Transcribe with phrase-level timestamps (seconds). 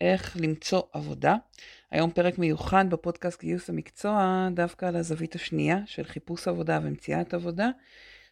[0.00, 1.36] איך למצוא עבודה.
[1.90, 7.70] היום פרק מיוחד בפודקאסט גיוס המקצוע, דווקא על הזווית השנייה של חיפוש עבודה ומציאת עבודה.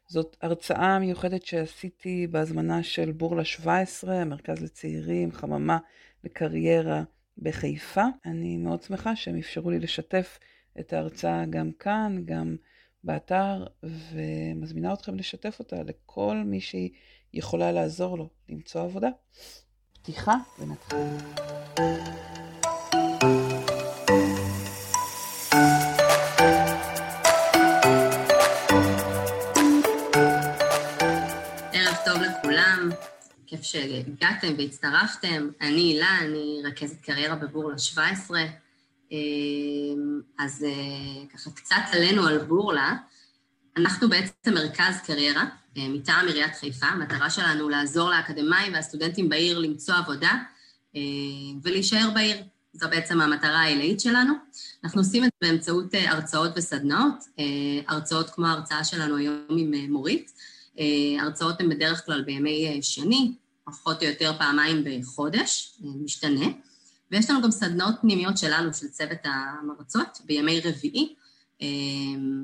[0.09, 5.79] זאת הרצאה מיוחדת שעשיתי בהזמנה של בורלה 17, המרכז לצעירים, חממה
[6.25, 7.03] לקריירה
[7.39, 8.05] בחיפה.
[8.25, 10.39] אני מאוד שמחה שהם אפשרו לי לשתף
[10.81, 12.57] את ההרצאה גם כאן, גם
[13.05, 16.91] באתר, ומזמינה אתכם לשתף אותה לכל מי שהיא
[17.35, 19.09] יכולה לעזור לו למצוא עבודה.
[20.07, 20.99] פתיחה ונתחיל.
[33.47, 35.49] כיף שהגעתם והצטרפתם.
[35.61, 38.41] אני הילה, אני רכזת קריירה בבורלה 17.
[39.13, 39.17] אמ,
[40.39, 42.95] אז אה, ככה קצת עלינו על בורלה.
[43.77, 45.45] אנחנו בעצם מרכז קריירה
[45.77, 46.87] מטעם עיריית חיפה.
[46.87, 50.33] המטרה שלנו לעזור לאקדמאים והסטודנטים בעיר למצוא עבודה
[50.97, 51.01] אה,
[51.63, 52.37] ולהישאר בעיר.
[52.73, 54.33] זו בעצם המטרה העילאית שלנו.
[54.85, 57.25] אנחנו עושים את זה באמצעות הרצאות וסדנאות,
[57.89, 60.33] הרצאות כמו ההרצאה שלנו היום עם מורית.
[61.21, 63.33] הרצאות הן בדרך כלל בימי שני,
[63.65, 66.47] פחות או יותר פעמיים בחודש, משתנה.
[67.11, 71.26] ויש לנו גם סדנאות פנימיות שלנו, של צוות המרצות, בימי רביעי, אה,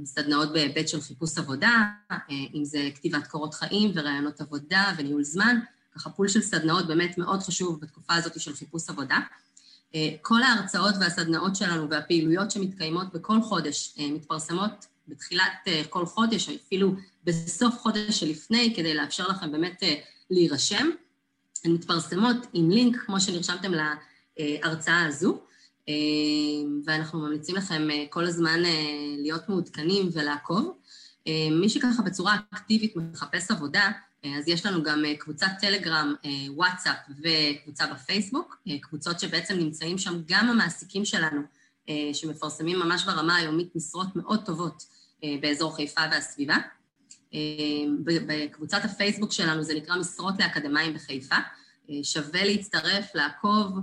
[0.05, 2.17] סדנאות בהיבט של חיפוש עבודה, אה,
[2.55, 5.59] אם זה כתיבת קורות חיים ורעיונות עבודה וניהול זמן,
[5.95, 9.19] ככה פול של סדנאות באמת מאוד חשוב בתקופה הזאת של חיפוש עבודה.
[9.95, 17.75] אה, כל ההרצאות והסדנאות שלנו והפעילויות שמתקיימות בכל חודש מתפרסמות בתחילת כל חודש, אפילו בסוף
[17.79, 19.83] חודש שלפני, כדי לאפשר לכם באמת
[20.31, 20.91] להירשם.
[21.65, 23.73] הן מתפרסמות עם לינק, כמו שנרשמתם
[24.39, 25.39] להרצאה הזו, אה,
[26.85, 30.79] ואנחנו ממליצים לכם אה, כל הזמן אה, להיות מעודכנים ולעקוב.
[31.61, 33.91] מי שככה בצורה אקטיבית מחפש עבודה,
[34.39, 36.15] אז יש לנו גם קבוצת טלגרם,
[36.49, 41.41] וואטסאפ וקבוצה בפייסבוק, קבוצות שבעצם נמצאים שם גם המעסיקים שלנו,
[42.13, 44.85] שמפרסמים ממש ברמה היומית משרות מאוד טובות
[45.41, 46.57] באזור חיפה והסביבה.
[48.05, 51.37] בקבוצת הפייסבוק שלנו זה נקרא משרות לאקדמאים בחיפה.
[52.03, 53.79] שווה להצטרף, לעקוב,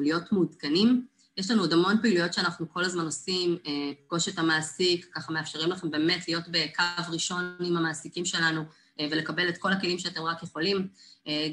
[0.00, 1.06] להיות מעודכנים.
[1.36, 3.58] יש לנו עוד המון פעילויות שאנחנו כל הזמן עושים,
[4.06, 8.62] פגוש את המעסיק, ככה מאפשרים לכם באמת להיות בקו ראשון עם המעסיקים שלנו
[8.98, 10.88] ולקבל את כל הכלים שאתם רק יכולים.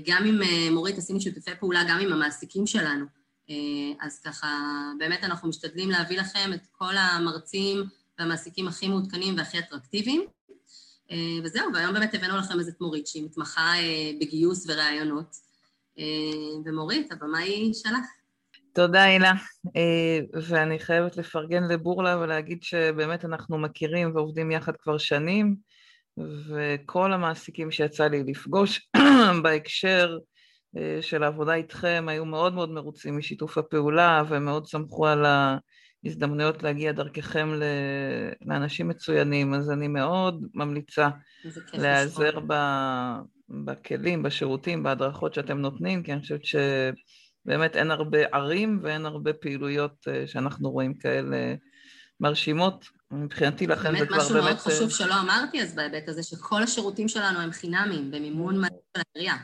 [0.05, 0.39] גם עם
[0.71, 3.05] מורית עשינו שיתופי פעולה, גם עם המעסיקים שלנו.
[4.01, 4.47] אז ככה,
[4.99, 7.83] באמת אנחנו משתדלים להביא לכם את כל המרצים
[8.19, 10.25] והמעסיקים הכי מעודכנים והכי אטרקטיביים.
[11.11, 15.44] אה, וזהו, והיום באמת הבאנו לכם איזה מורית שהיא מתמחה אה, בגיוס וראיונות.
[15.99, 18.05] אה, ומורית, הבמה היא שלך.
[18.73, 19.33] תודה, הילה.
[20.47, 25.55] ואני חייבת לפרגן לבורלה ולהגיד שבאמת אנחנו מכירים ועובדים יחד כבר שנים,
[26.17, 28.89] וכל המעסיקים שיצא לי לפגוש
[29.43, 30.17] בהקשר
[31.01, 35.57] של העבודה איתכם היו מאוד מאוד מרוצים משיתוף הפעולה ומאוד שמחו על ה...
[36.05, 37.49] הזדמנויות להגיע דרככם
[38.45, 41.09] לאנשים מצוינים, אז אני מאוד ממליצה
[41.73, 42.39] להיעזר
[43.49, 50.07] בכלים, בשירותים, בהדרכות שאתם נותנים, כי אני חושבת שבאמת אין הרבה ערים ואין הרבה פעילויות
[50.07, 51.55] אה, שאנחנו רואים כאלה
[52.19, 52.85] מרשימות.
[53.11, 54.19] מבחינתי לכן זה כבר באמת...
[54.19, 58.57] באמת משהו מאוד חשוב שלא אמרתי אז בהיבט הזה, שכל השירותים שלנו הם חינמים, במימון
[58.57, 59.35] מלא של העירייה.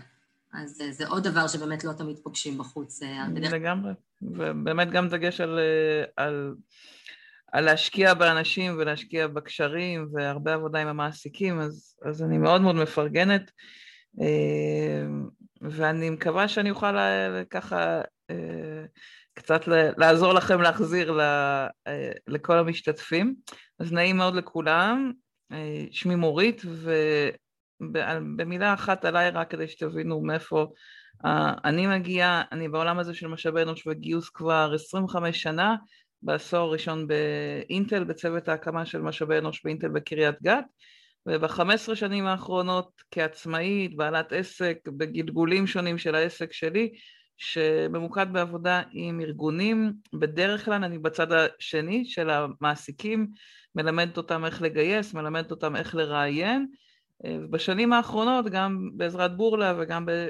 [0.53, 3.03] אז אה, זה עוד דבר שבאמת לא תמיד פוגשים בחוץ.
[3.03, 3.91] אה, לגמרי,
[4.22, 6.56] ובאמת גם דגש על, אה, על,
[7.51, 13.51] על להשקיע באנשים ולהשקיע בקשרים והרבה עבודה עם המעסיקים, אז, אז אני מאוד מאוד מפרגנת,
[15.62, 16.96] ואני מקווה שאני אוכל
[17.50, 18.02] ככה
[19.34, 19.62] קצת
[19.98, 21.20] לעזור לכם להחזיר
[22.28, 23.36] לכל המשתתפים.
[23.80, 25.12] אז נעים מאוד לכולם,
[25.92, 26.94] שמי מורית, ו...
[28.36, 30.66] במילה אחת עליי רק כדי שתבינו מאיפה
[31.66, 35.76] אני מגיעה, אני בעולם הזה של משאבי אנוש וגיוס כבר 25 שנה,
[36.22, 40.66] בעשור הראשון באינטל, בצוות ההקמה של משאבי אנוש באינטל בקריית גת,
[41.26, 46.94] וב-15 שנים האחרונות כעצמאית, בעלת עסק, בגלגולים שונים של העסק שלי,
[47.38, 53.28] שממוקד בעבודה עם ארגונים, בדרך כלל אני בצד השני של המעסיקים,
[53.75, 56.68] מלמדת אותם איך לגייס, מלמדת אותם איך לראיין,
[57.50, 60.30] בשנים האחרונות, גם בעזרת בורלה וגם ב,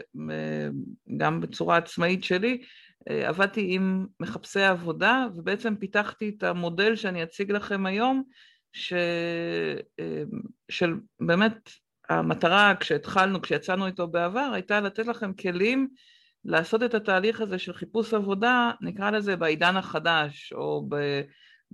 [1.18, 2.62] גם בצורה עצמאית שלי,
[3.10, 8.24] עבדתי עם מחפשי עבודה, ובעצם פיתחתי את המודל שאני אציג לכם היום,
[8.74, 8.94] ש,
[10.70, 11.70] של באמת
[12.10, 15.88] המטרה כשהתחלנו, כשיצאנו איתו בעבר, הייתה לתת לכם כלים
[16.46, 21.22] לעשות את התהליך הזה של חיפוש עבודה, נקרא לזה בעידן החדש, או ב,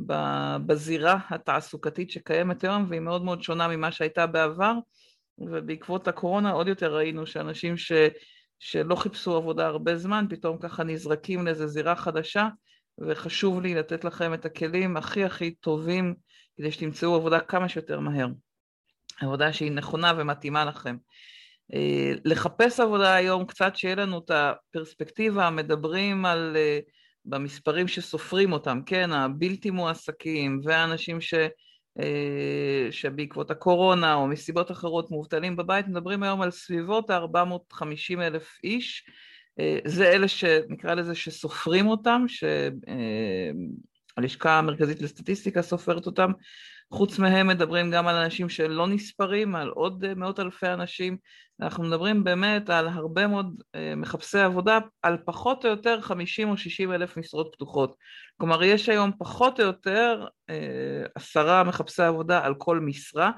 [0.06, 0.14] ב,
[0.66, 4.74] בזירה התעסוקתית שקיימת היום, והיא מאוד מאוד שונה ממה שהייתה בעבר.
[5.40, 7.76] ובעקבות הקורונה עוד יותר ראינו שאנשים
[8.60, 12.48] שלא חיפשו עבודה הרבה זמן, פתאום ככה נזרקים לאיזו זירה חדשה,
[13.00, 16.16] וחשוב לי לתת לכם את הכלים הכי הכי טובים
[16.58, 18.28] כדי שתמצאו עבודה כמה שיותר מהר.
[19.22, 20.98] עבודה שהיא נכונה ומתאימה לכם.
[21.74, 26.80] אה, לחפש עבודה היום, קצת שיהיה לנו את הפרספקטיבה, מדברים על, אה,
[27.26, 31.34] במספרים שסופרים אותם, כן, הבלתי מועסקים והאנשים ש...
[32.00, 39.06] אה, שבעקבות הקורונה או מסיבות אחרות מובטלים בבית, מדברים היום על סביבות ה-450 אלף איש.
[39.86, 42.58] זה אלה שנקרא לזה שסופרים אותם, שהלשכה
[44.46, 46.32] אה, המרכזית לסטטיסטיקה סופרת אותם.
[46.94, 51.18] חוץ מהם מדברים גם על אנשים שלא נספרים, על עוד מאות אלפי אנשים.
[51.62, 53.62] אנחנו מדברים באמת על הרבה מאוד
[53.98, 57.96] מחפשי עבודה, על פחות או יותר 50 או 60 אלף משרות פתוחות.
[58.38, 60.26] כלומר, יש היום פחות או יותר
[61.16, 63.32] עשרה מחפשי עבודה על כל משרה,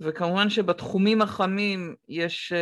[0.00, 2.52] וכמובן שבתחומים החמים יש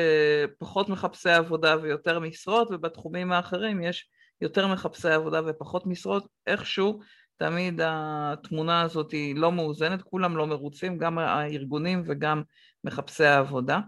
[0.58, 4.10] פחות מחפשי עבודה ויותר משרות, ובתחומים האחרים יש
[4.40, 6.26] יותר מחפשי עבודה ופחות משרות.
[6.46, 7.00] איכשהו
[7.38, 12.42] תמיד התמונה הזאת היא לא מאוזנת, כולם לא מרוצים, גם הארגונים וגם
[12.84, 13.80] מחפשי העבודה.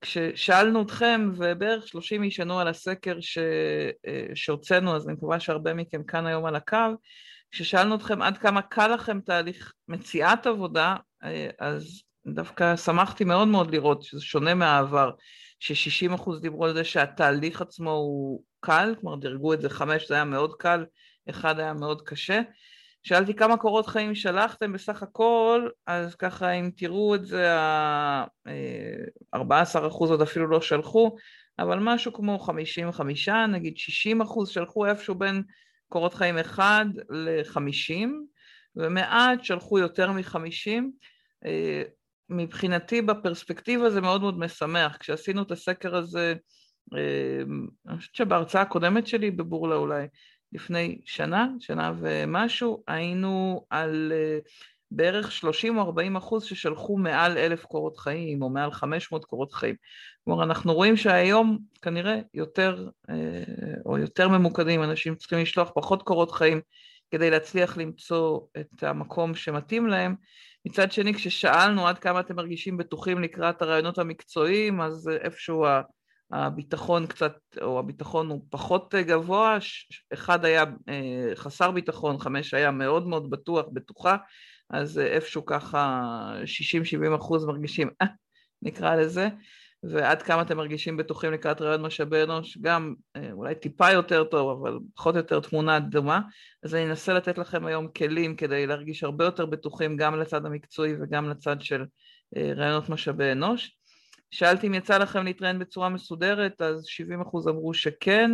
[0.00, 3.18] כששאלנו אתכם, ובערך 30 איש ענו על הסקר
[4.34, 6.76] שהוצאנו, אז אני מקווה שהרבה מכם כאן היום על הקו,
[7.50, 10.96] כששאלנו אתכם עד כמה קל לכם תהליך מציאת עבודה,
[11.58, 15.10] אז דווקא שמחתי מאוד מאוד לראות שזה שונה מהעבר,
[15.58, 20.24] ש-60% דיברו על זה שהתהליך עצמו הוא קל, כלומר דירגו את זה חמש, זה היה
[20.24, 20.84] מאוד קל,
[21.30, 22.40] אחד היה מאוד קשה.
[23.02, 29.38] שאלתי כמה קורות חיים שלחתם בסך הכל, אז ככה אם תראו את זה, ה-14%
[29.98, 31.16] עוד אפילו לא שלחו,
[31.58, 35.42] אבל משהו כמו 55, נגיד 60 אחוז שלחו איפשהו בין
[35.88, 38.08] קורות חיים 1 ל-50,
[38.76, 40.82] ומעט שלחו יותר מ-50.
[42.28, 44.96] מבחינתי בפרספקטיבה זה מאוד מאוד משמח.
[44.96, 46.34] כשעשינו את הסקר הזה,
[47.88, 50.06] אני חושבת שבהרצאה הקודמת שלי בבורלה אולי,
[50.52, 54.48] לפני שנה, שנה ומשהו, היינו על uh,
[54.90, 59.74] בערך 30 או 40 אחוז ששלחו מעל אלף קורות חיים או מעל 500 קורות חיים.
[60.24, 63.12] כלומר, אנחנו רואים שהיום כנראה יותר uh,
[63.86, 66.60] או יותר ממוקדים, אנשים צריכים לשלוח פחות קורות חיים
[67.10, 70.14] כדי להצליח למצוא את המקום שמתאים להם.
[70.64, 75.66] מצד שני, כששאלנו עד כמה אתם מרגישים בטוחים לקראת הרעיונות המקצועיים, אז איפשהו
[76.32, 77.32] הביטחון קצת,
[77.62, 79.58] או הביטחון הוא פחות גבוה,
[80.12, 84.16] אחד היה אה, חסר ביטחון, חמש היה מאוד מאוד בטוח, בטוחה,
[84.70, 86.02] אז איפשהו ככה
[87.12, 88.06] 60-70 אחוז מרגישים, אה,
[88.62, 89.28] נקרא לזה,
[89.82, 94.60] ועד כמה אתם מרגישים בטוחים לקראת רעיון משאבי אנוש, גם אה, אולי טיפה יותר טוב,
[94.60, 96.20] אבל פחות או יותר תמונה דומה,
[96.62, 100.94] אז אני אנסה לתת לכם היום כלים כדי להרגיש הרבה יותר בטוחים גם לצד המקצועי
[101.00, 101.84] וגם לצד של
[102.36, 103.79] רעיונות משאבי אנוש.
[104.30, 108.30] שאלתי אם יצא לכם להתראיין בצורה מסודרת, אז 70 אחוז אמרו שכן,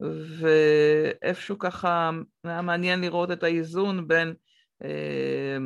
[0.00, 2.10] ואיפשהו ככה
[2.44, 4.34] היה מעניין לראות את האיזון בין,
[4.84, 5.58] אה,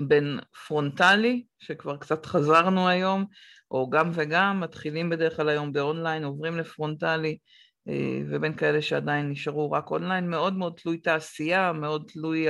[0.00, 3.24] בין פרונטלי, שכבר קצת חזרנו היום,
[3.70, 7.38] או גם וגם, מתחילים בדרך כלל היום באונליין, עוברים לפרונטלי,
[7.88, 12.46] אה, ובין כאלה שעדיין נשארו רק אונליין, מאוד מאוד תלוי תעשייה, מאוד תלוי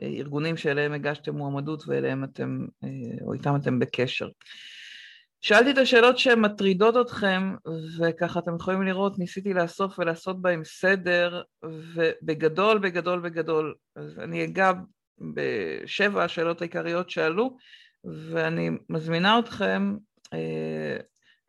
[0.00, 2.88] הארגונים שאליהם הגשתם מועמדות ואליהם אתם, אה,
[3.24, 4.28] או איתם אתם בקשר.
[5.42, 7.54] שאלתי את השאלות שהן מטרידות אתכם,
[7.98, 13.74] וככה אתם יכולים לראות, ניסיתי לאסוף ולעשות בהן סדר, ובגדול, בגדול, בגדול.
[13.96, 14.72] אז אני אגע
[15.34, 17.56] בשבע השאלות העיקריות שעלו,
[18.04, 19.96] ואני מזמינה אתכם,
[20.32, 20.96] אה,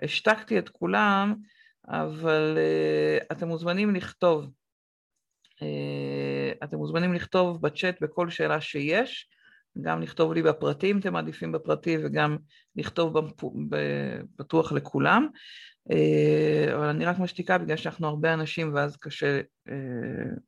[0.04, 1.36] השתקתי את כולם,
[1.88, 4.52] אבל אה, אתם מוזמנים לכתוב.
[5.62, 9.30] אה, אתם מוזמנים לכתוב בצ'אט בכל שאלה שיש.
[9.82, 12.38] גם לכתוב לי בפרטי אם אתם מעדיפים בפרטי וגם
[12.76, 13.14] לכתוב
[14.40, 15.28] בטוח לכולם.
[15.92, 19.76] אה, אבל אני רק משתיקה בגלל שאנחנו הרבה אנשים ואז קשה, אה,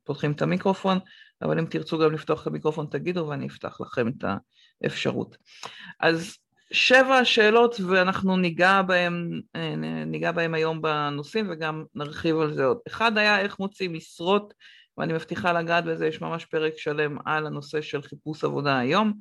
[0.04, 0.98] פותחים את המיקרופון,
[1.42, 4.26] אבל אם תרצו גם לפתוח את המיקרופון תגידו ואני אפתח לכם את
[4.84, 5.38] האפשרות.
[6.00, 6.38] אז
[6.72, 12.78] שבע שאלות ואנחנו ניגע בהם, אה, ניגע בהם היום בנושאים וגם נרחיב על זה עוד.
[12.88, 14.54] אחד היה איך מוצאים משרות
[14.98, 19.14] ואני מבטיחה לגעת בזה, יש ממש פרק שלם על הנושא של חיפוש עבודה היום.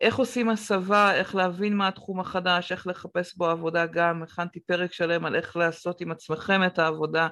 [0.00, 4.92] איך עושים הסבה, איך להבין מה התחום החדש, איך לחפש בו עבודה גם, הכנתי פרק
[4.92, 7.28] שלם על איך לעשות עם עצמכם את העבודה,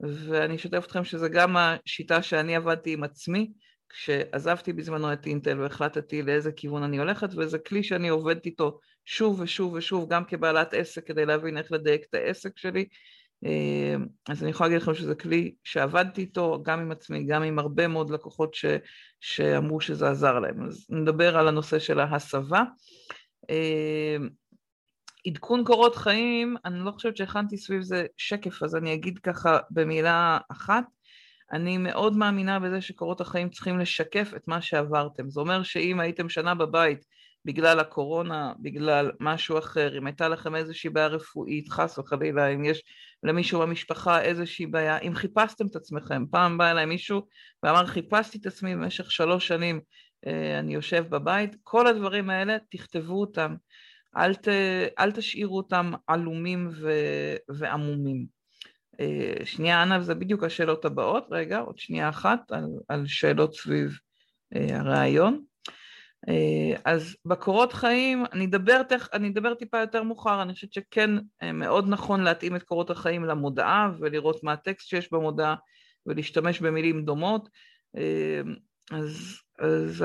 [0.00, 3.52] ואני אשתף אתכם שזה גם השיטה שאני עבדתי עם עצמי,
[3.88, 9.40] כשעזבתי בזמנו את אינטל והחלטתי לאיזה כיוון אני הולכת, וזה כלי שאני עובדת איתו שוב
[9.40, 12.86] ושוב ושוב, גם כבעלת עסק כדי להבין איך לדייק את העסק שלי,
[14.28, 17.88] אז אני יכולה להגיד לכם שזה כלי שעבדתי איתו, גם עם עצמי, גם עם הרבה
[17.88, 18.64] מאוד לקוחות ש,
[19.20, 20.66] שאמרו שזה עזר להם.
[20.66, 22.62] אז נדבר על הנושא של ההסבה.
[23.50, 24.16] אה,
[25.26, 30.38] עדכון קורות חיים, אני לא חושבת שהכנתי סביב זה שקף, אז אני אגיד ככה במילה
[30.52, 30.84] אחת.
[31.52, 35.30] אני מאוד מאמינה בזה שקורות החיים צריכים לשקף את מה שעברתם.
[35.30, 37.04] זה אומר שאם הייתם שנה בבית
[37.44, 42.82] בגלל הקורונה, בגלל משהו אחר, אם הייתה לכם איזושהי בעיה רפואית, חס וחלילה, אם יש
[43.22, 47.26] למישהו במשפחה איזושהי בעיה, אם חיפשתם את עצמכם, פעם בא אליי מישהו
[47.62, 49.80] ואמר חיפשתי את עצמי במשך שלוש שנים,
[50.26, 53.54] אה, אני יושב בבית, כל הדברים האלה תכתבו אותם,
[54.16, 54.48] אל, ת,
[54.98, 56.90] אל תשאירו אותם עלומים ו,
[57.48, 58.26] ועמומים.
[59.00, 63.98] אה, שנייה, אנה, זה בדיוק השאלות הבאות, רגע, עוד שנייה אחת על, על שאלות סביב
[64.54, 65.44] אה, הרעיון.
[66.28, 69.08] אה, אז בקורות חיים, אני אדבר, תכ...
[69.12, 71.10] אני אדבר טיפה יותר מאוחר, אני חושבת שכן
[71.54, 75.54] מאוד נכון להתאים את קורות החיים למודעה ולראות מה הטקסט שיש במודעה
[76.06, 77.48] ולהשתמש במילים דומות.
[78.90, 80.04] אז, אז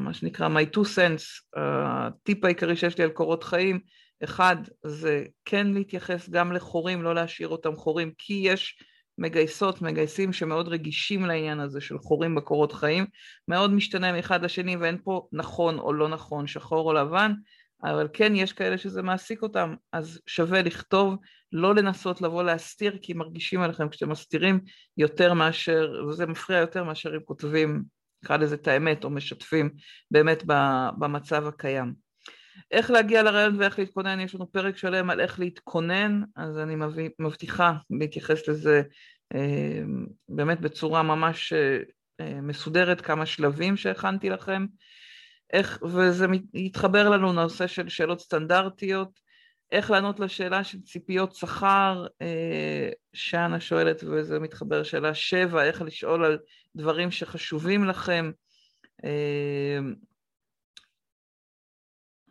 [0.00, 3.80] מה שנקרא my two cents, הטיפ העיקרי שיש לי על קורות חיים,
[4.24, 4.56] אחד
[4.86, 8.82] זה כן להתייחס גם לחורים, לא להשאיר אותם חורים, כי יש
[9.18, 13.06] מגייסות, מגייסים שמאוד רגישים לעניין הזה של חורים בקורות חיים,
[13.48, 17.32] מאוד משתנה מאחד לשני ואין פה נכון או לא נכון, שחור או לבן,
[17.84, 21.16] אבל כן יש כאלה שזה מעסיק אותם, אז שווה לכתוב,
[21.52, 24.60] לא לנסות לבוא להסתיר, כי מרגישים עליכם כשאתם מסתירים
[24.96, 27.82] יותר מאשר, וזה מפריע יותר מאשר אם כותבים,
[28.24, 29.70] נקרא לזה את האמת, או משתפים
[30.10, 30.42] באמת
[30.98, 32.07] במצב הקיים.
[32.70, 36.76] איך להגיע לרעיון ואיך להתכונן, יש לנו פרק שלם על איך להתכונן, אז אני
[37.18, 38.82] מבטיחה להתייחס לזה
[39.34, 39.82] אה,
[40.28, 41.52] באמת בצורה ממש
[42.20, 44.66] אה, מסודרת, כמה שלבים שהכנתי לכם,
[45.52, 49.20] איך, וזה יתחבר לנו לנושא של שאלות סטנדרטיות,
[49.72, 56.24] איך לענות לשאלה של ציפיות שכר, אה, שאנה שואלת, וזה מתחבר לשאלה שבע, איך לשאול
[56.24, 56.38] על
[56.76, 58.30] דברים שחשובים לכם,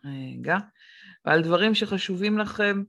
[0.07, 0.57] רגע,
[1.25, 2.83] ועל דברים שחשובים לכם.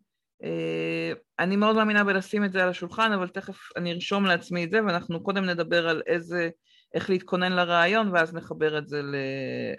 [0.44, 4.70] אה, אני מאוד מאמינה בלשים את זה על השולחן, אבל תכף אני ארשום לעצמי את
[4.70, 6.50] זה, ואנחנו קודם נדבר על איזה,
[6.94, 9.02] איך להתכונן לרעיון, ואז נחבר את זה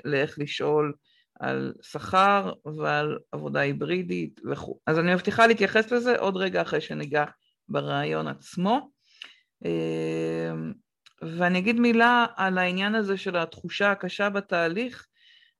[0.05, 0.93] לאיך לשאול
[1.39, 4.79] על שכר ועל עבודה היברידית וכו'.
[4.87, 7.25] אז אני מבטיחה להתייחס לזה עוד רגע אחרי שניגע
[7.69, 8.89] ברעיון עצמו.
[9.65, 10.51] אה,
[11.21, 15.05] ואני אגיד מילה על העניין הזה של התחושה הקשה בתהליך.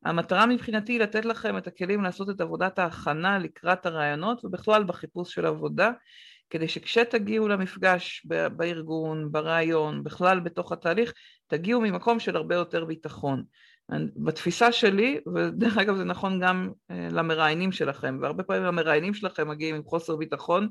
[0.06, 5.34] המטרה מבחינתי היא לתת לכם את הכלים לעשות את עבודת ההכנה לקראת הרעיונות ובכלל בחיפוש
[5.34, 5.91] של עבודה,
[6.50, 8.25] כדי שכשתגיעו למפגש
[8.56, 11.13] בארגון, ברעיון, בכלל בתוך התהליך,
[11.48, 13.44] תגיעו ממקום של הרבה יותר ביטחון.
[14.15, 19.75] בתפיסה שלי, ודרך אגב זה נכון גם אה, למראיינים שלכם, והרבה פעמים המראיינים שלכם מגיעים
[19.75, 20.70] עם חוסר ביטחון,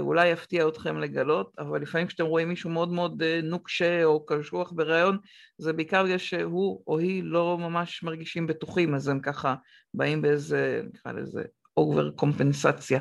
[0.00, 4.72] אולי יפתיע אתכם לגלות, אבל לפעמים כשאתם רואים מישהו מאוד מאוד אה, נוקשה או קשוח
[4.72, 5.18] בריאיון,
[5.58, 9.54] זה בעיקר בגלל שהוא או היא לא ממש מרגישים בטוחים, אז הם ככה
[9.94, 11.42] באים באיזה, נקרא לזה,
[11.76, 13.00] אובר קומפנסציה.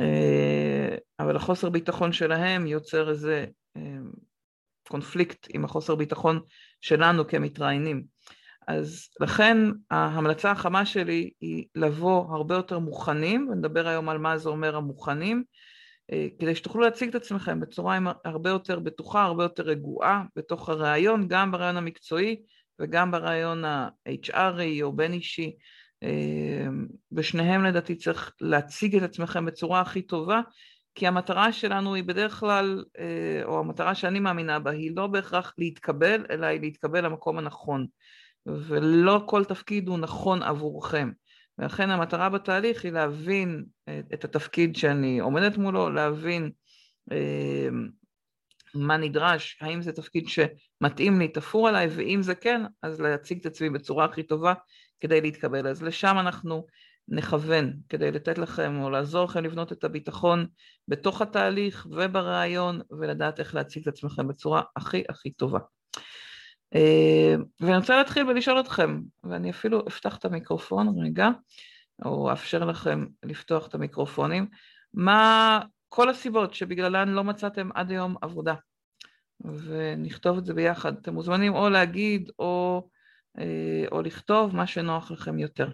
[0.00, 3.46] אה, אבל החוסר ביטחון שלהם יוצר איזה
[4.88, 6.40] קונפליקט עם החוסר ביטחון
[6.80, 8.04] שלנו כמתראיינים.
[8.68, 9.58] אז לכן
[9.90, 15.36] ההמלצה החמה שלי היא לבוא הרבה יותר מוכנים, ונדבר היום על מה זה אומר המוכנים,
[15.38, 15.75] אה,
[16.38, 21.52] כדי שתוכלו להציג את עצמכם בצורה הרבה יותר בטוחה, הרבה יותר רגועה בתוך הרעיון, גם
[21.52, 22.36] ברעיון המקצועי
[22.80, 25.56] וגם ברעיון ה-HRי או בין אישי.
[26.02, 26.66] אה,
[27.12, 30.40] בשניהם לדעתי צריך להציג את עצמכם בצורה הכי טובה,
[30.94, 35.54] כי המטרה שלנו היא בדרך כלל, אה, או המטרה שאני מאמינה בה, היא לא בהכרח
[35.58, 37.86] להתקבל, אלא היא להתקבל למקום הנכון.
[38.46, 41.10] ולא כל תפקיד הוא נכון עבורכם.
[41.58, 46.50] ולכן המטרה בתהליך היא להבין אה, את התפקיד שאני עומדת מולו, להבין
[47.12, 47.68] אה,
[48.74, 53.46] מה נדרש, האם זה תפקיד שמתאים לי, תפור עליי, ואם זה כן, אז להציג את
[53.46, 54.54] עצמי בצורה הכי טובה
[55.00, 55.66] כדי להתקבל.
[55.66, 56.66] אז לשם אנחנו
[57.08, 60.46] נכוון, כדי לתת לכם או לעזור לכם לבנות את הביטחון
[60.88, 65.58] בתוך התהליך וברעיון, ולדעת איך להציג את עצמכם בצורה הכי הכי טובה.
[66.74, 71.28] אה, ואני רוצה להתחיל ולשאול אתכם, ואני אפילו אפתח את המיקרופון רגע,
[72.04, 74.46] או אאפשר לכם לפתוח את המיקרופונים,
[74.94, 78.54] מה כל הסיבות שבגללן לא מצאתם עד היום עבודה,
[79.40, 80.96] ונכתוב את זה ביחד.
[80.96, 82.88] אתם מוזמנים או להגיד או,
[83.38, 85.68] אה, או לכתוב מה שנוח לכם יותר.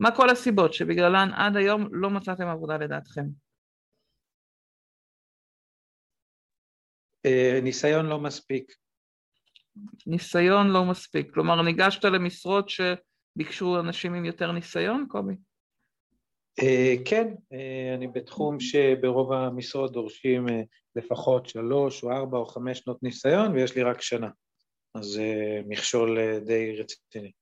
[0.00, 3.24] מה כל הסיבות שבגללן עד היום לא מצאתם עבודה לדעתכם?
[7.26, 8.85] אה, ניסיון לא מספיק.
[10.06, 11.34] ניסיון לא מספיק.
[11.34, 15.34] כלומר, ניגשת למשרות שביקשו אנשים עם יותר ניסיון, קובי?
[16.62, 20.60] אה, כן, אה, אני בתחום שברוב המשרות דורשים אה,
[20.96, 24.28] לפחות שלוש או ארבע או חמש שנות ניסיון, ויש לי רק שנה.
[24.94, 27.32] אז זה מכשול די רציני.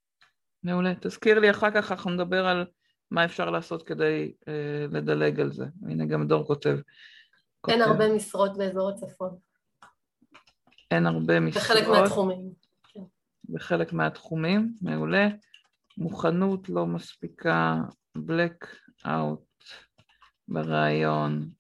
[0.62, 0.95] מעולה.
[1.00, 2.67] תזכיר לי אחר כך, אנחנו נדבר על
[3.11, 4.33] מה אפשר לעשות כדי
[4.91, 5.64] לדלג על זה?
[5.88, 6.76] הנה גם דור כותב.
[7.69, 7.83] אין.
[7.83, 9.37] הרבה משרות באזור הצפון.
[10.91, 11.64] אין הרבה משרות.
[11.64, 12.53] בחלק מהתחומים.
[12.93, 13.00] כן.
[13.49, 15.29] בחלק מהתחומים, מעולה.
[15.99, 17.76] מוכנות לא מספיקה,
[18.19, 18.67] black
[19.07, 19.64] out
[20.49, 21.50] ברעיון,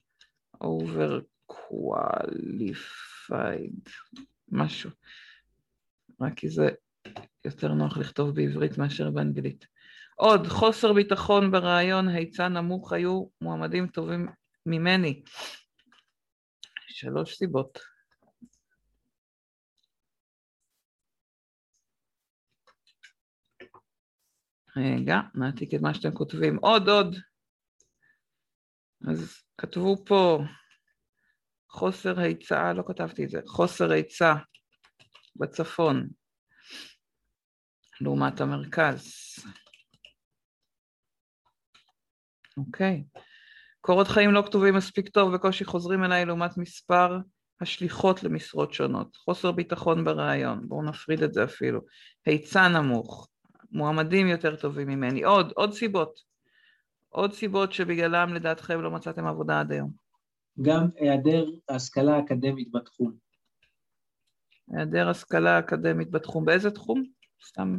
[0.64, 1.20] over
[1.52, 2.20] qualified,
[4.48, 4.90] משהו.
[6.20, 6.68] רק כי זה
[7.44, 9.66] יותר נוח לכתוב בעברית מאשר באנגלית.
[10.16, 14.28] עוד, חוסר ביטחון ברעיון, היצע נמוך היו מועמדים טובים
[14.66, 15.22] ממני.
[16.88, 17.93] שלוש סיבות.
[24.76, 26.58] רגע, נעתיק את מה שאתם כותבים.
[26.62, 27.16] עוד, עוד.
[29.08, 30.38] אז כתבו פה
[31.70, 34.34] חוסר היצע, לא כתבתי את זה, חוסר היצע
[35.36, 36.08] בצפון
[38.00, 39.12] לעומת המרכז.
[42.56, 43.04] אוקיי.
[43.80, 47.18] קורות חיים לא כתובים מספיק טוב, בקושי חוזרים אליי לעומת מספר
[47.60, 49.16] השליחות למשרות שונות.
[49.16, 51.80] חוסר ביטחון ברעיון, בואו נפריד את זה אפילו.
[52.26, 53.28] היצע נמוך,
[53.74, 55.22] מועמדים יותר טובים ממני.
[55.22, 56.20] עוד, עוד סיבות.
[57.08, 59.90] עוד סיבות שבגללם לדעתכם לא מצאתם עבודה עד היום.
[60.62, 63.12] גם היעדר השכלה אקדמית בתחום.
[64.70, 66.44] היעדר השכלה אקדמית בתחום.
[66.44, 67.04] באיזה תחום?
[67.46, 67.78] סתם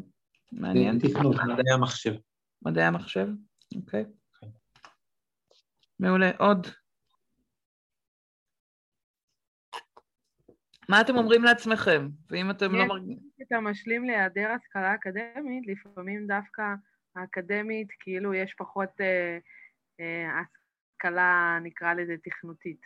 [0.51, 0.99] מעניין.
[0.99, 2.13] תכנות, מדעי המחשב.
[2.61, 3.27] מדעי המחשב?
[3.75, 4.05] אוקיי.
[5.99, 6.31] מעולה.
[6.39, 6.67] עוד.
[10.89, 12.09] מה אתם אומרים לעצמכם?
[12.29, 13.24] ואם אתם לא מרגישים...
[13.41, 16.63] אתה משלים להיעדר השכלה אקדמית, לפעמים דווקא
[17.15, 19.37] האקדמית, כאילו יש פחות אה,
[19.99, 22.81] אה, השכלה, נקרא לזה, תכנותית.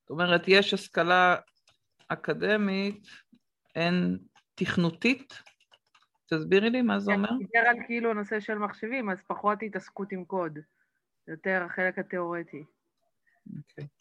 [0.00, 1.36] זאת אומרת, יש השכלה
[2.08, 3.06] אקדמית,
[3.74, 4.18] אין
[4.54, 5.42] תכנותית?
[6.26, 7.28] תסבירי לי מה זה אומר.
[7.38, 10.58] דיבר על כאילו נושא של מחשבים, אז פחות התעסקות עם קוד,
[11.28, 12.64] יותר החלק התיאורטי.
[13.56, 13.84] אוקיי.
[13.84, 13.97] Okay.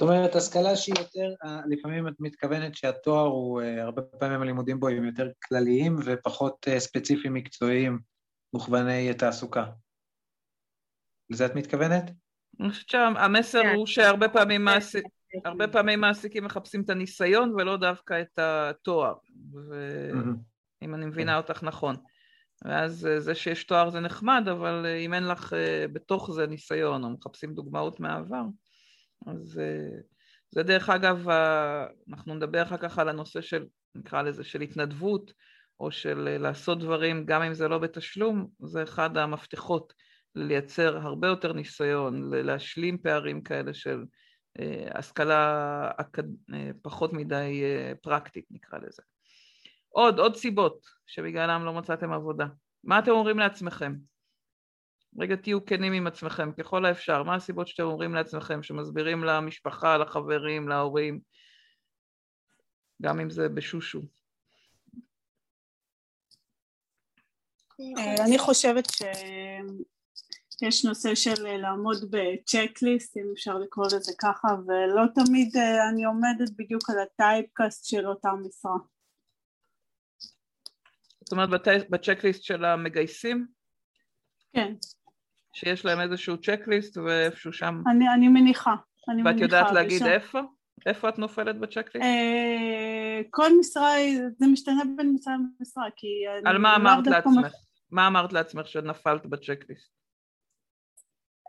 [0.00, 4.80] זאת אומרת, השכלה שהיא יותר, אה, לפעמים את מתכוונת שהתואר הוא, אה, הרבה פעמים הלימודים
[4.80, 7.98] בו הם יותר כלליים ופחות אה, ספציפיים מקצועיים,
[8.54, 9.64] מוכווני תעסוקה.
[11.30, 12.10] לזה את מתכוונת?
[12.60, 13.74] אני חושבת שהמסר כן.
[13.74, 15.04] הוא שהרבה פעמים, מעסיק,
[15.44, 19.14] הרבה פעמים מעסיקים מחפשים את הניסיון ולא דווקא את התואר,
[19.68, 21.38] ואם אני מבינה כן.
[21.38, 21.96] אותך נכון.
[22.64, 25.52] ואז זה שיש תואר זה נחמד, אבל אם אין לך
[25.92, 28.42] בתוך זה ניסיון, או מחפשים דוגמאות מהעבר,
[29.26, 29.98] אז אה,
[30.50, 31.28] זה דרך אגב,
[32.08, 35.32] אנחנו נדבר אחר כך על הנושא של, נקרא לזה, של התנדבות,
[35.80, 39.92] או של אה, לעשות דברים, גם אם זה לא בתשלום, זה אחד המפתחות
[40.34, 44.04] לייצר הרבה יותר ניסיון, להשלים פערים כאלה של
[44.60, 45.90] אה, השכלה
[46.82, 47.62] פחות מדי
[48.02, 49.02] פרקטית, נקרא לזה.
[49.88, 52.46] עוד, עוד סיבות שבגללם לא מצאתם עבודה.
[52.84, 53.94] מה אתם אומרים לעצמכם?
[55.18, 60.68] רגע תהיו כנים עם עצמכם ככל האפשר, מה הסיבות שאתם אומרים לעצמכם, שמסבירים למשפחה, לחברים,
[60.68, 61.20] להורים,
[63.02, 64.00] גם אם זה בשושו.
[67.80, 75.56] אה, אני חושבת שיש נושא של לעמוד בצ'קליסט, אם אפשר לקרוא לזה ככה, ולא תמיד
[75.56, 78.76] אה, אני עומדת בדיוק על הטייפקאסט של אותה משרה.
[81.20, 81.48] זאת אומרת
[81.90, 83.46] בצ'קליסט של המגייסים?
[84.52, 84.74] כן.
[85.56, 87.82] שיש להם איזשהו צ'קליסט ואיפשהו שם...
[87.90, 88.74] אני, אני מניחה,
[89.08, 89.30] אני ואת מניחה.
[89.30, 90.06] ואת יודעת להגיד ושם...
[90.06, 90.40] איפה?
[90.86, 92.06] איפה את נופלת בצ'קליסט?
[92.06, 93.92] אה, כל משרה,
[94.38, 96.08] זה משתנה בין משרה למשרה, כי...
[96.44, 97.52] על מה אמרת לעצמך?
[97.90, 99.92] מה אמרת לעצמך שנפלת בצ'קליסט?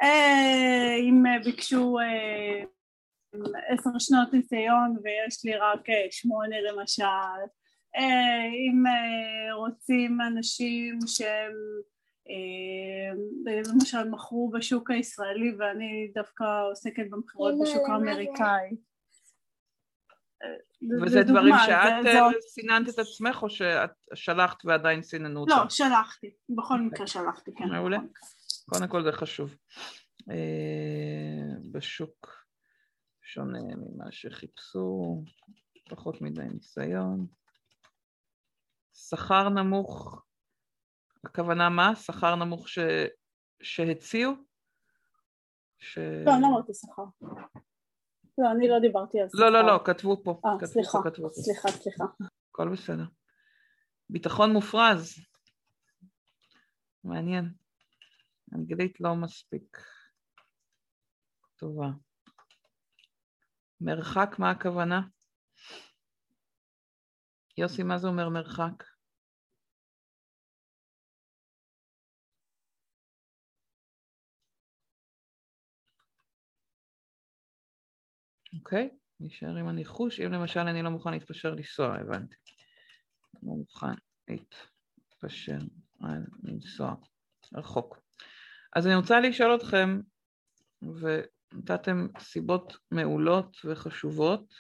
[0.04, 2.64] אה, אם ביקשו אה,
[3.70, 7.04] עשר שנות ניסיון ויש לי רק שמונה למשל,
[8.52, 8.84] אם
[9.54, 11.97] רוצים אנשים שהם אה,
[13.46, 18.76] למשל מכרו בשוק הישראלי ואני דווקא עוסקת במכירות בשוק האמריקאי.
[21.02, 25.52] וזה דברים שאת אה, סיננת את עצמך או שאת שלחת ועדיין סיננו אותך?
[25.52, 27.66] לא, שלחתי, בכל מקרה שלחתי, כן.
[27.66, 27.98] מעולה.
[28.70, 29.56] קודם כל זה חשוב.
[30.32, 32.48] אה, בשוק
[33.22, 35.24] שונה ממה שחיפשו,
[35.90, 37.28] פחות מדי ניסיון.
[38.94, 40.27] שכר נמוך
[41.28, 41.96] הכוונה מה?
[41.96, 42.80] שכר נמוך ש...
[43.62, 44.32] שהציעו?
[45.80, 45.98] ש...
[45.98, 47.04] לא, אני לא אמרתי שכר.
[48.38, 49.40] לא, אני לא דיברתי על שכר.
[49.40, 50.42] לא, לא, לא, כתבו פה.
[50.46, 52.04] אה, סליחה, פה, כתבו סליחה, סליחה.
[52.52, 53.06] הכל בסדר.
[54.10, 55.14] ביטחון מופרז.
[57.04, 57.54] מעניין.
[58.56, 59.78] אנגלית לא מספיק
[61.56, 61.88] טובה.
[63.82, 65.02] מרחק, מה הכוונה?
[67.58, 68.84] יוסי, מה זה אומר מרחק?
[78.68, 80.20] אוקיי, נשאר עם הניחוש.
[80.20, 82.36] אם למשל אני לא מוכן להתפשר לנסוע, הבנתי.
[83.44, 83.94] לא מוכן
[84.28, 85.58] להתפשר
[86.02, 86.96] על לנסוע
[87.54, 88.00] רחוק.
[88.76, 90.00] אז אני רוצה לשאול אתכם,
[90.82, 94.54] ונתתם סיבות מעולות וחשובות,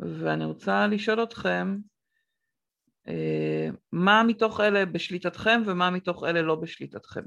[0.00, 1.76] ואני רוצה לשאול אתכם,
[3.08, 7.24] אה, מה מתוך אלה בשליטתכם ומה מתוך אלה לא בשליטתכם.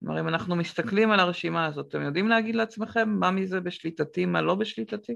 [0.00, 4.42] כלומר, אם אנחנו מסתכלים על הרשימה הזאת, אתם יודעים להגיד לעצמכם מה מזה בשליטתי, מה
[4.42, 5.14] לא בשליטתי?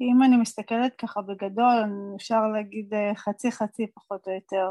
[0.00, 1.84] אם אני מסתכלת ככה בגדול,
[2.16, 4.70] אפשר להגיד אה, חצי חצי פחות או יותר.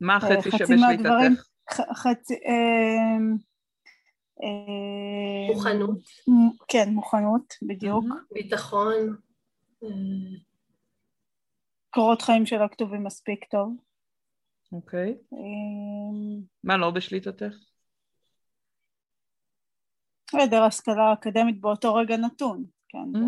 [0.00, 0.80] מה אה, החצי חצי שבשליטתך?
[0.80, 1.36] מהדברים-
[1.70, 2.34] ח- חצי...
[2.34, 3.18] אה,
[4.42, 5.98] אה, מוכנות,
[6.68, 8.04] כן, מוכנות, בדיוק.
[8.32, 9.16] ביטחון,
[11.90, 13.76] קורות חיים שלא כתובים מספיק טוב.
[14.72, 15.08] אוקיי.
[15.32, 15.38] אה,
[16.64, 17.54] מה לא בשליטתך?
[20.32, 23.20] היעדר השכלה אקדמית באותו רגע נתון, כן,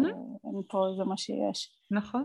[0.44, 1.72] אין פה, זה מה שיש.
[1.90, 2.24] נכון.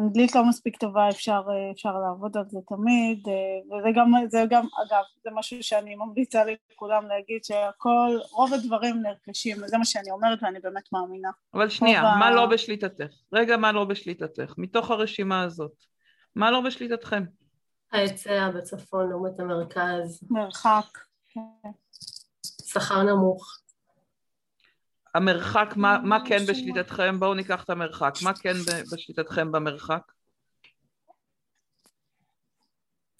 [0.00, 3.32] אנגלית לא מספיק טובה, אפשר, אה, אפשר לעבוד על זה תמיד, אה,
[3.78, 9.56] וזה גם, זה גם, אגב, זה משהו שאני ממליצה לכולם להגיד שהכל, רוב הדברים נרכשים,
[9.62, 11.30] וזה מה שאני אומרת ואני באמת מאמינה.
[11.54, 13.14] אבל שנייה, רוב ה- מה לא בשליטתך?
[13.32, 14.54] רגע, מה לא בשליטתך?
[14.58, 15.72] מתוך הרשימה הזאת.
[16.36, 17.22] מה לא בשליטתכם?
[17.92, 20.98] ההיצע בצפון לעומת המרכז, מרחק,
[21.34, 21.70] כן.
[22.64, 23.58] שכר נמוך,
[25.14, 26.46] המרחק, מה, מה כן שמה.
[26.46, 27.20] בשליטתכם?
[27.20, 28.14] בואו ניקח את המרחק.
[28.22, 28.54] מה כן
[28.92, 30.12] בשליטתכם במרחק?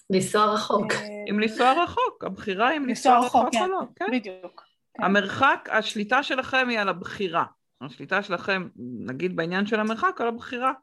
[0.09, 3.61] לנסוע רחוק, אה, אם לנסוע רחוק, הבחירה אם לנסוע רחוק, רחוק כן.
[3.61, 4.05] או לא, כן?
[4.11, 4.63] בדיוק.
[4.93, 5.03] כן.
[5.03, 7.45] המרחק, השליטה שלכם היא על הבחירה.
[7.81, 8.67] השליטה שלכם,
[9.05, 10.73] נגיד בעניין של המרחק, על הבחירה.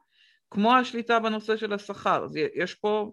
[0.51, 2.23] כמו השליטה בנושא של השכר.
[2.23, 3.11] אז יש פה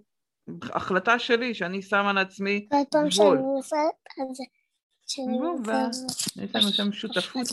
[0.63, 3.39] החלטה שלי שאני שמה לעצמי כל פעם שאני גבול.
[3.39, 3.77] עושה
[4.31, 4.45] את זה,
[5.37, 5.57] גבול.
[6.45, 7.47] יש לנו שם שותפות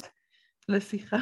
[0.69, 1.17] לשיחה.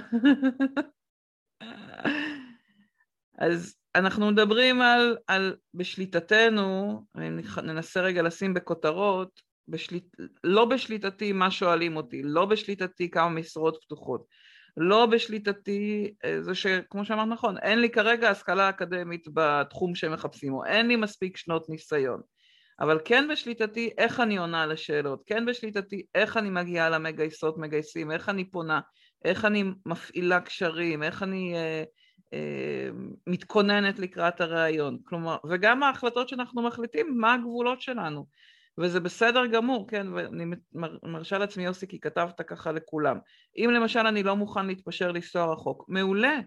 [3.38, 11.32] אז אנחנו מדברים על, על בשליטתנו, אם נח- ננסה רגע לשים בכותרות, בשליט, לא בשליטתי
[11.32, 14.26] מה שואלים אותי, לא בשליטתי כמה משרות פתוחות,
[14.78, 20.54] לא בשליטתי אה, זה שכמו שאמרת נכון, אין לי כרגע השכלה אקדמית בתחום שהם מחפשים,
[20.54, 22.22] או אין לי מספיק שנות ניסיון.
[22.80, 28.12] אבל כן בשליטתי איך אני עונה על השאלות, כן בשליטתי איך אני מגיעה למגייסות מגייסים,
[28.12, 28.80] איך אני פונה,
[29.26, 31.84] איך אני מפעילה קשרים, איך אני אה,
[32.34, 32.90] אה,
[33.28, 38.26] מתכוננת לקראת הראיון, כלומר, וגם ההחלטות שאנחנו מחליטים, מה הגבולות שלנו,
[38.78, 43.18] וזה בסדר גמור, כן, ואני מר- מרשה לעצמי יוסי כי כתבת ככה לכולם,
[43.58, 46.40] אם למשל אני לא מוכן להתפשר לנסוע רחוק, מעולה,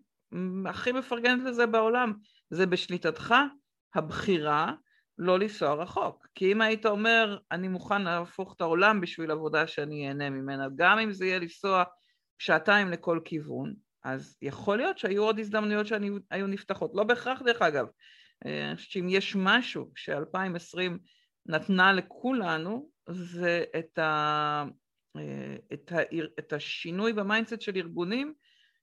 [0.67, 2.13] הכי מפרגנת לזה בעולם,
[2.51, 3.35] זה בשליטתך
[3.95, 4.73] הבחירה
[5.19, 6.27] לא לנסוע רחוק.
[6.35, 10.99] כי אם היית אומר, אני מוכן להפוך את העולם בשביל עבודה שאני אהנה ממנה, גם
[10.99, 11.85] אם זה יהיה לנסוע
[12.39, 16.91] שעתיים לכל כיוון, אז יכול להיות שהיו עוד הזדמנויות שהיו נפתחות.
[16.95, 17.87] לא בהכרח, דרך אגב.
[18.47, 20.93] אה, אני חושבת שאם יש משהו ש-2020
[21.47, 24.65] נתנה לכולנו, זה את, ה,
[25.17, 25.99] אה, את, ה,
[26.39, 28.35] את השינוי ב mindset של ארגונים,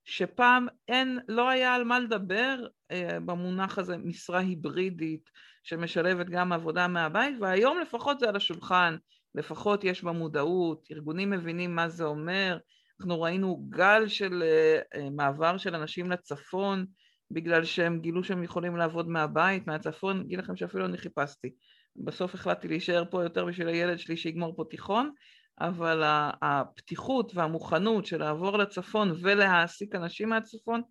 [0.06, 5.30] שפעם אין, לא היה על מה לדבר אה, במונח הזה משרה היברידית
[5.64, 8.96] שמשלבת גם עבודה מהבית, והיום לפחות זה על השולחן,
[9.36, 12.58] לפחות יש בה מודעות, ארגונים מבינים מה זה אומר,
[13.02, 16.86] אנחנו ראינו גל של uh, uh, מעבר של אנשים לצפון,
[17.32, 21.50] בגלל שהם גילו שהם יכולים לעבוד מהבית, מהצפון, אגיד לכם שאפילו אני חיפשתי.
[21.96, 25.12] בסוף החלטתי להישאר פה יותר בשביל הילד שלי שיגמור פה תיכון,
[25.60, 26.02] אבל
[26.42, 30.82] הפתיחות והמוכנות של לעבור לצפון ולהעסיק אנשים מהצפון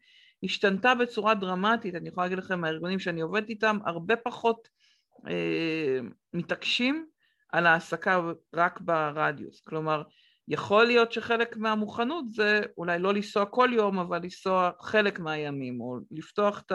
[0.42, 4.68] השתנתה בצורה דרמטית, אני יכולה להגיד לכם מהארגונים שאני עובדת איתם, הרבה פחות
[5.28, 5.98] אה,
[6.34, 7.06] מתעקשים
[7.52, 8.20] על העסקה
[8.54, 10.02] רק ברדיוס, כלומר
[10.50, 15.98] יכול להיות שחלק מהמוכנות זה אולי לא לנסוע כל יום, אבל לנסוע חלק מהימים, או
[16.10, 16.72] לפתוח את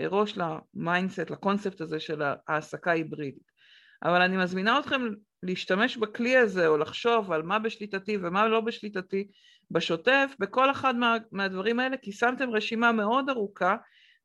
[0.00, 3.54] הראש ל mindset, לקונספט הזה של העסקה היברידית.
[4.02, 5.02] אבל אני מזמינה אתכם
[5.42, 9.28] להשתמש בכלי הזה, או לחשוב על מה בשליטתי ומה לא בשליטתי
[9.70, 13.76] בשוטף, בכל אחד מה, מהדברים האלה, כי שמתם רשימה מאוד ארוכה,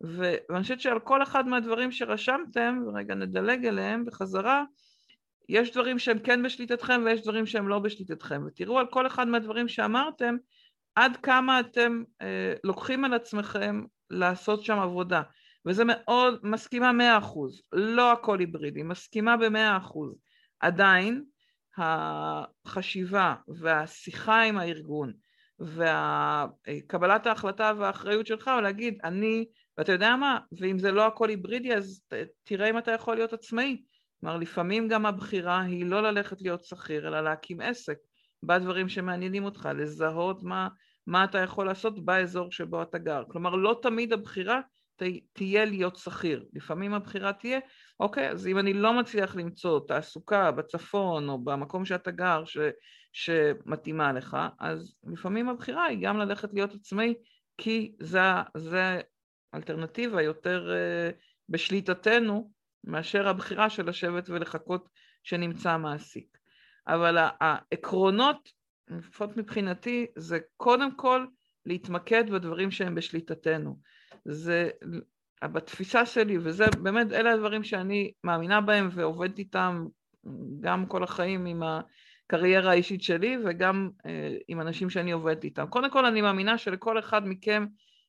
[0.01, 4.63] ואני חושבת שעל כל אחד מהדברים שרשמתם, ורגע נדלג אליהם בחזרה,
[5.49, 9.67] יש דברים שהם כן בשליטתכם ויש דברים שהם לא בשליטתכם, ותראו על כל אחד מהדברים
[9.67, 10.35] שאמרתם,
[10.95, 15.21] עד כמה אתם אה, לוקחים על עצמכם לעשות שם עבודה.
[15.65, 20.15] וזה מאוד, מסכימה מאה אחוז, לא הכל היברידי, מסכימה במאה אחוז.
[20.59, 21.23] עדיין
[21.77, 25.13] החשיבה והשיחה עם הארגון
[25.59, 29.45] וקבלת ההחלטה והאחריות שלך, הוא להגיד, אני
[29.77, 32.01] ואתה יודע מה, ואם זה לא הכל היברידי, אז
[32.43, 33.81] תראה אם אתה יכול להיות עצמאי.
[34.19, 37.97] כלומר, לפעמים גם הבחירה היא לא ללכת להיות שכיר, אלא להקים עסק
[38.43, 40.67] בדברים שמעניינים אותך, לזהות מה,
[41.07, 43.23] מה אתה יכול לעשות באזור שבו אתה גר.
[43.31, 44.61] כלומר, לא תמיד הבחירה
[45.33, 46.45] תהיה להיות שכיר.
[46.53, 47.59] לפעמים הבחירה תהיה,
[47.99, 52.57] אוקיי, אז אם אני לא מצליח למצוא תעסוקה בצפון או במקום שאתה גר ש,
[53.13, 57.13] שמתאימה לך, אז לפעמים הבחירה היא גם ללכת להיות עצמאי,
[57.57, 58.19] כי זה,
[58.57, 59.01] זה
[59.55, 61.15] אלטרנטיבה יותר uh,
[61.49, 62.51] בשליטתנו
[62.83, 64.89] מאשר הבחירה של לשבת ולחכות
[65.23, 66.37] שנמצא מעסיק.
[66.87, 68.49] אבל העקרונות,
[68.87, 71.25] לפחות מבחינתי, זה קודם כל
[71.65, 73.79] להתמקד בדברים שהם בשליטתנו.
[74.25, 74.69] זה
[75.43, 79.85] בתפיסה שלי, וזה באמת, אלה הדברים שאני מאמינה בהם ועובדת איתם
[80.61, 85.67] גם כל החיים עם הקריירה האישית שלי וגם אה, עם אנשים שאני עובדת איתם.
[85.67, 87.65] קודם כל אני מאמינה שלכל אחד מכם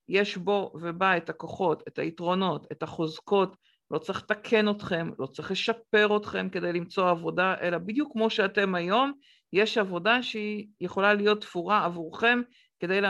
[0.09, 3.57] יש בו ובה את הכוחות, את היתרונות, את החוזקות,
[3.91, 8.75] לא צריך לתקן אתכם, לא צריך לשפר אתכם כדי למצוא עבודה, אלא בדיוק כמו שאתם
[8.75, 9.13] היום,
[9.53, 12.41] יש עבודה שהיא יכולה להיות תפורה עבורכם
[12.81, 13.01] כדי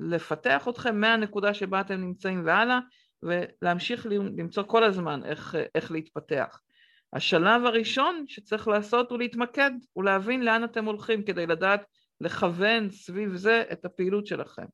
[0.00, 2.78] לפתח אתכם מהנקודה שבה אתם נמצאים והלאה,
[3.22, 6.60] ולהמשיך למצוא כל הזמן איך, איך להתפתח.
[7.12, 11.84] השלב הראשון שצריך לעשות הוא להתמקד, הוא להבין לאן אתם הולכים כדי לדעת
[12.20, 14.64] לכוון סביב זה את הפעילות שלכם.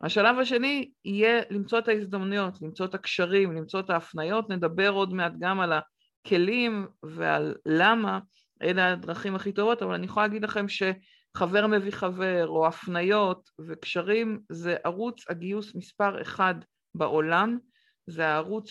[0.00, 5.32] השלב השני יהיה למצוא את ההזדמנויות, למצוא את הקשרים, למצוא את ההפניות, נדבר עוד מעט
[5.38, 8.18] גם על הכלים ועל למה,
[8.62, 14.40] אלה הדרכים הכי טובות, אבל אני יכולה להגיד לכם שחבר מביא חבר או הפניות וקשרים
[14.48, 16.54] זה ערוץ הגיוס מספר אחד
[16.94, 17.58] בעולם,
[18.06, 18.70] זה הערוץ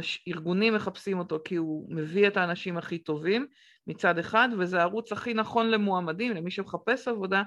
[0.00, 3.46] שארגונים מחפשים אותו כי הוא מביא את האנשים הכי טובים
[3.86, 7.42] מצד אחד, וזה הערוץ הכי נכון למועמדים, למי שמחפש עבודה,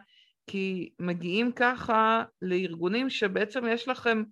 [0.48, 4.24] כי מגיעים ככה לארגונים שבעצם יש לכם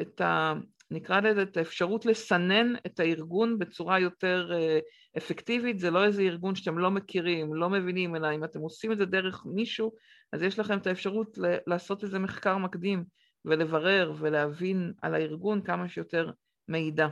[0.00, 0.54] את ה...
[0.90, 4.78] נקרא לזה את האפשרות לסנן את הארגון בצורה יותר אה,
[5.16, 8.98] אפקטיבית, זה לא איזה ארגון שאתם לא מכירים, לא מבינים, אלא אם אתם עושים את
[8.98, 9.92] זה דרך מישהו,
[10.32, 13.04] אז יש לכם את האפשרות לעשות איזה מחקר מקדים
[13.44, 16.30] ולברר ולהבין על הארגון כמה שיותר
[16.68, 17.08] מידע.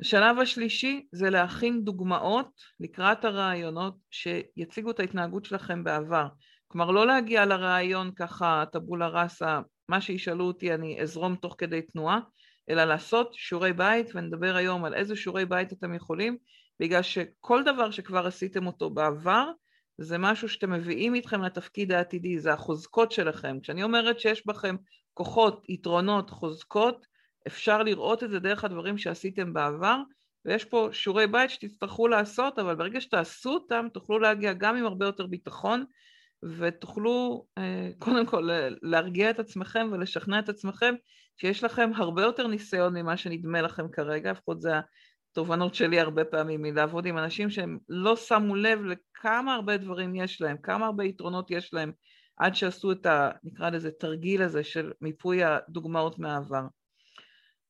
[0.00, 6.26] השלב השלישי זה להכין דוגמאות לקראת הרעיונות שיציגו את ההתנהגות שלכם בעבר.
[6.74, 12.20] כלומר, לא להגיע לרעיון ככה טבולה ראסה, מה שישאלו אותי אני אזרום תוך כדי תנועה,
[12.70, 16.36] אלא לעשות שיעורי בית, ונדבר היום על איזה שיעורי בית אתם יכולים,
[16.80, 19.50] בגלל שכל דבר שכבר עשיתם אותו בעבר,
[19.98, 23.60] זה משהו שאתם מביאים איתכם לתפקיד העתידי, זה החוזקות שלכם.
[23.62, 24.76] כשאני אומרת שיש בכם
[25.14, 27.06] כוחות, יתרונות, חוזקות,
[27.46, 29.98] אפשר לראות את זה דרך הדברים שעשיתם בעבר,
[30.44, 35.06] ויש פה שיעורי בית שתצטרכו לעשות, אבל ברגע שתעשו אותם, תוכלו להגיע גם עם הרבה
[35.06, 35.84] יותר ביטחון,
[36.58, 38.48] ותוכלו אה, קודם כל
[38.82, 40.94] להרגיע את עצמכם ולשכנע את עצמכם
[41.36, 44.70] שיש לכם הרבה יותר ניסיון ממה שנדמה לכם כרגע, לפחות זה
[45.30, 50.40] התובנות שלי הרבה פעמים, מלעבוד עם אנשים שהם לא שמו לב לכמה הרבה דברים יש
[50.40, 51.92] להם, כמה הרבה יתרונות יש להם,
[52.36, 53.30] עד שעשו את ה...
[53.44, 56.66] נקרא לזה תרגיל הזה של מיפוי הדוגמאות מהעבר.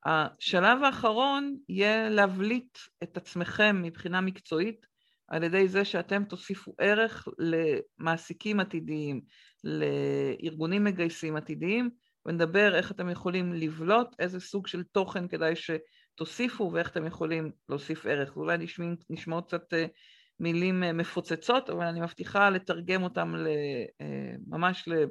[0.06, 4.86] השלב האחרון יהיה להבליט את עצמכם מבחינה מקצועית
[5.34, 9.20] על ידי זה שאתם תוסיפו ערך למעסיקים עתידיים,
[9.64, 11.90] לארגונים מגייסים עתידיים,
[12.26, 18.06] ונדבר איך אתם יכולים לבלוט, איזה סוג של תוכן כדאי שתוסיפו ואיך אתם יכולים להוסיף
[18.06, 18.36] ערך.
[18.36, 19.86] אולי נשמע, נשמעות קצת אה,
[20.40, 23.34] מילים אה, מפוצצות, אבל אני מבטיחה לתרגם אותם
[24.00, 24.06] אה,
[24.46, 25.04] ממש ל...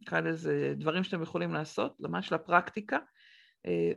[0.00, 2.98] נקרא לזה דברים שאתם יכולים לעשות, ממש לפרקטיקה,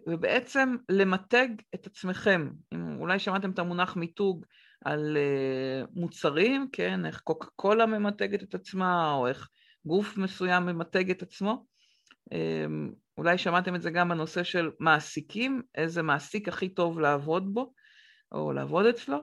[0.08, 2.50] ובעצם למתג את עצמכם.
[2.74, 4.46] אם אולי שמעתם את המונח מיתוג,
[4.88, 9.50] על אה, מוצרים, כן, איך קוקה קולה ממתגת את עצמה, או איך
[9.86, 11.66] גוף מסוים ממתג את עצמו.
[12.32, 17.74] אמ, אולי שמעתם את זה גם בנושא של מעסיקים, איזה מעסיק הכי טוב לעבוד בו,
[18.32, 19.18] או לעבוד אצלו.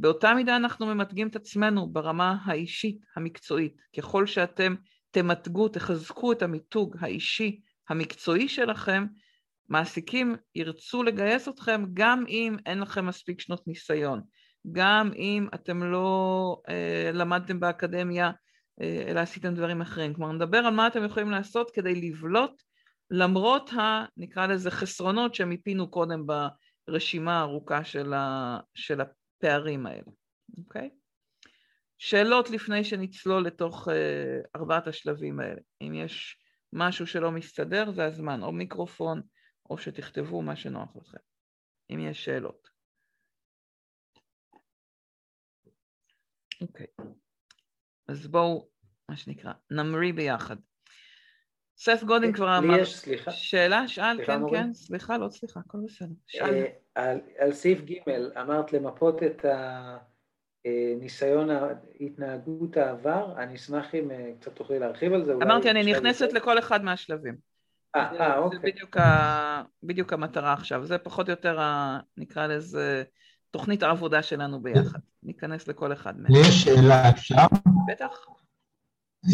[0.00, 3.76] באותה מידה אנחנו ממתגים את עצמנו ברמה האישית, המקצועית.
[3.98, 4.74] ככל שאתם
[5.10, 9.06] תמתגו, תחזקו את המיתוג האישי, המקצועי שלכם,
[9.68, 14.20] מעסיקים ירצו לגייס אתכם גם אם אין לכם מספיק שנות ניסיון.
[14.72, 18.30] גם אם אתם לא אה, למדתם באקדמיה,
[18.80, 20.14] אה, אלא עשיתם דברים אחרים.
[20.14, 22.62] כלומר, נדבר על מה אתם יכולים לעשות כדי לבלוט,
[23.10, 24.04] למרות ה...
[24.16, 26.24] נקרא לזה חסרונות שמיפינו קודם
[26.88, 30.12] ברשימה הארוכה של, ה, של הפערים האלה,
[30.58, 30.90] אוקיי?
[31.98, 35.60] שאלות לפני שנצלול לתוך אה, ארבעת השלבים האלה.
[35.82, 36.36] אם יש
[36.72, 39.22] משהו שלא מסתדר, זה הזמן, או מיקרופון,
[39.70, 41.18] או שתכתבו מה שנוח לכם,
[41.90, 42.69] אם יש שאלות.
[46.60, 46.86] אוקיי.
[48.08, 48.68] אז בואו,
[49.08, 50.56] מה שנקרא, נמריא ביחד.
[51.76, 52.78] סף גודין כבר לי אמר.
[52.78, 53.30] יש, סליחה.
[53.30, 53.88] שאלה?
[53.88, 54.58] שאל, סליחה, כן, מורי?
[54.58, 56.08] כן, סליחה, לא סליחה, הכל בסדר.
[56.26, 56.54] שאל.
[56.54, 57.94] אה, על, על סעיף ג'
[58.40, 59.44] אמרת למפות את
[60.64, 61.48] הניסיון
[62.00, 65.32] התנהגות העבר, אני אשמח אם אה, קצת תוכלי להרחיב על זה.
[65.32, 66.34] אמרתי, אני נכנסת יותר?
[66.34, 67.36] לכל אחד מהשלבים.
[67.96, 68.72] אה, אה, זה אוקיי.
[68.72, 70.84] בדיוק ה- בדיוק המטרה עכשיו.
[70.84, 73.02] זה פחות או יותר, ה- נקרא לזה,
[73.50, 74.98] תוכנית העבודה שלנו ביחד.
[75.22, 76.32] ניכנס לכל אחד מהם.
[76.32, 77.46] לי יש שאלה, אפשר?
[77.92, 78.26] בטח.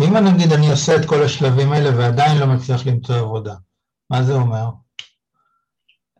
[0.05, 3.55] אם נגיד אני עושה את כל השלבים האלה ועדיין לא מצליח למצוא עבודה,
[4.11, 4.65] מה זה אומר?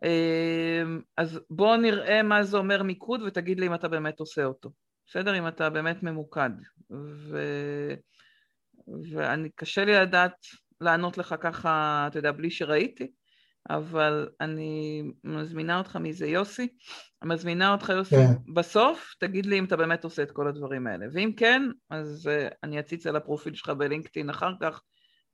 [0.03, 4.69] אמ, אז בוא נראה מה זה אומר מיקוד ותגיד לי אם אתה באמת עושה אותו.
[5.07, 5.37] בסדר?
[5.37, 6.49] אם אתה באמת ממוקד.
[6.91, 7.39] ו...
[9.11, 10.45] ואני, קשה לי לדעת
[10.81, 13.11] לענות לך ככה, אתה יודע, בלי שראיתי,
[13.69, 16.67] אבל אני מזמינה אותך מי זה יוסי,
[17.23, 18.53] מזמינה אותך יוסי, כן.
[18.53, 22.53] בסוף תגיד לי אם אתה באמת עושה את כל הדברים האלה, ואם כן, אז uh,
[22.63, 24.81] אני אציץ על הפרופיל שלך בלינקדאין אחר כך,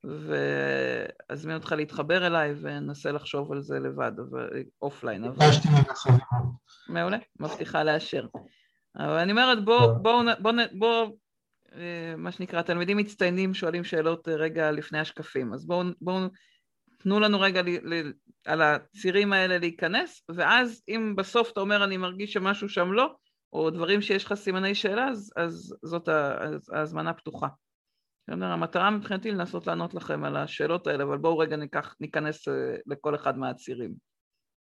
[0.04, 4.12] ואזמין אותך להתחבר אליי וננסה לחשוב על זה לבד,
[4.82, 5.24] אופליין.
[5.24, 5.46] אבל...
[5.46, 6.06] ביקשתי ממך.
[6.88, 8.26] מעולה, מבטיחה לאשר.
[8.96, 10.02] אבל אני אומרת, בואו.
[10.02, 11.06] בואו, בואו, בוא,
[11.74, 16.26] אה, מה שנקרא, תלמידים מצטיינים שואלים שאלות אה, רגע לפני השקפים, אז בואו, בואו,
[17.04, 18.12] תנו לנו רגע ל, ל,
[18.46, 23.14] על הצירים האלה להיכנס, ואז אם בסוף אתה אומר אני מרגיש שמשהו שם לא,
[23.52, 26.08] או דברים שיש לך סימני שאלה, אז, אז זאת
[26.72, 27.48] ההזמנה פתוחה.
[28.28, 32.48] אני אומר, המטרה מבחינתי לנסות לענות לכם על השאלות האלה, אבל בואו רגע ניקח, ניכנס
[32.48, 33.94] אה, לכל אחד מהצירים.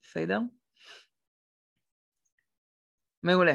[0.01, 0.39] בסדר?
[3.23, 3.53] מעולה.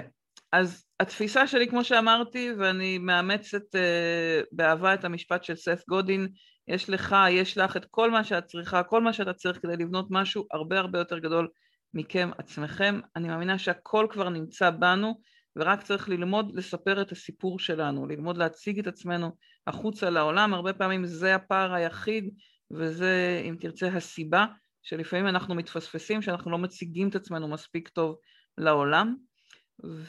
[0.53, 6.29] אז התפיסה שלי, כמו שאמרתי, ואני מאמצת uh, באהבה את המשפט של סף גודין,
[6.69, 10.07] יש לך, יש לך את כל מה שאת צריכה, כל מה שאתה צריך כדי לבנות
[10.11, 11.49] משהו הרבה הרבה יותר גדול
[11.95, 13.01] מכם עצמכם.
[13.17, 15.21] אני מאמינה שהכל כבר נמצא בנו,
[15.57, 19.31] ורק צריך ללמוד לספר את הסיפור שלנו, ללמוד להציג את עצמנו
[19.67, 20.55] החוצה לעולם.
[20.55, 22.31] הרבה פעמים זה הפער היחיד,
[22.71, 24.47] וזה, אם תרצה, הסיבה
[24.83, 28.17] שלפעמים אנחנו מתפספסים, שאנחנו לא מציגים את עצמנו מספיק טוב
[28.59, 29.17] לעולם.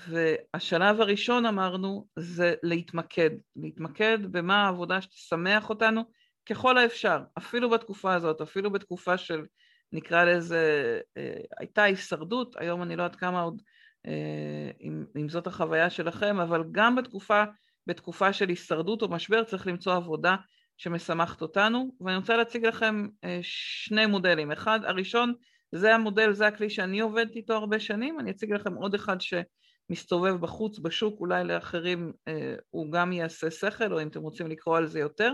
[0.10, 6.04] והשלב הראשון אמרנו זה להתמקד, להתמקד במה העבודה שתשמח אותנו
[6.50, 9.46] ככל האפשר, אפילו בתקופה הזאת, אפילו בתקופה של
[9.94, 13.62] נקרא לזה, אה, הייתה הישרדות, היום אני לא יודעת כמה עוד,
[14.06, 17.44] אה, אם, אם זאת החוויה שלכם, אבל גם בתקופה,
[17.88, 20.36] בתקופה של הישרדות או משבר צריך למצוא עבודה
[20.78, 25.34] שמשמחת אותנו, ואני רוצה להציג לכם אה, שני מודלים, אחד, הראשון
[25.72, 30.36] זה המודל, זה הכלי שאני עובדת איתו הרבה שנים, אני אציג לכם עוד אחד שמסתובב
[30.36, 34.88] בחוץ, בשוק, אולי לאחרים אה, הוא גם יעשה שכל, או אם אתם רוצים לקרוא על
[34.88, 35.34] זה יותר,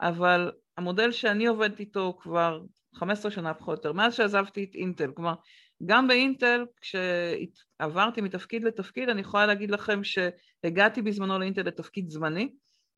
[0.00, 2.60] אבל המודל שאני עובדת איתו כבר
[2.94, 5.34] 15 שנה פחות או יותר, מאז שעזבתי את אינטל, כלומר,
[5.86, 12.52] גם באינטל, כשעברתי מתפקיד לתפקיד, אני יכולה להגיד לכם שהגעתי בזמנו לאינטל לתפקיד זמני,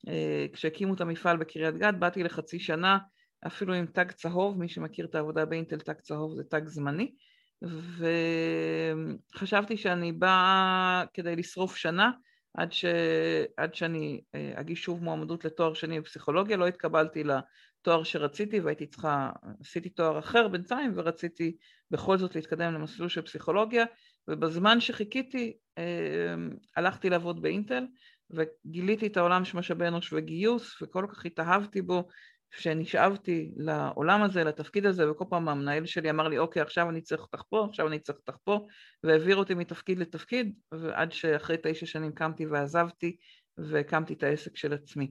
[0.09, 2.99] אה, כשהקימו את המפעל בקריית גת, באתי לחצי שנה,
[3.47, 7.15] אפילו עם תג צהוב, מי שמכיר את העבודה באינטל, תג צהוב זה תג זמני,
[9.35, 12.11] וחשבתי שאני באה כדי לשרוף שנה,
[12.55, 12.85] עד, ש...
[13.57, 19.31] עד שאני אה, אגיש שוב מועמדות לתואר שני בפסיכולוגיה, לא התקבלתי לתואר שרציתי והייתי צריכה,
[19.61, 21.57] עשיתי תואר אחר בינתיים ורציתי
[21.91, 23.85] בכל זאת להתקדם למסלול של פסיכולוגיה,
[24.29, 26.35] ובזמן שחיכיתי אה,
[26.77, 27.87] הלכתי לעבוד באינטל
[28.31, 32.09] וגיליתי את העולם של משאבי אנוש וגיוס וכל כך התאהבתי בו
[32.51, 37.23] שנשאבתי לעולם הזה, לתפקיד הזה, וכל פעם המנהל שלי אמר לי, אוקיי, עכשיו אני צריך
[37.23, 38.67] אותך פה, עכשיו אני צריך אותך פה,
[39.05, 43.17] והעביר אותי מתפקיד לתפקיד, ועד שאחרי תשע שנים קמתי ועזבתי,
[43.59, 45.11] והקמתי את העסק של עצמי.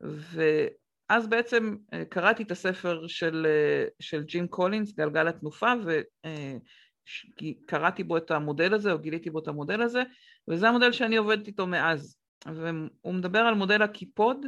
[0.00, 1.76] ואז בעצם
[2.08, 3.46] קראתי את הספר של,
[4.00, 5.72] של ג'ים קולינס, גלגל התנופה,
[7.42, 10.02] וקראתי בו את המודל הזה, או גיליתי בו את המודל הזה,
[10.48, 12.16] וזה המודל שאני עובדת איתו מאז.
[12.46, 14.46] והוא מדבר על מודל הקיפוד,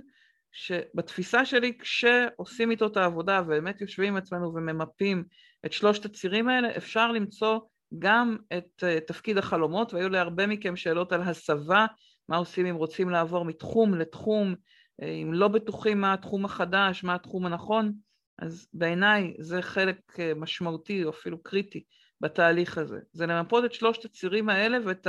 [0.53, 5.25] שבתפיסה שלי כשעושים איתו את העבודה ובאמת יושבים אצלנו וממפים
[5.67, 7.59] את שלושת הצירים האלה, אפשר למצוא
[7.99, 11.87] גם את uh, תפקיד החלומות, והיו להרבה מכם שאלות על הסבה,
[12.29, 17.15] מה עושים אם רוצים לעבור מתחום לתחום, uh, אם לא בטוחים מה התחום החדש, מה
[17.15, 17.93] התחום הנכון,
[18.39, 21.85] אז בעיניי זה חלק uh, משמעותי או אפילו קריטי
[22.21, 22.99] בתהליך הזה.
[23.13, 25.07] זה למפות את שלושת הצירים האלה ואת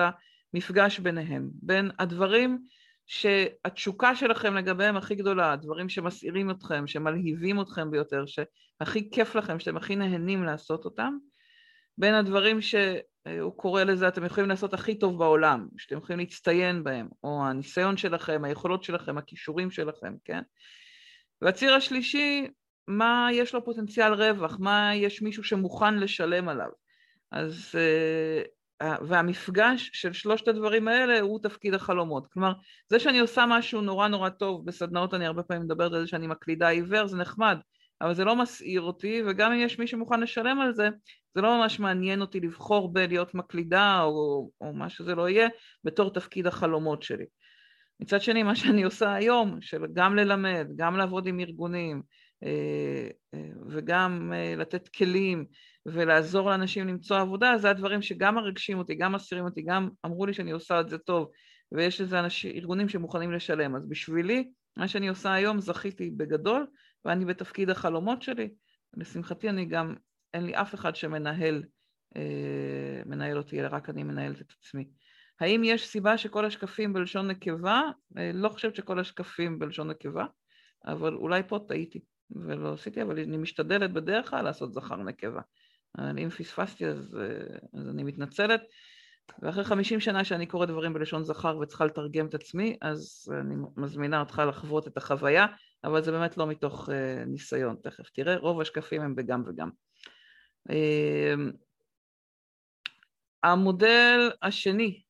[0.54, 2.60] המפגש ביניהם, בין הדברים
[3.12, 9.78] שהתשוקה שלכם לגביהם הכי גדולה, הדברים שמסעירים אתכם, שמלהיבים אתכם ביותר, שהכי כיף לכם, שאתם
[9.78, 11.14] הכי נהנים לעשות אותם,
[11.98, 17.08] בין הדברים שהוא קורא לזה, אתם יכולים לעשות הכי טוב בעולם, שאתם יכולים להצטיין בהם,
[17.24, 20.42] או הניסיון שלכם, היכולות שלכם, הכישורים שלכם, כן?
[21.42, 22.48] והציר השלישי,
[22.88, 26.70] מה יש לו פוטנציאל רווח, מה יש מישהו שמוכן לשלם עליו.
[27.32, 27.76] אז
[28.84, 32.28] והמפגש של שלושת הדברים האלה הוא תפקיד החלומות.
[32.28, 32.54] כלומר,
[32.90, 36.28] זה שאני עושה משהו נורא נורא טוב, בסדנאות אני הרבה פעמים מדברת על זה שאני
[36.28, 37.58] מקלידה עיוור, זה נחמד,
[38.02, 40.90] אבל זה לא מסעיר אותי, וגם אם יש מי שמוכן לשלם על זה,
[41.36, 45.48] זה לא ממש מעניין אותי לבחור בלהיות מקלידה או, או מה שזה לא יהיה,
[45.84, 47.26] בתור תפקיד החלומות שלי.
[48.00, 52.02] מצד שני, מה שאני עושה היום, של גם ללמד, גם לעבוד עם ארגונים,
[52.44, 55.46] אה, אה, וגם אה, לתת כלים
[55.86, 60.34] ולעזור לאנשים למצוא עבודה, זה הדברים שגם מרגשים אותי, גם מסתירים אותי, גם אמרו לי
[60.34, 61.30] שאני עושה את זה טוב,
[61.72, 63.76] ויש לזה אנשים, ארגונים שמוכנים לשלם.
[63.76, 66.68] אז בשבילי, מה שאני עושה היום, זכיתי בגדול,
[67.06, 68.50] ואני בתפקיד החלומות שלי.
[68.98, 69.96] לשמחתי אני גם,
[70.34, 71.64] אין לי אף אחד שמנהל
[73.06, 74.88] מנהל אותי, אלא רק אני מנהלת את עצמי.
[75.40, 77.82] האם יש סיבה שכל השקפים בלשון נקבה?
[78.34, 80.26] לא חושבת שכל השקפים בלשון נקבה,
[80.86, 82.00] אבל אולי פה טעיתי.
[82.32, 85.42] ולא עשיתי, אבל אני משתדלת בדרך כלל לעשות זכר נקבה.
[85.98, 87.18] אבל אם פספסתי אז,
[87.74, 88.62] אז אני מתנצלת.
[89.42, 94.20] ואחרי 50 שנה שאני קוראת דברים בלשון זכר וצריכה לתרגם את עצמי, אז אני מזמינה
[94.20, 95.46] אותך לחוות את החוויה,
[95.84, 96.92] אבל זה באמת לא מתוך uh,
[97.26, 99.70] ניסיון, תכף תראה, רוב השקפים הם בגם וגם.
[100.70, 100.74] Uh,
[103.44, 105.02] המודל השני,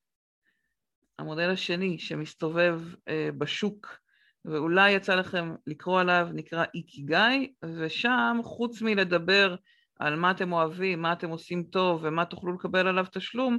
[1.20, 3.02] המודל השני שמסתובב uh,
[3.38, 4.00] בשוק
[4.46, 9.56] ואולי יצא לכם לקרוא עליו, נקרא איקיגאי, ושם חוץ מלדבר
[10.00, 13.58] על מה אתם אוהבים, מה אתם עושים טוב ומה תוכלו לקבל עליו תשלום,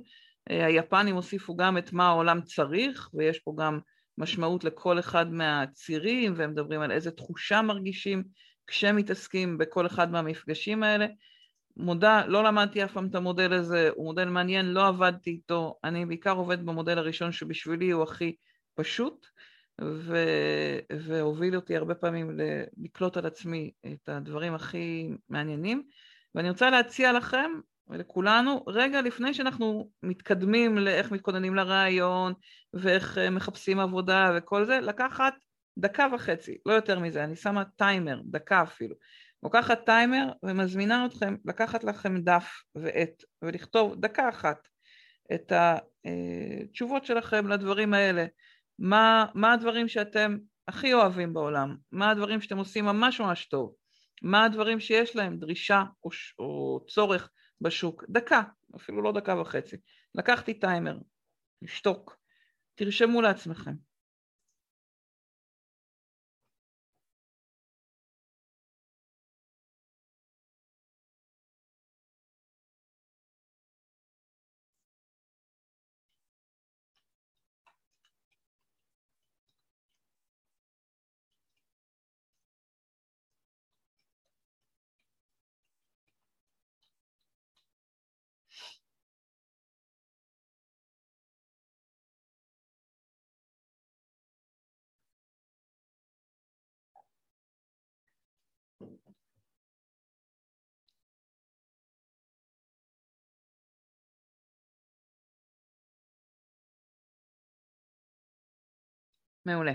[0.50, 3.78] אה, היפנים הוסיפו גם את מה העולם צריך, ויש פה גם
[4.18, 8.24] משמעות לכל אחד מהצירים, והם מדברים על איזה תחושה מרגישים
[8.66, 11.06] כשמתעסקים בכל אחד מהמפגשים האלה.
[11.76, 16.06] מודה, לא למדתי אף פעם את המודל הזה, הוא מודל מעניין, לא עבדתי איתו, אני
[16.06, 18.36] בעיקר עובד במודל הראשון שבשבילי הוא הכי
[18.74, 19.26] פשוט.
[19.82, 20.16] ו...
[20.92, 22.30] והוביל אותי הרבה פעמים
[22.76, 25.82] לקלוט על עצמי את הדברים הכי מעניינים.
[26.34, 27.50] ואני רוצה להציע לכם
[27.88, 32.32] ולכולנו, רגע לפני שאנחנו מתקדמים לאיך מתכוננים לראיון
[32.74, 35.34] ואיך אה, מחפשים עבודה וכל זה, לקחת
[35.78, 38.94] דקה וחצי, לא יותר מזה, אני שמה טיימר, דקה אפילו.
[39.42, 44.68] לוקחת טיימר ומזמינה אתכם לקחת לכם דף ועט ולכתוב דקה אחת
[45.34, 48.26] את התשובות שלכם לדברים האלה.
[48.78, 53.74] מה, מה הדברים שאתם הכי אוהבים בעולם, מה הדברים שאתם עושים ממש ממש טוב,
[54.22, 58.04] מה הדברים שיש להם דרישה או, או צורך בשוק.
[58.08, 58.42] דקה,
[58.76, 59.76] אפילו לא דקה וחצי.
[60.14, 60.98] לקחתי טיימר,
[61.62, 62.16] לשתוק,
[62.74, 63.89] תרשמו לעצמכם.
[109.50, 109.72] מעולה.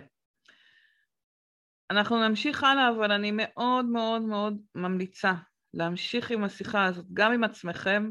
[1.92, 5.34] אנחנו נמשיך הלאה, אבל אני מאוד מאוד מאוד ממליצה
[5.74, 8.10] להמשיך עם השיחה הזאת, גם עם עצמכם,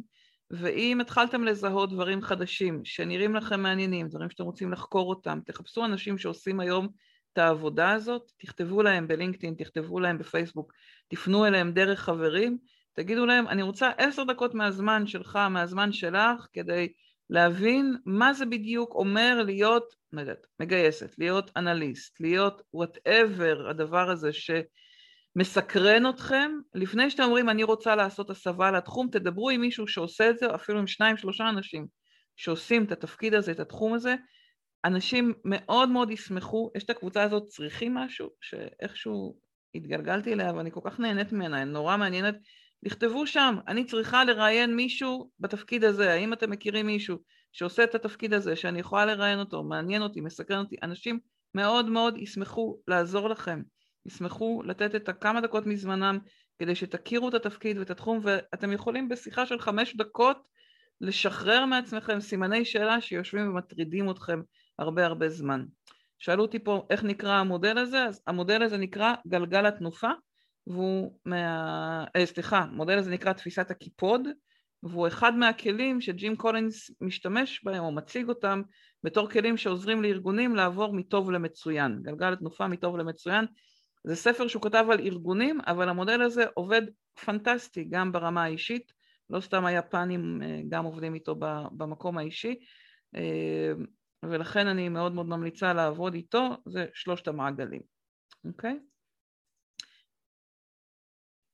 [0.50, 6.18] ואם התחלתם לזהות דברים חדשים שנראים לכם מעניינים, דברים שאתם רוצים לחקור אותם, תחפשו אנשים
[6.18, 6.88] שעושים היום
[7.32, 10.72] את העבודה הזאת, תכתבו להם בלינקדאין, תכתבו להם בפייסבוק,
[11.08, 12.58] תפנו אליהם דרך חברים,
[12.92, 16.92] תגידו להם, אני רוצה עשר דקות מהזמן שלך, מהזמן שלך, כדי
[17.30, 24.30] להבין מה זה בדיוק אומר להיות, לא יודעת, מגייסת, להיות אנליסט, להיות וואטאבר הדבר הזה
[24.32, 30.38] שמסקרן אתכם, לפני שאתם אומרים אני רוצה לעשות הסבה לתחום, תדברו עם מישהו שעושה את
[30.38, 31.86] זה, אפילו עם שניים שלושה אנשים
[32.36, 34.14] שעושים את התפקיד הזה, את התחום הזה,
[34.84, 39.38] אנשים מאוד מאוד ישמחו, יש את הקבוצה הזאת צריכים משהו, שאיכשהו
[39.74, 42.34] התגלגלתי אליה ואני כל כך נהנית ממנה, נורא מעניינת
[42.84, 47.18] לכתבו שם, אני צריכה לראיין מישהו בתפקיד הזה, האם אתם מכירים מישהו
[47.52, 51.18] שעושה את התפקיד הזה, שאני יכולה לראיין אותו, מעניין אותי, מסקרן אותי, אנשים
[51.54, 53.62] מאוד מאוד ישמחו לעזור לכם,
[54.06, 56.18] ישמחו לתת את הכמה דקות מזמנם
[56.58, 60.38] כדי שתכירו את התפקיד ואת התחום, ואתם יכולים בשיחה של חמש דקות
[61.00, 64.40] לשחרר מעצמכם סימני שאלה שיושבים ומטרידים אתכם
[64.78, 65.64] הרבה הרבה זמן.
[66.18, 70.10] שאלו אותי פה איך נקרא המודל הזה, אז המודל הזה נקרא גלגל התנופה,
[70.66, 72.04] והוא מה...
[72.16, 74.28] אה, סליחה, המודל הזה נקרא תפיסת הקיפוד,
[74.82, 78.62] והוא אחד מהכלים שג'ים קולינס משתמש בהם או מציג אותם
[79.02, 82.02] בתור כלים שעוזרים לארגונים לעבור מטוב למצוין.
[82.02, 83.44] גלגל התנופה מטוב למצוין.
[84.04, 86.82] זה ספר שהוא כתב על ארגונים, אבל המודל הזה עובד
[87.24, 88.92] פנטסטי גם ברמה האישית,
[89.30, 91.34] לא סתם היפנים אה, גם עובדים איתו
[91.72, 92.54] במקום האישי,
[93.16, 93.72] אה,
[94.22, 97.82] ולכן אני מאוד מאוד ממליצה לעבוד איתו, זה שלושת המעגלים,
[98.44, 98.72] אוקיי?
[98.72, 98.93] Okay?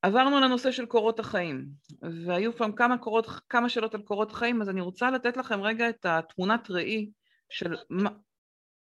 [0.03, 1.67] עברנו לנושא של קורות החיים,
[2.27, 5.89] והיו פעם כמה, קורות, כמה שאלות על קורות חיים, אז אני רוצה לתת לכם רגע
[5.89, 7.11] את התמונת ראי
[7.51, 7.75] של...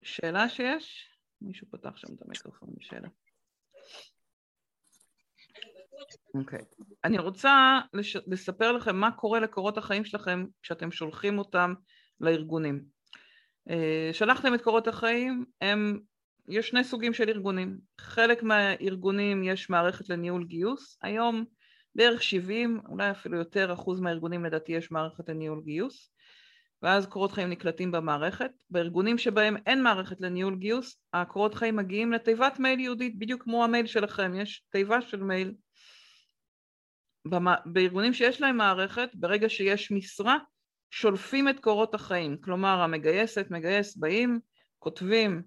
[0.02, 1.08] שאלה שיש?
[1.40, 3.08] מישהו פתח שם את המיקרופון בשאלה.
[6.34, 6.58] אוקיי.
[6.58, 6.84] Okay.
[7.04, 8.16] אני רוצה לש...
[8.26, 11.74] לספר לכם מה קורה לקורות החיים שלכם כשאתם שולחים אותם
[12.20, 12.84] לארגונים.
[13.70, 16.00] אה, שלחתם את קורות החיים, הם
[16.49, 17.78] יש שני סוגים של ארגונים.
[18.01, 21.45] חלק מהארגונים יש מערכת לניהול גיוס, היום
[21.95, 26.12] בערך 70, אולי אפילו יותר אחוז מהארגונים לדעתי יש מערכת לניהול גיוס,
[26.82, 28.51] ואז קורות חיים נקלטים במערכת.
[28.70, 33.86] בארגונים שבהם אין מערכת לניהול גיוס, הקורות חיים מגיעים לתיבת מייל יהודית, בדיוק כמו המייל
[33.86, 35.55] שלכם, יש תיבה של מייל.
[37.66, 40.38] בארגונים שיש להם מערכת, ברגע שיש משרה,
[40.90, 44.40] שולפים את קורות החיים, כלומר המגייסת, מגייס, באים,
[44.78, 45.43] כותבים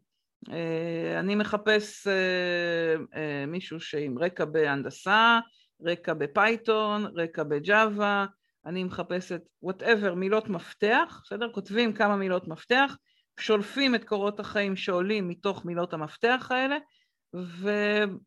[1.20, 5.40] אני מחפש אה, אה, מישהו שעם רקע בהנדסה,
[5.82, 8.26] רקע ב Python, רקע ב Java,
[8.66, 11.52] אני מחפשת whatever מילות מפתח, בסדר?
[11.52, 12.98] כותבים כמה מילות מפתח,
[13.40, 16.78] שולפים את קורות החיים שעולים מתוך מילות המפתח האלה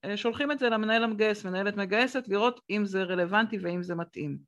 [0.04, 4.38] ושולחים את זה למנהל המגייס, מנהלת מגייסת, לראות אם זה רלוונטי ואם זה מתאים.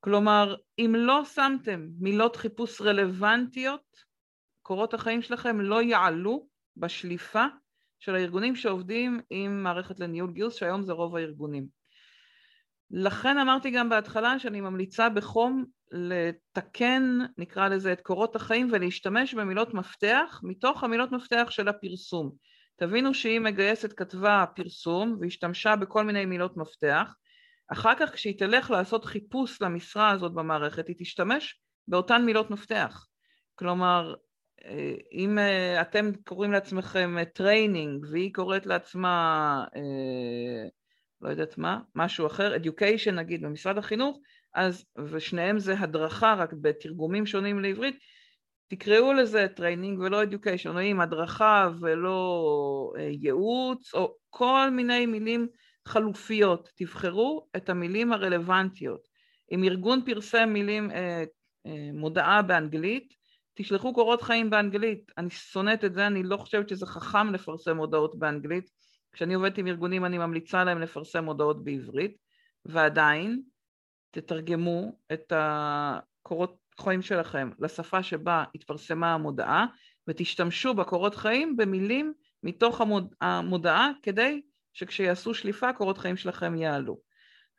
[0.00, 4.08] כלומר, אם לא שמתם מילות חיפוש רלוונטיות,
[4.62, 6.46] קורות החיים שלכם לא יעלו
[6.78, 7.44] בשליפה
[7.98, 11.66] של הארגונים שעובדים עם מערכת לניהול גיוס, שהיום זה רוב הארגונים.
[12.90, 19.74] לכן אמרתי גם בהתחלה שאני ממליצה בחום לתקן, נקרא לזה, את קורות החיים ולהשתמש במילות
[19.74, 22.32] מפתח מתוך המילות מפתח של הפרסום.
[22.76, 27.14] תבינו שהיא מגייסת כתבה פרסום והשתמשה בכל מיני מילות מפתח,
[27.72, 33.06] אחר כך כשהיא תלך לעשות חיפוש למשרה הזאת במערכת, היא תשתמש באותן מילות מפתח.
[33.54, 34.14] כלומר,
[35.12, 40.68] אם אה, אתם קוראים לעצמכם training אה, והיא קוראת לעצמה אה,
[41.20, 44.18] לא יודעת מה, משהו אחר, education נגיד במשרד החינוך,
[44.54, 47.98] אז, ושניהם זה הדרכה רק בתרגומים שונים לעברית,
[48.68, 55.48] תקראו לזה training ולא education, או אם הדרכה ולא ייעוץ, או כל מיני מילים
[55.86, 59.08] חלופיות, תבחרו את המילים הרלוונטיות.
[59.52, 60.90] אם ארגון פרסם מילים,
[61.94, 63.17] מודעה באנגלית,
[63.58, 65.12] תשלחו קורות חיים באנגלית.
[65.18, 68.70] אני שונאת את זה, אני לא חושבת שזה חכם לפרסם הודעות באנגלית.
[69.12, 72.16] כשאני עובדת עם ארגונים אני ממליצה להם לפרסם הודעות בעברית,
[72.64, 73.42] ועדיין
[74.10, 79.66] תתרגמו את הקורות חיים שלכם לשפה שבה התפרסמה המודעה,
[80.08, 83.14] ותשתמשו בקורות חיים במילים מתוך המוד...
[83.20, 84.42] המודעה כדי
[84.72, 86.98] שכשיעשו שליפה קורות חיים שלכם יעלו.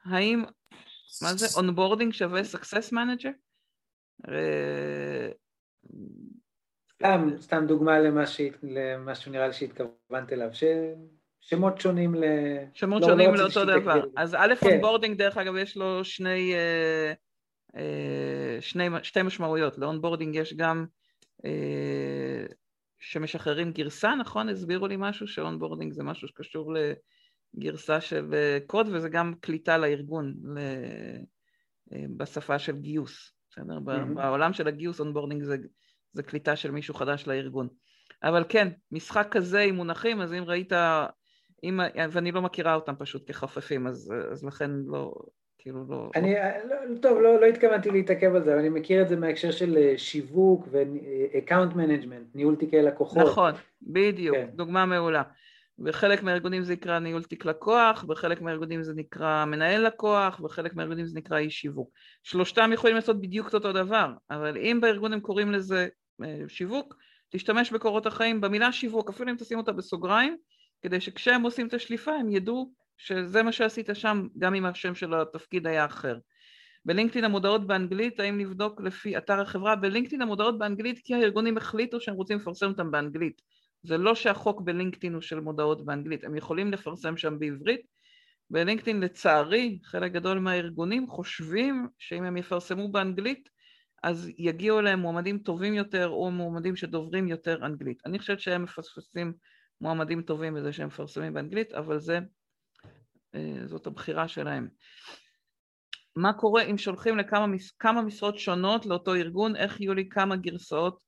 [0.06, 0.44] האם,
[1.22, 3.32] מה זה onboarding שווה success manager?
[6.96, 8.42] סתם, סתם דוגמה למה, ש...
[8.64, 10.64] למשהו נראה לי שהתכוונת אליו, ש...
[11.42, 12.24] שמות שונים ל...
[12.74, 14.02] שמות לא, שונים לא לאותו דבר.
[14.18, 14.68] אז א', כן.
[14.72, 17.14] onboarding, דרך אגב, יש לו שני, אה,
[17.76, 19.78] אה, שני, שתי משמעויות.
[19.78, 20.86] ל onboarding יש גם
[21.46, 22.46] אה,
[23.00, 24.50] שמשחררים גרסה, נכון?
[24.50, 26.74] הסבירו לי משהו ש onboarding זה משהו שקשור
[27.58, 28.34] לגרסה של
[28.68, 30.34] קוד, וזה גם קליטה לארגון
[32.18, 33.39] בשפה של גיוס.
[33.60, 33.78] בסדר?
[33.78, 34.16] Mm-hmm.
[34.16, 35.58] בעולם של הגיוס onboarding זה,
[36.14, 37.68] זה קליטה של מישהו חדש לארגון.
[38.24, 40.74] אבל כן, משחק כזה עם מונחים, אז אם ראית,
[41.64, 41.80] אם,
[42.12, 45.14] ואני לא מכירה אותם פשוט כחופפים, אז, אז לכן לא,
[45.58, 46.10] כאילו לא...
[46.16, 46.34] אני,
[46.70, 49.78] לא, טוב, לא, לא התכוונתי להתעכב על זה, אבל אני מכיר את זה מההקשר של
[49.78, 53.28] אה, שיווק ו-account management, ניהול תיקי לקוחות.
[53.28, 54.50] נכון, בדיוק, כן.
[54.56, 55.24] דוגמה מעולה.
[55.84, 61.06] בחלק מהארגונים זה נקרא ניהול תיק לקוח, בחלק מהארגונים זה נקרא מנהל לקוח, בחלק מהארגונים
[61.06, 61.90] זה נקרא איש שיווק.
[62.24, 65.88] שלושתם יכולים לעשות בדיוק את אותו דבר, אבל אם בארגון הם קוראים לזה
[66.24, 66.96] אה, שיווק,
[67.30, 70.38] תשתמש בקורות החיים במילה שיווק, אפילו אם תשים אותה בסוגריים,
[70.82, 75.14] כדי שכשהם עושים את השליפה הם ידעו שזה מה שעשית שם, גם אם השם של
[75.14, 76.18] התפקיד היה אחר.
[76.86, 79.76] בלינקדאין המודעות באנגלית, האם לבדוק לפי אתר החברה?
[79.76, 83.42] בלינקדאין המודעות באנגלית כי הארגונים החליטו שהם רוצים לפרסם אותם באנגלית.
[83.84, 87.82] זה לא שהחוק בלינקדאין הוא של מודעות באנגלית, הם יכולים לפרסם שם בעברית.
[88.50, 93.50] בלינקדאין לצערי חלק גדול מהארגונים חושבים שאם הם יפרסמו באנגלית
[94.04, 98.02] אז יגיעו אליהם מועמדים טובים יותר או מועמדים שדוברים יותר אנגלית.
[98.06, 99.34] אני חושבת שהם מפספסים
[99.82, 102.20] מועמדים טובים בזה שהם מפרסמים באנגלית, אבל זה,
[103.36, 104.68] אה, זאת הבחירה שלהם.
[106.16, 111.04] מה קורה אם שולחים לכמה משרות שונות לאותו ארגון, איך יהיו לי כמה גרסאות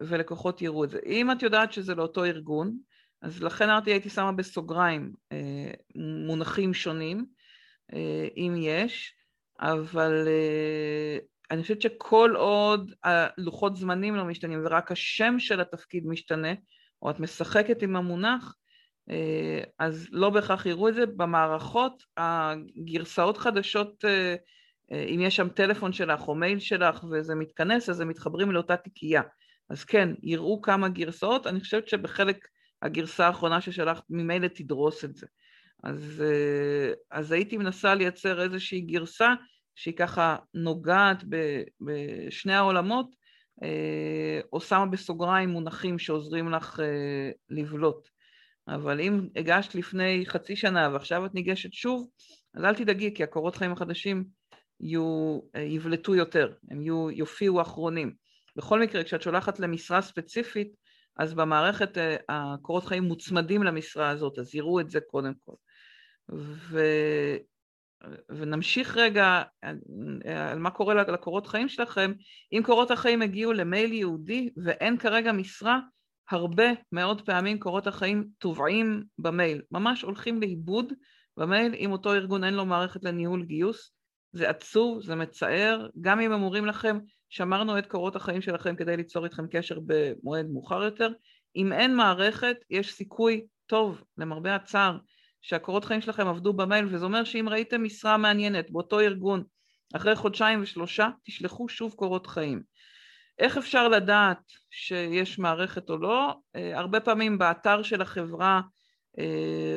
[0.00, 0.98] ולקוחות יראו את זה.
[1.06, 2.76] אם את יודעת שזה לאותו ארגון,
[3.22, 5.70] אז לכן אמרתי הייתי שמה בסוגריים אה,
[6.26, 7.26] מונחים שונים,
[7.94, 9.14] אה, אם יש,
[9.60, 10.28] אבל
[11.50, 16.52] אני חושבת שכל עוד הלוחות זמנים לא משתנים ורק השם של התפקיד משתנה,
[17.02, 18.54] או את משחקת עם המונח,
[19.10, 21.06] אה, אז לא בהכרח יראו את זה.
[21.06, 24.36] במערכות, הגרסאות חדשות, אה, אה,
[24.92, 29.22] אם יש שם טלפון שלך או מייל שלך וזה מתכנס, אז הם מתחברים לאותה תיקייה.
[29.70, 32.48] אז כן, יראו כמה גרסאות, אני חושבת שבחלק
[32.82, 35.26] הגרסה האחרונה ששלחת ממילא תדרוס את זה.
[35.84, 36.24] אז,
[37.10, 39.34] אז הייתי מנסה לייצר איזושהי גרסה
[39.74, 41.24] שהיא ככה נוגעת
[41.80, 43.10] בשני העולמות,
[44.52, 46.80] או שמה בסוגריים מונחים שעוזרים לך
[47.50, 48.08] לבלוט.
[48.68, 52.08] אבל אם הגשת לפני חצי שנה ועכשיו את ניגשת שוב,
[52.54, 54.24] אז אל תדאגי, כי הקורות חיים החדשים
[54.80, 58.14] יהיו, יבלטו יותר, הם יהיו, יופיעו אחרונים.
[58.56, 60.68] בכל מקרה, כשאת שולחת למשרה ספציפית,
[61.18, 65.54] אז במערכת אה, הקורות חיים מוצמדים למשרה הזאת, אז יראו את זה קודם כל.
[66.70, 66.80] ו...
[68.28, 69.42] ונמשיך רגע
[70.24, 72.12] על מה קורה לקורות חיים שלכם.
[72.52, 75.80] אם קורות החיים הגיעו למייל יהודי ואין כרגע משרה,
[76.30, 80.92] הרבה מאוד פעמים קורות החיים טובעים במייל, ממש הולכים לאיבוד
[81.36, 83.95] במייל אם אותו ארגון אין לו מערכת לניהול גיוס.
[84.36, 88.96] זה עצוב, זה מצער, גם אם הם אומרים לכם, שמרנו את קורות החיים שלכם כדי
[88.96, 91.08] ליצור איתכם קשר במועד מאוחר יותר,
[91.56, 94.98] אם אין מערכת, יש סיכוי טוב, למרבה הצער,
[95.40, 99.44] שהקורות חיים שלכם עבדו במייל, וזה אומר שאם ראיתם משרה מעניינת באותו ארגון
[99.94, 102.62] אחרי חודשיים ושלושה, תשלחו שוב קורות חיים.
[103.38, 106.34] איך אפשר לדעת שיש מערכת או לא?
[106.56, 108.60] אה, הרבה פעמים באתר של החברה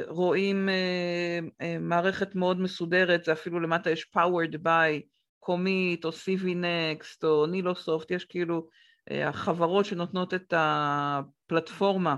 [0.08, 5.02] רואים אה, מערכת מאוד מסודרת, זה אפילו למטה יש powered by,
[5.40, 8.68] קומית או CV Next או נילוסופט, יש כאילו
[9.10, 12.16] החברות שנותנות את הפלטפורמה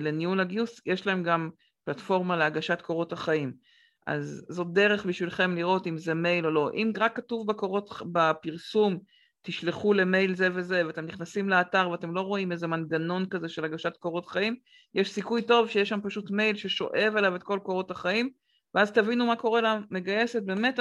[0.00, 1.50] לניהול הגיוס, יש להם גם
[1.84, 3.52] פלטפורמה להגשת קורות החיים.
[4.06, 6.70] אז זאת דרך בשבילכם לראות אם זה מייל או לא.
[6.74, 8.98] אם רק כתוב בקורות, בפרסום
[9.42, 13.96] תשלחו למייל זה וזה, ואתם נכנסים לאתר ואתם לא רואים איזה מנגנון כזה של הגשת
[13.96, 14.56] קורות חיים,
[14.94, 18.30] יש סיכוי טוב שיש שם פשוט מייל ששואב אליו את כל קורות החיים,
[18.74, 20.78] ואז תבינו מה קורה למגייסת, באמת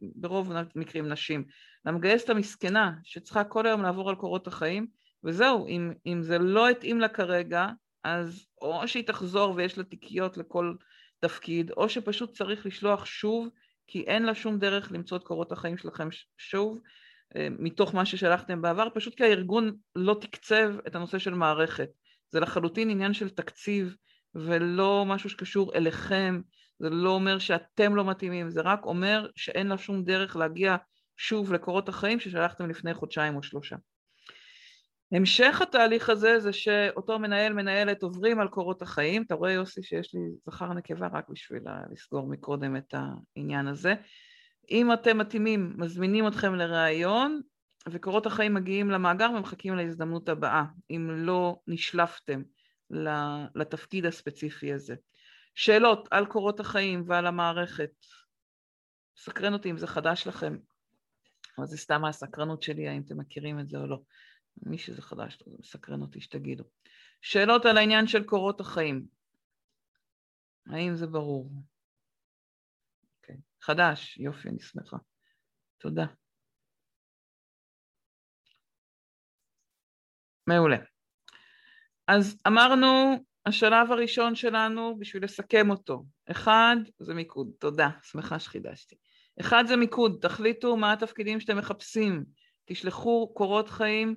[0.00, 1.44] ברוב המקרים נשים,
[1.84, 4.86] למגייסת המסכנה שצריכה כל היום לעבור על קורות החיים,
[5.24, 7.66] וזהו, אם, אם זה לא התאים לה כרגע,
[8.04, 10.74] אז או שהיא תחזור ויש לה תיקיות לכל
[11.20, 13.48] תפקיד, או שפשוט צריך לשלוח שוב,
[13.86, 16.78] כי אין לה שום דרך למצוא את קורות החיים שלכם שוב,
[17.36, 21.88] מתוך מה ששלחתם בעבר, פשוט כי הארגון לא תקצב את הנושא של מערכת.
[22.30, 23.96] זה לחלוטין עניין של תקציב
[24.34, 26.40] ולא משהו שקשור אליכם,
[26.78, 30.76] זה לא אומר שאתם לא מתאימים, זה רק אומר שאין לה שום דרך להגיע
[31.16, 33.76] שוב לקורות החיים ששלחתם לפני חודשיים או שלושה.
[35.12, 40.14] המשך התהליך הזה זה שאותו מנהל מנהלת עוברים על קורות החיים, אתה רואה יוסי שיש
[40.14, 41.62] לי זכר נקבה רק בשביל
[41.92, 42.94] לסגור מקודם את
[43.36, 43.94] העניין הזה,
[44.70, 47.40] אם אתם מתאימים, מזמינים אתכם לראיון,
[47.88, 52.42] וקורות החיים מגיעים למאגר ומחכים להזדמנות הבאה, אם לא נשלפתם
[53.54, 54.94] לתפקיד הספציפי הזה.
[55.54, 57.90] שאלות על קורות החיים ועל המערכת.
[59.16, 60.58] סקרן אותי אם זה חדש לכם,
[61.58, 63.98] אבל זה סתם הסקרנות שלי, האם אתם מכירים את זה או לא.
[64.62, 66.64] מי שזה חדש, זה מסקרן אותי שתגידו.
[67.20, 69.06] שאלות על העניין של קורות החיים.
[70.66, 71.50] האם זה ברור?
[73.62, 74.96] חדש, יופי, אני שמחה.
[75.78, 76.06] תודה.
[80.46, 80.76] מעולה.
[82.08, 88.96] אז אמרנו, השלב הראשון שלנו, בשביל לסכם אותו, אחד זה מיקוד, תודה, שמחה שחידשתי.
[89.40, 92.24] אחד זה מיקוד, תחליטו מה התפקידים שאתם מחפשים,
[92.66, 94.16] תשלחו קורות חיים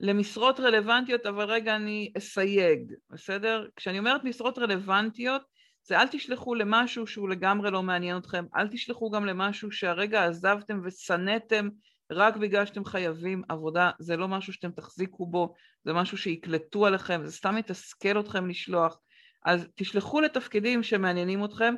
[0.00, 3.66] למשרות רלוונטיות, אבל רגע אני אסייג, בסדר?
[3.76, 5.42] כשאני אומרת משרות רלוונטיות,
[5.86, 10.80] זה אל תשלחו למשהו שהוא לגמרי לא מעניין אתכם, אל תשלחו גם למשהו שהרגע עזבתם
[10.84, 11.68] ושנאתם
[12.12, 15.54] רק בגלל שאתם חייבים עבודה, זה לא משהו שאתם תחזיקו בו,
[15.84, 19.00] זה משהו שיקלטו עליכם, זה סתם יתסכל אתכם לשלוח,
[19.44, 21.74] אז תשלחו לתפקידים שמעניינים אתכם,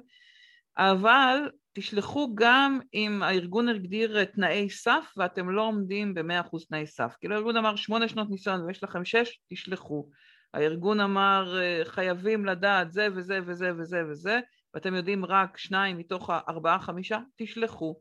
[0.79, 7.15] אבל תשלחו גם אם הארגון הגדיר תנאי סף ואתם לא עומדים ב-100% תנאי סף.
[7.21, 10.09] כאילו הארגון אמר שמונה שנות ניסיון ויש לכם שש, תשלחו.
[10.57, 14.41] הארגון אמר אה, חייבים לדעת זה וזה וזה וזה וזה,
[14.75, 18.01] ואתם יודעים רק שניים מתוך הארבעה חמישה, תשלחו.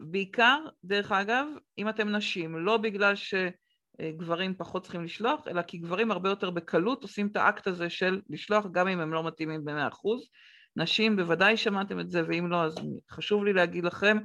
[0.00, 1.46] בעיקר, דרך אגב,
[1.78, 7.02] אם אתם נשים, לא בגלל שגברים פחות צריכים לשלוח, אלא כי גברים הרבה יותר בקלות
[7.02, 10.28] עושים את האקט הזה של לשלוח גם אם הם לא מתאימים במאה אחוז.
[10.76, 12.74] נשים, בוודאי שמעתם את זה, ואם לא, אז
[13.10, 14.18] חשוב לי להגיד לכם,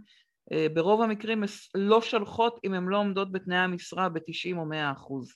[0.51, 1.43] אה, ברוב המקרים
[1.75, 5.33] לא שלחות אם הן לא עומדות בתנאי המשרה ב-90 או 100 אחוז.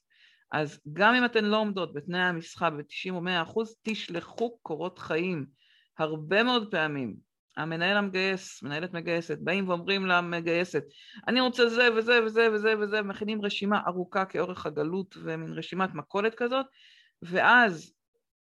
[0.51, 5.45] אז גם אם אתן לא עומדות בתנאי המשחק ב-90 או 100 אחוז, תשלחו קורות חיים.
[5.97, 7.15] הרבה מאוד פעמים
[7.57, 10.83] המנהל המגייס, מנהלת מגייסת, באים ואומרים למגייסת,
[11.27, 16.35] אני רוצה זה וזה וזה וזה וזה, מכינים רשימה ארוכה כאורך הגלות ומין רשימת מכולת
[16.35, 16.65] כזאת,
[17.21, 17.93] ואז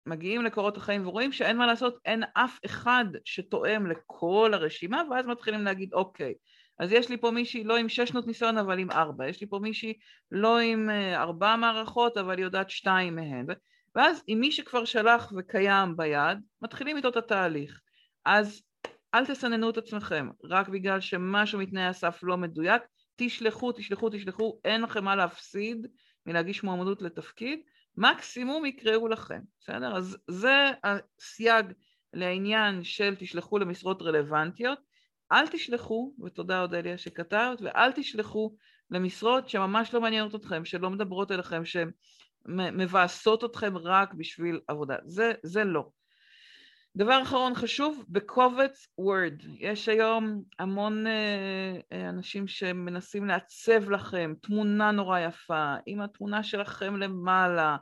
[0.05, 5.63] מגיעים לקורות החיים ורואים שאין מה לעשות, אין אף אחד שתואם לכל הרשימה, ואז מתחילים
[5.63, 6.33] להגיד, אוקיי,
[6.79, 9.47] אז יש לי פה מישהי לא עם שש שנות ניסיון אבל עם ארבע, יש לי
[9.47, 9.93] פה מישהי
[10.31, 13.45] לא עם אה, ארבע מערכות אבל היא יודעת שתיים מהן,
[13.95, 17.81] ואז עם מי שכבר שלח וקיים ביד, מתחילים איתו את התהליך.
[18.25, 18.61] אז
[19.13, 22.81] אל תסננו את עצמכם, רק בגלל שמשהו מתנאי הסף לא מדויק,
[23.15, 25.87] תשלחו, תשלחו, תשלחו, אין לכם מה להפסיד
[26.25, 27.59] מלהגיש מועמדות לתפקיד,
[27.97, 29.97] מקסימום יקראו לכם, בסדר?
[29.97, 31.65] אז זה הסייג
[32.13, 34.79] לעניין של תשלחו למשרות רלוונטיות,
[35.31, 38.55] אל תשלחו, ותודה אודליה שכתבת, ואל תשלחו
[38.91, 44.95] למשרות שממש לא מעניינות אתכם, שלא מדברות אליכם, שמבאסות אתכם רק בשביל עבודה.
[45.05, 45.89] זה, זה לא.
[46.95, 49.33] דבר אחרון חשוב, בקובץ וורד.
[49.59, 57.77] יש היום המון אה, אנשים שמנסים לעצב לכם תמונה נורא יפה, עם התמונה שלכם למעלה,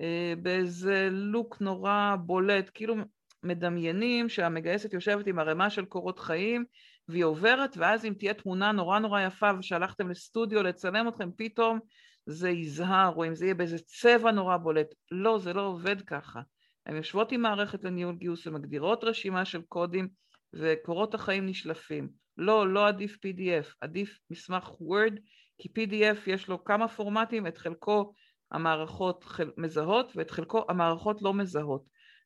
[0.00, 2.94] אה, באיזה לוק נורא בולט, כאילו
[3.42, 6.64] מדמיינים שהמגייסת יושבת עם ערימה של קורות חיים
[7.08, 11.78] והיא עוברת, ואז אם תהיה תמונה נורא נורא יפה ושהלכתם לסטודיו לצלם אתכם, פתאום
[12.26, 14.94] זה יזהר, או אם זה יהיה באיזה צבע נורא בולט.
[15.10, 16.40] לא, זה לא עובד ככה.
[16.86, 20.08] הן יושבות עם מערכת לניהול גיוס ומגדירות רשימה של קודים
[20.52, 22.08] וקורות החיים נשלפים.
[22.36, 25.18] לא, לא עדיף PDF, עדיף מסמך Word,
[25.58, 28.12] כי PDF יש לו כמה פורמטים, את חלקו
[28.52, 29.24] המערכות
[29.56, 31.82] מזהות ואת חלקו המערכות לא מזהות.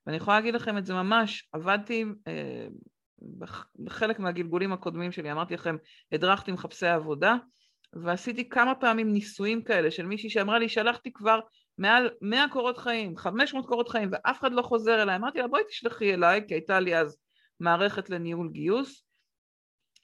[0.06, 2.66] ואני יכולה להגיד לכם את זה ממש, עבדתי אה,
[3.84, 5.76] בחלק מהגלגולים הקודמים שלי, אמרתי לכם,
[6.12, 7.36] הדרכתי מחפשי עבודה,
[7.92, 11.40] ועשיתי כמה פעמים ניסויים כאלה של מישהי שאמרה לי, שלחתי כבר
[11.78, 15.16] מעל 100 קורות חיים, 500 קורות חיים, ואף אחד לא חוזר אליי.
[15.16, 17.16] אמרתי לה, בואי תשלחי אליי, כי הייתה לי אז
[17.60, 19.04] מערכת לניהול גיוס,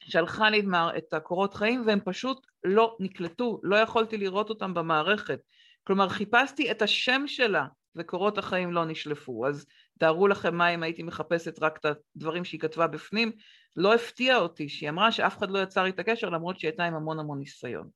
[0.00, 0.62] שלחה לי
[0.98, 5.40] את הקורות חיים, והם פשוט לא נקלטו, לא יכולתי לראות אותם במערכת.
[5.84, 9.46] כלומר, חיפשתי את השם שלה, וקורות החיים לא נשלפו.
[9.46, 9.66] אז
[9.98, 11.86] תארו לכם מה אם הייתי מחפשת רק את
[12.16, 13.32] הדברים שהיא כתבה בפנים.
[13.76, 16.94] לא הפתיע אותי שהיא אמרה שאף אחד לא יצר איתה קשר למרות שהיא הייתה עם
[16.94, 17.88] המון המון ניסיון.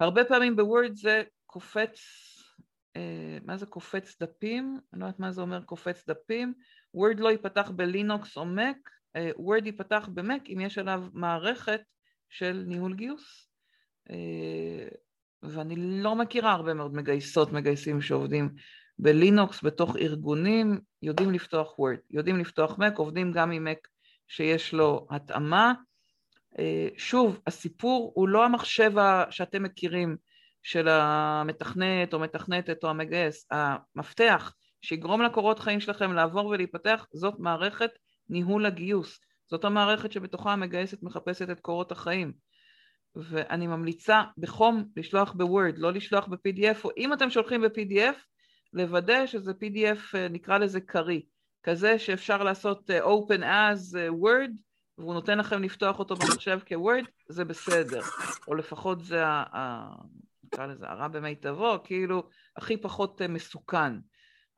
[0.00, 2.00] הרבה פעמים בוורד זה קופץ,
[2.96, 4.80] אה, מה זה קופץ דפים?
[4.92, 6.54] אני לא יודעת מה זה אומר קופץ דפים.
[6.94, 8.90] וורד לא ייפתח בלינוקס או מק,
[9.36, 11.80] וורד ייפתח במק אם יש עליו מערכת
[12.28, 13.50] של ניהול גיוס.
[14.10, 14.88] אה,
[15.42, 18.54] ואני לא מכירה הרבה מאוד מגייסות, מגייסים שעובדים
[19.02, 23.88] בלינוקס בתוך ארגונים יודעים לפתוח וורד, יודעים לפתוח מק, עובדים גם עם מק
[24.28, 25.72] שיש לו התאמה.
[26.58, 28.92] אה, שוב, הסיפור הוא לא המחשב
[29.30, 30.16] שאתם מכירים
[30.62, 37.90] של המתכנת או מתכנתת או המגייס, המפתח שיגרום לקורות חיים שלכם לעבור ולהיפתח זאת מערכת
[38.28, 39.20] ניהול הגיוס,
[39.50, 42.32] זאת המערכת שבתוכה המגייסת מחפשת את קורות החיים.
[43.16, 48.16] ואני ממליצה בחום לשלוח בוורד, לא לשלוח ב-PDF, או אם אתם שולחים ב-PDF,
[48.72, 51.20] לוודא שזה PDF אה, נקרא לזה קריא,
[51.62, 54.50] כזה שאפשר לעשות אה, open as אה, word
[54.98, 58.00] והוא נותן לכם לפתוח אותו במחשב כוורד, זה בסדר,
[58.48, 59.94] או לפחות זה, ה,
[60.44, 63.92] נקרא לזה הרע במיטבו, כאילו הכי פחות מסוכן.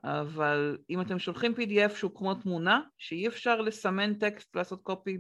[0.04, 5.18] אבל אם אתם שולחים PDF שהוא כמו תמונה, שאי אפשר לסמן טקסט, לעשות קופי,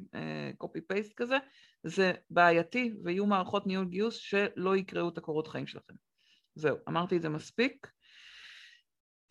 [0.58, 1.38] קופי פייסט כזה,
[1.84, 5.94] זה בעייתי ויהיו מערכות ניהול גיוס שלא יקראו את הקורות חיים שלכם.
[6.54, 7.86] זהו, אמרתי את זה מספיק.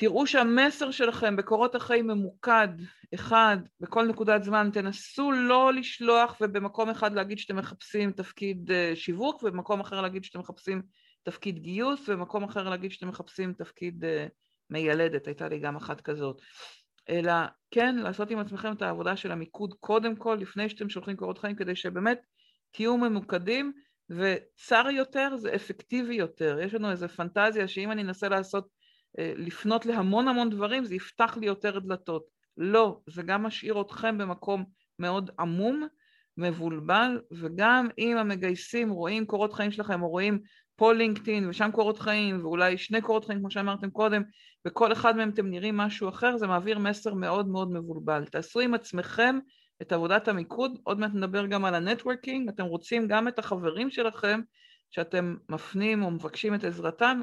[0.01, 2.67] תראו שהמסר שלכם בקורות החיים ממוקד,
[3.13, 9.43] אחד, בכל נקודת זמן, תנסו לא לשלוח ובמקום אחד להגיד שאתם מחפשים תפקיד אה, שיווק
[9.43, 10.81] ובמקום אחר להגיד שאתם מחפשים
[11.23, 14.27] תפקיד גיוס ובמקום אחר להגיד שאתם מחפשים תפקיד אה,
[14.69, 16.41] מיילדת, הייתה לי גם אחת כזאת.
[17.09, 17.33] אלא
[17.71, 21.55] כן, לעשות עם עצמכם את העבודה של המיקוד קודם כל, לפני שאתם שולחים קורות חיים,
[21.55, 22.21] כדי שבאמת
[22.71, 23.73] תהיו ממוקדים,
[24.09, 26.59] וצר יותר זה אפקטיבי יותר.
[26.61, 28.80] יש לנו איזו פנטזיה שאם אני אנסה לעשות
[29.17, 32.23] לפנות להמון המון דברים, זה יפתח לי יותר דלתות.
[32.57, 34.65] לא, זה גם משאיר אתכם במקום
[34.99, 35.87] מאוד עמום,
[36.37, 40.39] מבולבל, וגם אם המגייסים רואים קורות חיים שלכם, או רואים
[40.75, 44.23] פה לינקדאין ושם קורות חיים, ואולי שני קורות חיים כמו שאמרתם קודם,
[44.67, 48.25] וכל אחד מהם אתם נראים משהו אחר, זה מעביר מסר מאוד מאוד מבולבל.
[48.25, 49.39] תעשו עם עצמכם
[49.81, 54.41] את עבודת המיקוד, עוד מעט נדבר גם על הנטוורקינג, אתם רוצים גם את החברים שלכם
[54.91, 57.21] שאתם מפנים או מבקשים את עזרתם,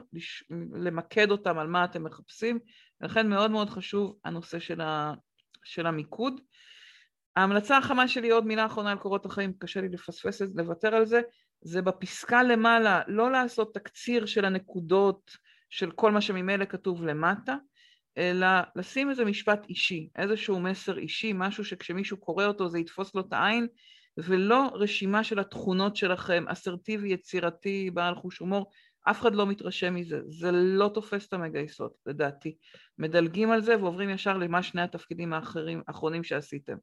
[0.72, 2.58] למקד אותם על מה אתם מחפשים,
[3.00, 5.14] ולכן מאוד מאוד חשוב הנושא של, ה,
[5.64, 6.40] של המיקוד.
[7.36, 10.94] ההמלצה החמה שלי, עוד מילה אחרונה על קורות החיים, קשה לי לפספס את זה, לוותר
[10.94, 11.20] על זה,
[11.60, 15.36] זה בפסקה למעלה, לא לעשות תקציר של הנקודות
[15.70, 17.56] של כל מה שממילא כתוב למטה,
[18.18, 18.46] אלא
[18.76, 23.32] לשים איזה משפט אישי, איזשהו מסר אישי, משהו שכשמישהו קורא אותו זה יתפוס לו את
[23.32, 23.66] העין,
[24.18, 28.70] ולא רשימה של התכונות שלכם, אסרטיבי, יצירתי, בעל חוש הומור,
[29.04, 32.56] אף אחד לא מתרשם מזה, זה לא תופס את המגייסות, לדעתי.
[32.98, 36.76] מדלגים על זה ועוברים ישר למה שני התפקידים האחרים, האחרונים שעשיתם.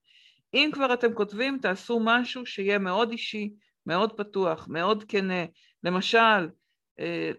[0.54, 3.54] אם כבר אתם כותבים, תעשו משהו שיהיה מאוד אישי,
[3.86, 5.46] מאוד פתוח, מאוד כנה.
[5.84, 6.48] למשל,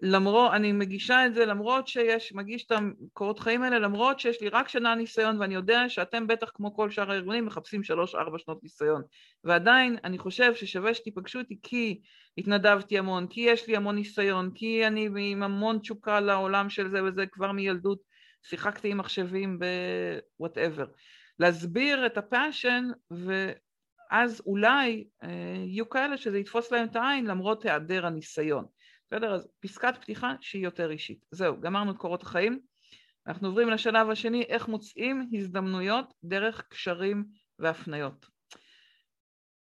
[0.02, 4.48] למרות, אני מגישה את זה למרות שיש, מגיש את הקורות חיים האלה, למרות שיש לי
[4.48, 9.02] רק שנה ניסיון ואני יודע שאתם בטח כמו כל שאר הארגונים מחפשים שלוש-ארבע שנות ניסיון.
[9.44, 12.00] ועדיין אני חושב ששווה שתיפגשו אותי כי
[12.38, 17.04] התנדבתי המון, כי יש לי המון ניסיון, כי אני עם המון תשוקה לעולם של זה
[17.04, 17.98] וזה כבר מילדות,
[18.42, 20.86] שיחקתי עם מחשבים ב-whatever.
[21.38, 25.28] להסביר את הפאשן ואז אולי אה,
[25.66, 28.64] יהיו כאלה שזה יתפוס להם את העין למרות היעדר הניסיון.
[29.10, 29.34] בסדר?
[29.34, 31.24] אז פסקת פתיחה שהיא יותר אישית.
[31.30, 32.60] זהו, גמרנו את קורות החיים.
[33.26, 37.24] אנחנו עוברים לשלב השני, איך מוצאים הזדמנויות דרך קשרים
[37.58, 38.26] והפניות.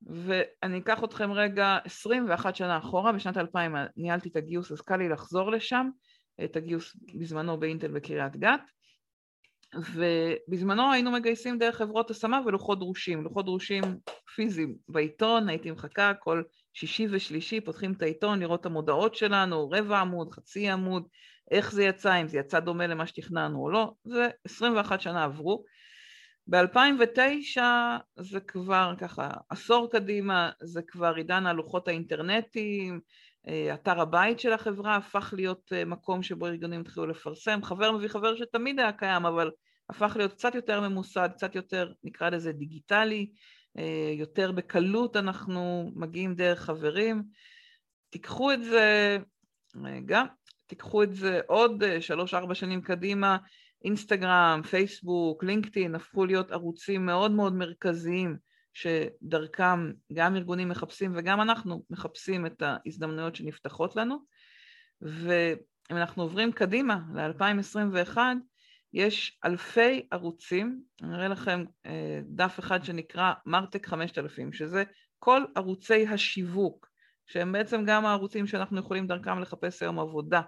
[0.02, 5.10] ואני אקח אתכם רגע 21 שנה אחורה, בשנת 2000 ניהלתי את הגיוס, אז קל לי
[5.10, 5.90] לחזור לשם,
[6.44, 8.62] את הגיוס בזמנו באינטל בקריית גת,
[9.94, 13.84] ובזמנו היינו מגייסים דרך חברות השמה ולוחות דרושים, לוחות דרושים
[14.36, 16.44] פיזיים בעיתון, הייתי מחכה כל
[16.74, 21.08] שישי ושלישי, פותחים את העיתון, לראות את המודעות שלנו, רבע עמוד, חצי עמוד,
[21.52, 25.64] איך זה יצא, אם זה יצא דומה למה שתכננו או לא, זה 21 שנה עברו.
[26.48, 27.62] ב-2009
[28.20, 33.00] זה כבר ככה עשור קדימה, זה כבר עידן הלוחות האינטרנטיים,
[33.48, 38.08] אה, אתר הבית של החברה הפך להיות אה, מקום שבו ארגונים התחילו לפרסם, חבר מביא
[38.08, 39.52] חבר שתמיד היה קיים, אבל
[39.90, 43.32] הפך להיות קצת יותר ממוסד, קצת יותר, נקרא לזה דיגיטלי,
[44.18, 47.24] יותר בקלות אנחנו מגיעים דרך חברים.
[48.10, 49.18] תיקחו את זה,
[49.84, 50.24] רגע,
[50.68, 53.38] תיקחו את זה עוד שלוש-ארבע שנים קדימה,
[53.84, 58.38] אינסטגרם, פייסבוק, לינקדאין הפכו להיות ערוצים מאוד מאוד מרכזיים
[58.74, 64.18] שדרכם גם ארגונים מחפשים וגם אנחנו מחפשים את ההזדמנויות שנפתחות לנו.
[65.02, 68.18] ואם אנחנו עוברים קדימה ל-2021,
[68.94, 74.84] יש אלפי ערוצים, אני אראה לכם אה, דף אחד שנקרא מרטק 5000, שזה
[75.20, 76.90] כל ערוצי השיווק,
[77.26, 80.42] שהם בעצם גם הערוצים שאנחנו יכולים דרכם לחפש היום עבודה.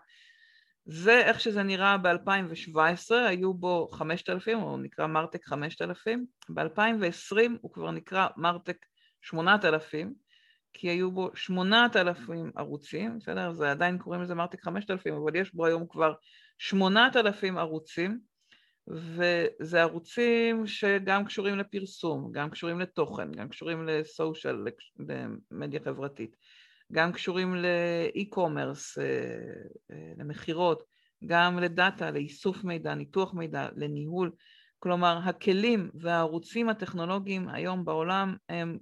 [0.85, 7.91] זה איך שזה נראה ב-2017, היו בו 5,000, או נקרא מרטק 5,000, ב-2020 הוא כבר
[7.91, 8.85] נקרא מרטק
[9.21, 10.13] 8,000,
[10.73, 13.53] כי היו בו 8,000 ערוצים, בסדר?
[13.53, 16.13] זה עדיין קוראים לזה מרטק 5,000, אבל יש בו היום כבר
[16.57, 18.30] 8,000 ערוצים,
[18.88, 24.65] וזה ערוצים שגם קשורים לפרסום, גם קשורים לתוכן, גם קשורים לסושיאל,
[25.51, 26.36] למדיה חברתית.
[26.91, 29.03] גם קשורים לאי-קומרס, אה,
[29.91, 30.84] אה, למכירות,
[31.25, 34.32] גם לדאטה, לאיסוף מידע, ניתוח מידע, לניהול.
[34.79, 38.77] כלומר, הכלים והערוצים הטכנולוגיים היום בעולם הם,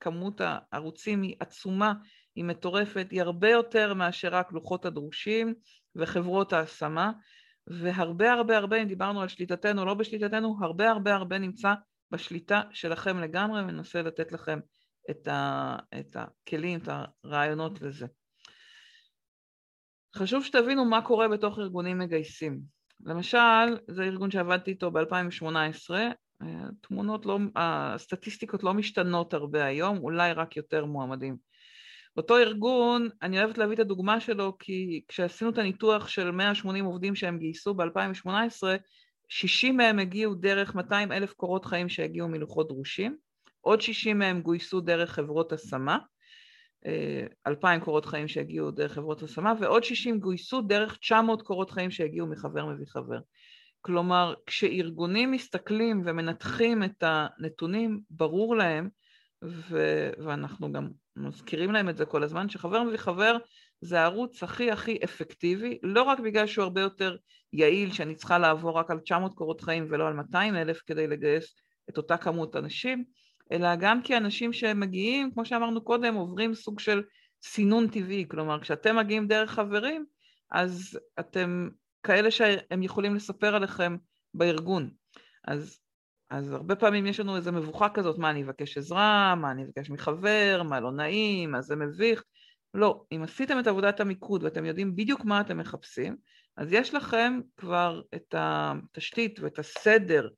[0.00, 1.92] כמות הערוצים היא עצומה,
[2.34, 5.54] היא מטורפת, היא הרבה יותר מאשר רק לוחות הדרושים
[5.96, 7.12] וחברות ההשמה,
[7.66, 11.74] והרבה הרבה הרבה, אם דיברנו על שליטתנו, לא בשליטתנו, הרבה הרבה הרבה נמצא
[12.10, 14.58] בשליטה שלכם לגמרי, וננסה לתת לכם
[15.10, 16.88] את, ה, את הכלים, את
[17.24, 18.06] הרעיונות לזה.
[20.16, 22.60] חשוב שתבינו מה קורה בתוך ארגונים מגייסים.
[23.04, 25.90] למשל, זה ארגון שעבדתי איתו ב-2018,
[26.40, 31.36] התמונות לא, הסטטיסטיקות לא משתנות הרבה היום, אולי רק יותר מועמדים.
[32.16, 37.14] באותו ארגון, אני אוהבת להביא את הדוגמה שלו, כי כשעשינו את הניתוח של 180 עובדים
[37.14, 38.28] שהם גייסו ב-2018,
[39.28, 43.16] 60 מהם הגיעו דרך 200 אלף קורות חיים שהגיעו מלוחות דרושים,
[43.60, 45.98] עוד 60 מהם גויסו דרך חברות השמה,
[47.46, 51.90] 2,000 אה, קורות חיים שהגיעו דרך חברות השמה, ועוד 60 גויסו דרך 900 קורות חיים
[51.90, 53.18] שהגיעו מחבר מביא חבר.
[53.80, 58.88] כלומר, כשארגונים מסתכלים ומנתחים את הנתונים, ברור להם,
[59.44, 63.36] ו- ואנחנו גם מזכירים להם את זה כל הזמן, שחבר מביא חבר
[63.80, 67.16] זה הערוץ הכי הכי אפקטיבי, לא רק בגלל שהוא הרבה יותר
[67.52, 71.54] יעיל, שאני צריכה לעבור רק על 900 קורות חיים ולא על 200 אלף כדי לגייס
[71.90, 73.04] את אותה כמות אנשים,
[73.52, 77.02] אלא גם כי אנשים שמגיעים, כמו שאמרנו קודם, עוברים סוג של
[77.42, 80.04] סינון טבעי, כלומר כשאתם מגיעים דרך חברים,
[80.50, 81.68] אז אתם
[82.02, 83.96] כאלה שהם יכולים לספר עליכם
[84.34, 84.90] בארגון.
[85.44, 85.78] אז,
[86.32, 89.90] אז הרבה פעמים יש לנו איזו מבוכה כזאת, מה אני אבקש עזרה, מה אני אבקש
[89.90, 92.24] מחבר, מה לא נעים, מה זה מביך.
[92.74, 96.16] לא, אם עשיתם את עבודת המיקוד ואתם יודעים בדיוק מה אתם מחפשים,
[96.56, 100.28] אז יש לכם כבר את התשתית ואת הסדר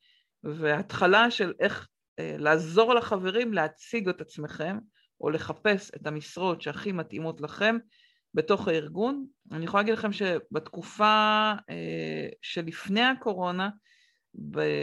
[0.44, 1.88] והתחלה של איך
[2.18, 4.78] אה, לעזור לחברים להציג את עצמכם
[5.20, 7.76] או לחפש את המשרות שהכי מתאימות לכם
[8.34, 9.26] בתוך הארגון.
[9.52, 13.68] אני יכולה להגיד לכם שבתקופה אה, שלפני הקורונה,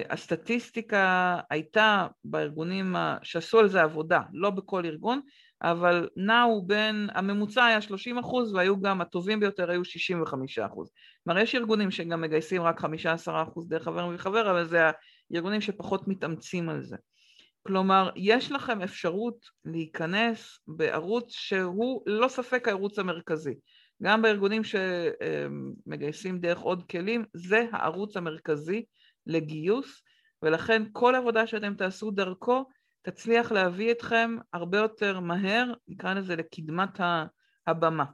[0.10, 5.22] הסטטיסטיקה הייתה בארגונים שעשו על זה עבודה, לא בכל ארגון,
[5.64, 10.92] אבל נעו בין, הממוצע היה 30 אחוז והיו גם, הטובים ביותר היו 65 אחוז.
[11.24, 14.82] כלומר, יש ארגונים שגם מגייסים רק 15 אחוז דרך חבר וחבר, אבל זה
[15.32, 16.98] הארגונים שפחות מתאמצים על זה.
[17.68, 23.54] כלומר, יש לכם אפשרות להיכנס בערוץ שהוא ללא ספק הערוץ המרכזי.
[24.04, 28.84] גם בארגונים שמגייסים דרך עוד כלים, זה הערוץ המרכזי
[29.28, 30.04] לגיוס,
[30.42, 32.66] ולכן כל עבודה שאתם תעשו דרכו
[33.02, 37.00] תצליח להביא אתכם הרבה יותר מהר, נקרא לזה לקדמת
[37.68, 38.06] הבמה.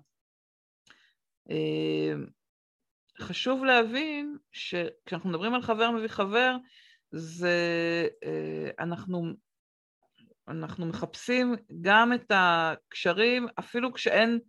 [3.22, 6.56] חשוב להבין שכשאנחנו מדברים על חבר מביא חבר,
[7.12, 7.58] זה
[8.80, 9.34] אנחנו,
[10.48, 14.40] אנחנו מחפשים גם את הקשרים, אפילו כשאין,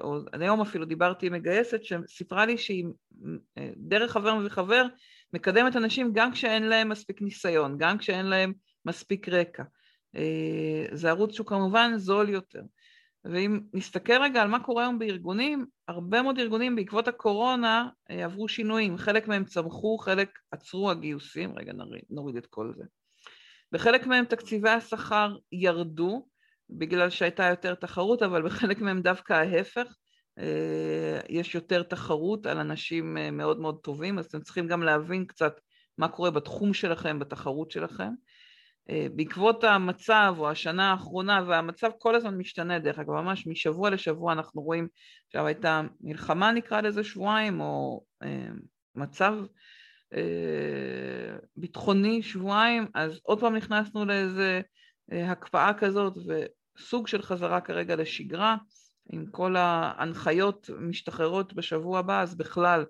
[0.00, 2.84] או היום אפילו דיברתי עם מגייסת שסיפרה לי שהיא
[3.76, 4.86] דרך חבר מביא חבר
[5.32, 8.52] מקדמת אנשים גם כשאין להם מספיק ניסיון, גם כשאין להם
[8.84, 9.62] מספיק רקע.
[10.16, 12.62] אה, זה ערוץ שהוא כמובן זול יותר.
[13.24, 18.48] ואם נסתכל רגע על מה קורה היום בארגונים, הרבה מאוד ארגונים בעקבות הקורונה אה, עברו
[18.48, 21.72] שינויים, חלק מהם צמחו, חלק עצרו הגיוסים, רגע
[22.10, 22.84] נוריד, את כל זה.
[23.72, 26.26] בחלק מהם תקציבי השכר ירדו,
[26.70, 29.94] בגלל שהייתה יותר תחרות, אבל בחלק מהם דווקא ההפך,
[31.28, 35.60] יש יותר תחרות על אנשים מאוד מאוד טובים, אז אתם צריכים גם להבין קצת
[35.98, 38.12] מה קורה בתחום שלכם, בתחרות שלכם.
[38.90, 44.32] אה, בעקבות המצב או השנה האחרונה, והמצב כל הזמן משתנה דרך אגב, ממש משבוע לשבוע
[44.32, 44.88] אנחנו רואים,
[45.26, 48.48] עכשיו הייתה מלחמה נקרא לזה שבועיים, או אה,
[48.94, 49.34] מצב
[50.14, 54.60] אה, ביטחוני שבועיים, אז עוד פעם נכנסנו לאיזה
[55.12, 58.56] אה, הקפאה כזאת וסוג של חזרה כרגע לשגרה,
[59.12, 62.84] עם כל ההנחיות משתחררות בשבוע הבא, אז בכלל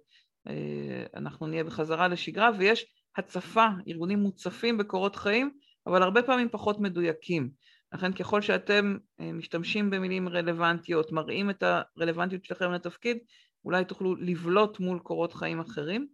[0.48, 2.86] אה, אנחנו נהיה בחזרה לשגרה, ויש
[3.16, 5.50] הצפה, ארגונים מוצפים בקורות חיים,
[5.86, 7.50] אבל הרבה פעמים פחות מדויקים.
[7.92, 13.18] לכן ככל שאתם אה, משתמשים במילים רלוונטיות, מראים את הרלוונטיות שלכם לתפקיד,
[13.64, 16.08] אולי תוכלו לבלוט מול קורות חיים אחרים.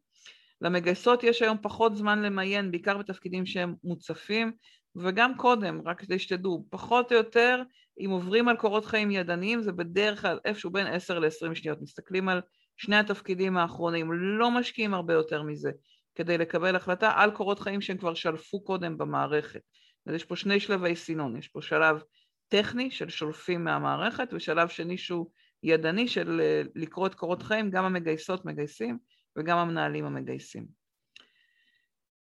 [0.60, 4.52] למגייסות יש היום פחות זמן למיין, בעיקר בתפקידים שהם מוצפים,
[4.96, 7.62] וגם קודם, רק כדי שתדעו, פחות או יותר,
[7.98, 11.82] אם עוברים על קורות חיים ידניים, זה בדרך כלל איפשהו בין 10 ל-20 שניות.
[11.82, 12.40] מסתכלים על
[12.76, 15.70] שני התפקידים האחרונים, לא משקיעים הרבה יותר מזה.
[16.14, 19.60] כדי לקבל החלטה על קורות חיים שהם כבר שלפו קודם במערכת.
[20.06, 22.02] אז יש פה שני שלבי סינון, יש פה שלב
[22.48, 25.30] טכני של שולפים מהמערכת ושלב שני שהוא
[25.62, 28.98] ידני של אה, לקרוא את קורות חיים, גם המגייסות מגייסים
[29.36, 30.66] וגם המנהלים המגייסים.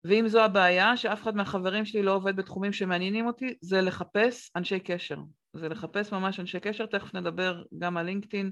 [0.05, 4.81] ואם זו הבעיה, שאף אחד מהחברים שלי לא עובד בתחומים שמעניינים אותי, זה לחפש אנשי
[4.81, 5.17] קשר.
[5.55, 8.51] זה לחפש ממש אנשי קשר, תכף נדבר גם על לינקדאין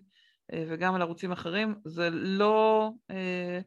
[0.52, 1.74] אה, וגם על ערוצים אחרים.
[1.84, 2.90] זה לא...
[3.10, 3.60] אה,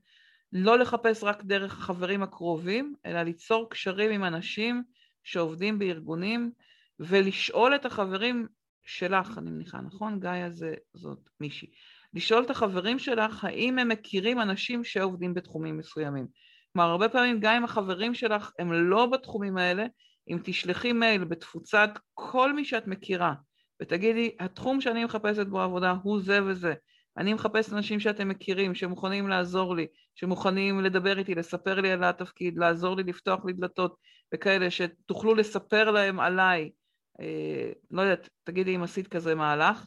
[0.51, 4.83] לא לחפש רק דרך החברים הקרובים, אלא ליצור קשרים עם אנשים
[5.23, 6.51] שעובדים בארגונים,
[6.99, 8.47] ולשאול את החברים
[8.86, 10.19] שלך, אני מניחה, נכון?
[10.19, 11.67] גאיה זה, זאת מישהי.
[12.13, 16.27] לשאול את החברים שלך האם הם מכירים אנשים שעובדים בתחומים מסוימים.
[16.73, 19.86] כלומר, הרבה פעמים גם אם החברים שלך הם לא בתחומים האלה,
[20.30, 23.34] אם תשלחי מייל בתפוצת כל מי שאת מכירה,
[23.82, 26.73] ותגידי, התחום שאני מחפשת בו עבודה הוא זה וזה,
[27.17, 32.57] אני מחפש אנשים שאתם מכירים, שמוכנים לעזור לי, שמוכנים לדבר איתי, לספר לי על התפקיד,
[32.57, 33.95] לעזור לי לפתוח לי דלתות,
[34.34, 36.71] וכאלה שתוכלו לספר להם עליי.
[37.19, 39.86] אה, לא יודעת, תגידי אם עשית כזה מהלך.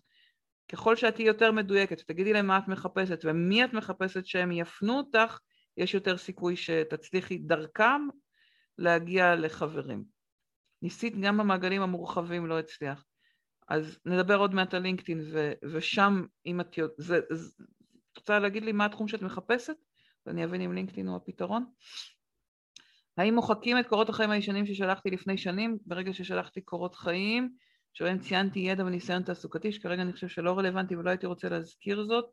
[0.72, 4.97] ככל שאת תהיי יותר מדויקת, תגידי להם מה את מחפשת ומי את מחפשת שהם יפנו
[4.97, 5.39] אותך,
[5.76, 8.01] יש יותר סיכוי שתצליחי דרכם
[8.78, 10.18] להגיע לחברים.
[10.83, 13.05] ניסית גם במעגלים המורחבים, לא הצליח.
[13.68, 15.20] אז נדבר עוד מעט על לינקדאין,
[15.72, 16.79] ושם, אם את
[18.18, 19.76] רוצה להגיד לי מה התחום שאת מחפשת,
[20.26, 21.64] ואני אבין אם לינקדאין הוא הפתרון.
[23.16, 27.53] האם מוחקים את קורות החיים הישנים ששלחתי לפני שנים, ברגע ששלחתי קורות חיים,
[27.93, 32.24] שבהם ציינתי ידע וניסיון תעסוקתי, שכרגע אני חושב שלא רלוונטי ולא הייתי רוצה להזכיר זאת.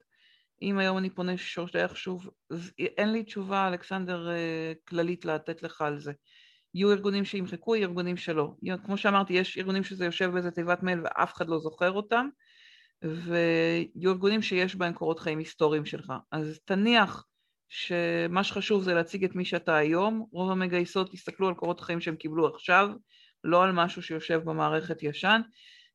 [0.61, 2.29] אם היום אני פונה שורשייך שוב,
[2.97, 6.13] אין לי תשובה, אלכסנדר, אה, כללית לתת לך על זה.
[6.75, 8.53] יהיו ארגונים שימחקו, יהיו ארגונים שלא.
[8.85, 12.27] כמו שאמרתי, יש ארגונים שזה יושב באיזה תיבת מייל ואף אחד לא זוכר אותם,
[13.03, 16.13] ויהיו ארגונים שיש בהם קורות חיים היסטוריים שלך.
[16.31, 17.25] אז תניח
[17.69, 22.15] שמה שחשוב זה להציג את מי שאתה היום, רוב המגייסות יסתכלו על קורות חיים שהם
[22.15, 22.89] קיבלו עכשיו,
[23.43, 25.41] לא על משהו שיושב במערכת ישן,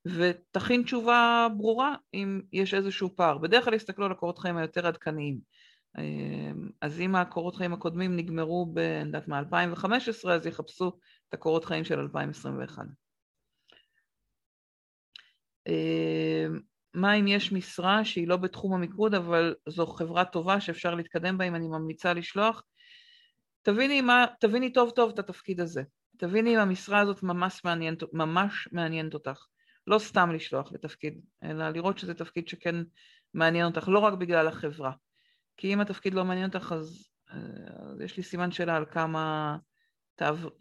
[0.04, 3.38] ותכין תשובה ברורה אם יש איזשהו פער.
[3.38, 5.59] בדרך כלל יסתכלו על הקורות חיים היותר עדכניים.
[5.98, 8.78] אמ, אז אם הקורות חיים הקודמים נגמרו ב...
[8.78, 12.84] אני יודעת מה, 2015, אז יחפשו את הקורות חיים של 2021.
[15.68, 16.60] אמ,
[16.94, 21.44] מה אם יש משרה שהיא לא בתחום המיקוד, אבל זו חברה טובה שאפשר להתקדם בה
[21.44, 22.62] אם אני ממליצה לשלוח?
[23.62, 25.82] תביני, מה, תביני טוב טוב את התפקיד הזה.
[26.16, 29.46] תביני אם המשרה הזאת ממש מעניינת, ממש מעניינת אותך.
[29.86, 32.76] לא סתם לשלוח לתפקיד, אלא לראות שזה תפקיד שכן
[33.34, 34.92] מעניין אותך, לא רק בגלל החברה.
[35.60, 39.56] כי אם התפקיד לא מעניין אותך, אז, אז יש לי סימן שאלה על כמה,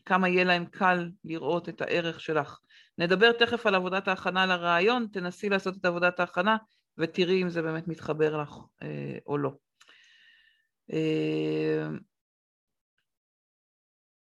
[0.06, 2.60] כמה יהיה להם קל לראות את הערך שלך.
[2.98, 6.58] נדבר תכף על עבודת ההכנה לרעיון, תנסי לעשות את עבודת ההכנה
[6.98, 9.52] ותראי אם זה באמת מתחבר לך אה, או לא.
[10.94, 11.88] אה,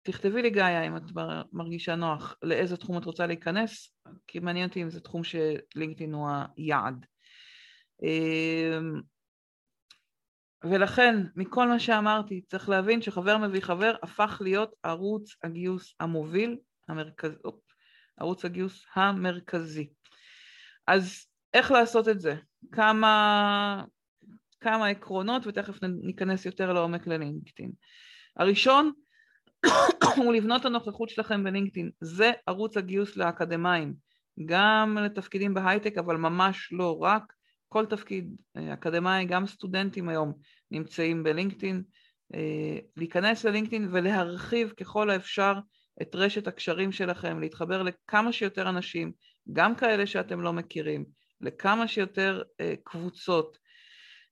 [0.03, 1.03] תכתבי לי גיא אם את
[1.53, 3.97] מרגישה נוח לאיזה תחום את רוצה להיכנס,
[4.27, 7.07] כי מעניין אותי אם זה תחום שלינקדאין הוא היעד.
[8.03, 8.79] אה,
[10.65, 16.57] ולכן, מכל מה שאמרתי, צריך להבין שחבר מביא חבר הפך להיות ערוץ הגיוס המוביל,
[16.89, 17.61] המרכז, אופ,
[18.17, 19.89] ערוץ הגיוס המרכזי.
[20.87, 22.35] אז איך לעשות את זה?
[22.73, 23.85] כמה,
[24.61, 27.73] כמה עקרונות, ותכף ניכנס יותר לעומק ללינקדאין.
[28.37, 28.93] הראשון
[30.17, 31.91] הוא לבנות את הנוכחות שלכם בלינקדאין.
[32.01, 33.95] זה ערוץ הגיוס לאקדמאים,
[34.45, 37.33] גם לתפקידים בהייטק, אבל ממש לא רק.
[37.73, 40.33] כל תפקיד אה, אקדמאי, גם סטודנטים היום
[40.71, 41.83] נמצאים בלינקדאין.
[42.35, 45.53] אה, להיכנס ללינקדאין ולהרחיב ככל האפשר
[46.03, 49.13] את רשת הקשרים שלכם, להתחבר לכמה שיותר אנשים,
[49.53, 51.05] גם כאלה שאתם לא מכירים,
[51.41, 53.59] לכמה שיותר אה, קבוצות.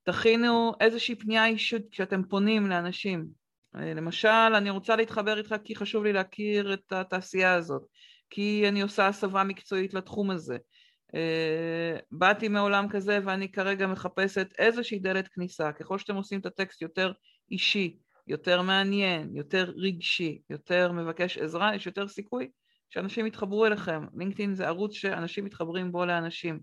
[0.03, 3.26] תכינו איזושהי פנייה אישית כשאתם פונים לאנשים.
[3.74, 7.82] למשל, אני רוצה להתחבר איתך כי חשוב לי להכיר את התעשייה הזאת,
[8.30, 10.57] כי אני עושה הסבה מקצועית לתחום הזה.
[11.15, 15.73] אה, באתי מעולם כזה ואני כרגע מחפשת איזושהי דלת כניסה.
[15.73, 17.13] ככל שאתם עושים את הטקסט יותר
[17.51, 17.97] אישי,
[18.27, 22.51] יותר מעניין, יותר רגשי, יותר מבקש עזרה, יש יותר סיכוי
[22.91, 24.05] שאנשים יתחברו אליכם.
[24.15, 26.61] לינקדאין זה ערוץ שאנשים מתחברים בו לאנשים.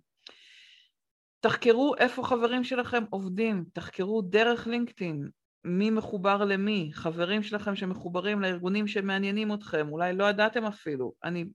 [1.39, 5.29] תחקרו איפה חברים שלכם עובדים, תחקרו דרך לינקדאין,
[5.63, 11.13] מי מחובר למי, חברים שלכם שמחוברים לארגונים שמעניינים אתכם, אולי לא ידעתם אפילו.
[11.23, 11.45] אני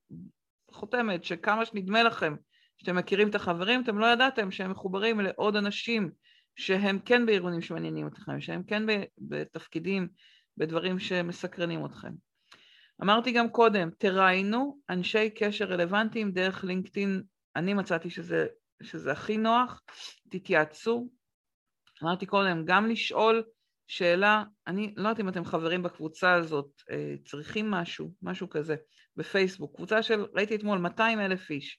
[0.71, 2.35] חותמת שכמה שנדמה לכם
[2.83, 6.11] שאתם מכירים את החברים, אתם לא ידעתם שהם מחוברים לעוד אנשים
[6.57, 8.83] שהם כן בארגונים שמעניינים אתכם, שהם כן
[9.19, 10.09] בתפקידים,
[10.57, 12.09] בדברים שמסקרנים אתכם.
[13.03, 17.23] אמרתי גם קודם, תראיינו אנשי קשר רלוונטיים דרך לינקדאין,
[17.57, 18.47] אני מצאתי שזה,
[18.83, 19.83] שזה הכי נוח,
[20.31, 21.09] תתייעצו.
[22.03, 23.45] אמרתי קודם, גם לשאול
[23.87, 28.77] שאלה, אני לא יודעת אם אתם חברים בקבוצה הזאת, אה, צריכים משהו, משהו כזה,
[29.17, 31.79] בפייסבוק, קבוצה של, ראיתי אתמול 200 אלף איש,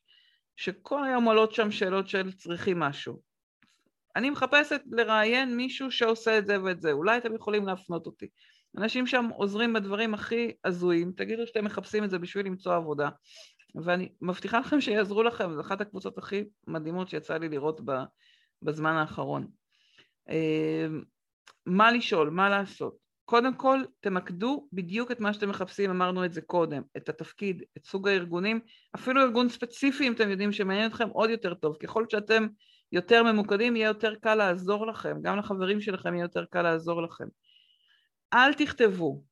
[0.56, 3.22] שכל היום עולות שם שאלות של צריכים משהו.
[4.16, 8.28] אני מחפשת לראיין מישהו שעושה את זה ואת זה, אולי אתם יכולים להפנות אותי.
[8.78, 13.10] אנשים שם עוזרים בדברים הכי הזויים, תגידו שאתם מחפשים את זה בשביל למצוא עבודה,
[13.84, 17.82] ואני מבטיחה לכם שיעזרו לכם, זו אחת הקבוצות הכי מדהימות שיצא לי לראות
[18.62, 19.48] בזמן האחרון.
[20.30, 21.04] אמ,
[21.66, 23.03] מה לשאול, מה לעשות?
[23.26, 27.86] קודם כל, תמקדו בדיוק את מה שאתם מחפשים, אמרנו את זה קודם, את התפקיד, את
[27.86, 28.60] סוג הארגונים,
[28.96, 31.78] אפילו ארגון ספציפי, אם אתם יודעים שמעניין אתכם, עוד יותר טוב.
[31.78, 32.48] ככל שאתם
[32.92, 37.26] יותר ממוקדים, יהיה יותר קל לעזור לכם, גם לחברים שלכם יהיה יותר קל לעזור לכם.
[38.34, 39.24] אל תכתבו,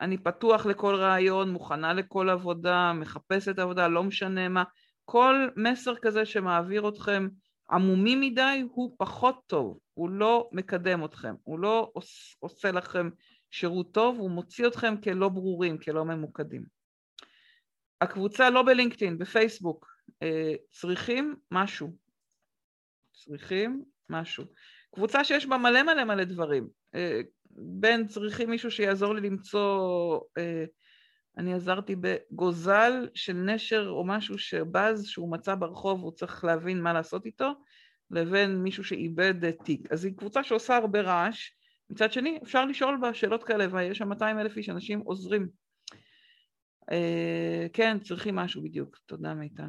[0.00, 4.64] אני פתוח לכל רעיון, מוכנה לכל עבודה, מחפשת עבודה, לא משנה מה.
[5.04, 7.28] כל מסר כזה שמעביר אתכם
[7.70, 11.92] עמומי מדי הוא פחות טוב, הוא לא מקדם אתכם, הוא לא
[12.40, 13.08] עושה לכם
[13.56, 16.64] שירות טוב, הוא מוציא אתכם כלא ברורים, כלא ממוקדים.
[18.00, 21.96] הקבוצה לא בלינקדאין, בפייסבוק, אה, צריכים משהו,
[23.12, 24.44] צריכים משהו.
[24.94, 26.68] קבוצה שיש בה מלא מלא מלא דברים.
[26.94, 30.64] אה, בין צריכים מישהו שיעזור לי למצוא, אה,
[31.38, 36.92] אני עזרתי בגוזל של נשר או משהו שבז שהוא מצא ברחוב, הוא צריך להבין מה
[36.92, 37.52] לעשות איתו,
[38.10, 39.92] לבין מישהו שאיבד תיק.
[39.92, 41.55] אז היא קבוצה שעושה הרבה רעש.
[41.90, 45.48] מצד שני, אפשר לשאול בה שאלות כאלה, ויש שם 200 אלף איש, אנשים עוזרים.
[46.92, 48.98] אה, כן, צריכים משהו בדיוק.
[49.06, 49.68] תודה מיטל.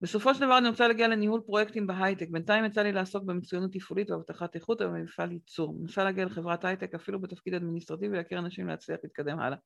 [0.00, 2.28] בסופו של דבר אני רוצה להגיע לניהול פרויקטים בהייטק.
[2.30, 5.70] בינתיים יצא לי לעסוק במצוינות תפעולית והבטחת איכות ובמפעל ייצור.
[5.72, 9.58] אני מנסה להגיע לחברת הייטק אפילו בתפקיד אדמיניסטרטיבי להכיר אנשים להצליח להתקדם הלאה.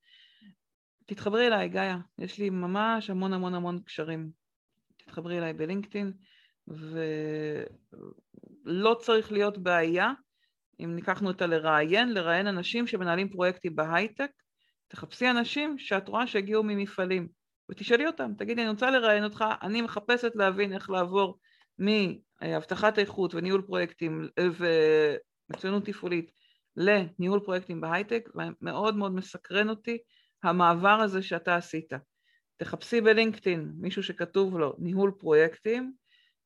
[1.06, 1.82] תתחברי אליי, גיא,
[2.18, 4.30] יש לי ממש המון המון המון קשרים.
[4.96, 6.12] תתחברי אליי בלינקדאין,
[8.66, 10.12] ולא צריך להיות בעיה
[10.80, 14.30] אם ניקחנו אותה לראיין, לראיין אנשים שמנהלים פרויקטים בהייטק,
[14.88, 17.28] תחפשי אנשים שאת רואה שהגיעו ממפעלים.
[17.70, 21.38] ותשאלי אותם, תגידי, אני רוצה לראיין אותך, אני מחפשת להבין איך לעבור
[21.78, 24.28] מהבטחת איכות וניהול פרויקטים
[25.50, 26.30] ומצוינות תפעולית
[26.76, 29.98] לניהול פרויקטים בהייטק, ומאוד מאוד מסקרן אותי
[30.42, 31.92] המעבר הזה שאתה עשית.
[32.56, 35.92] תחפשי בלינקדאין מישהו שכתוב לו ניהול פרויקטים,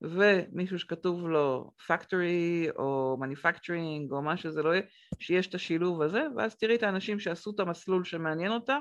[0.03, 4.83] ומישהו שכתוב לו factory או manufacturing או מה שזה לא יהיה,
[5.19, 8.73] שיש את השילוב הזה, ואז תראי את האנשים שעשו את המסלול שמעניין אותך,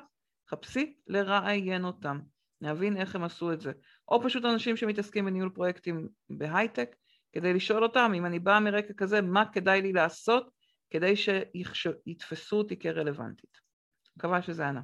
[0.50, 2.20] חפשי לראיין אותם,
[2.62, 3.72] להבין איך הם עשו את זה.
[4.08, 6.96] או פשוט אנשים שמתעסקים בניהול פרויקטים בהייטק,
[7.32, 10.50] כדי לשאול אותם, אם אני באה מרקע כזה, מה כדאי לי לעשות
[10.90, 13.58] כדי שיתפסו אותי כרלוונטית.
[14.18, 14.82] מקווה שזה ענה.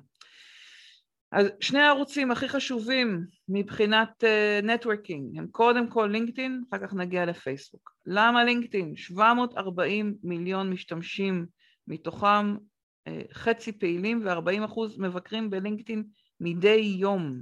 [1.36, 4.24] אז שני הערוצים הכי חשובים מבחינת
[4.64, 7.92] נטוורקינג uh, הם קודם כל לינקדאין, אחר כך נגיע לפייסבוק.
[8.06, 8.96] למה לינקדאין?
[8.96, 11.46] 740 מיליון משתמשים,
[11.88, 16.04] מתוכם uh, חצי פעילים ו-40 אחוז מבקרים בלינקדאין
[16.40, 17.42] מדי יום.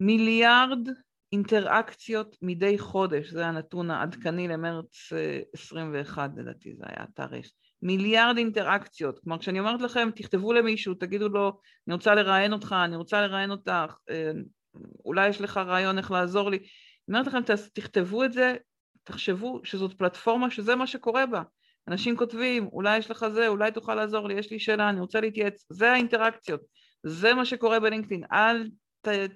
[0.00, 0.88] מיליארד
[1.32, 5.12] אינטראקציות מדי חודש, זה הנתון העדכני למרץ
[5.54, 7.50] 21 אה, לדעתי, זה היה התאריך.
[7.82, 12.96] מיליארד אינטראקציות, כלומר כשאני אומרת לכם תכתבו למישהו, תגידו לו אני רוצה לראיין אותך, אני
[12.96, 14.30] רוצה לראיין אותך, אה,
[15.04, 17.40] אולי יש לך רעיון איך לעזור לי, אני אומרת לכם
[17.72, 18.54] תכתבו את זה,
[19.04, 21.42] תחשבו שזאת פלטפורמה שזה מה שקורה בה,
[21.88, 25.20] אנשים כותבים אולי יש לך זה, אולי תוכל לעזור לי, יש לי שאלה, אני רוצה
[25.20, 26.60] להתייעץ, זה האינטראקציות,
[27.02, 28.68] זה מה שקורה בלינקדאין, אל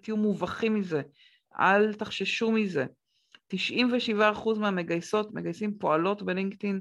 [0.03, 1.03] תהיו מובכים מזה,
[1.61, 2.87] אל תחששו מזה.
[3.55, 6.81] 97% מהמגייסות, מגייסים פועלות בלינקדאין,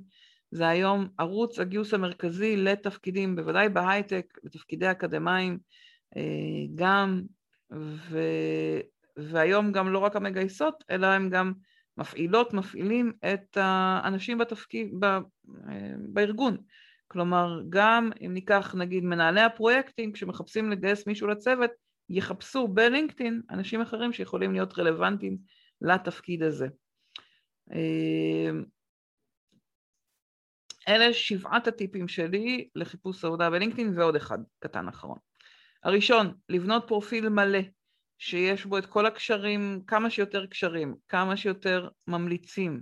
[0.54, 5.58] זה היום ערוץ הגיוס המרכזי לתפקידים, בוודאי בהייטק, לתפקידי אקדמאים
[6.18, 6.22] אה,
[6.76, 7.22] גם,
[7.72, 8.20] ו,
[9.18, 11.54] והיום גם לא רק המגייסות, אלא הם גם
[11.98, 15.20] מפעילות, מפעילים את האנשים בתפקיד, ב, אה,
[16.10, 16.58] בארגון.
[17.08, 21.72] כלומר, גם אם ניקח נגיד מנהלי הפרויקטים, כשמחפשים לגייס מישהו לצוות,
[22.10, 25.38] יחפשו בלינקדאין אנשים אחרים שיכולים להיות רלוונטיים
[25.82, 26.68] לתפקיד הזה.
[30.88, 35.18] אלה שבעת הטיפים שלי לחיפוש עבודה בלינקדאין ועוד אחד קטן אחרון.
[35.84, 37.60] הראשון, לבנות פרופיל מלא
[38.18, 42.82] שיש בו את כל הקשרים, כמה שיותר קשרים, כמה שיותר ממליצים.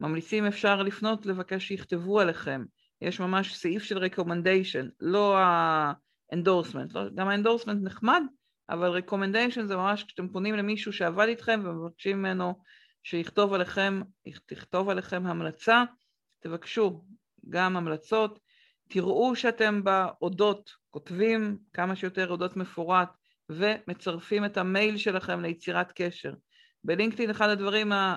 [0.00, 2.64] ממליצים אפשר לפנות לבקש שיכתבו עליכם,
[3.00, 8.22] יש ממש סעיף של recommendation, לא ה-endorsement, לא, גם ה-endorsement נחמד,
[8.70, 12.54] אבל recommendation זה ממש כשאתם פונים למישהו שעבד איתכם ומבקשים ממנו
[13.02, 14.00] שיכתוב עליכם,
[14.46, 15.84] תכתוב עליכם המלצה,
[16.40, 17.04] תבקשו
[17.48, 18.38] גם המלצות,
[18.88, 23.08] תראו שאתם באודות כותבים כמה שיותר אודות מפורט
[23.48, 26.32] ומצרפים את המייל שלכם ליצירת קשר.
[26.84, 28.16] בלינקדאין אחד הדברים אה,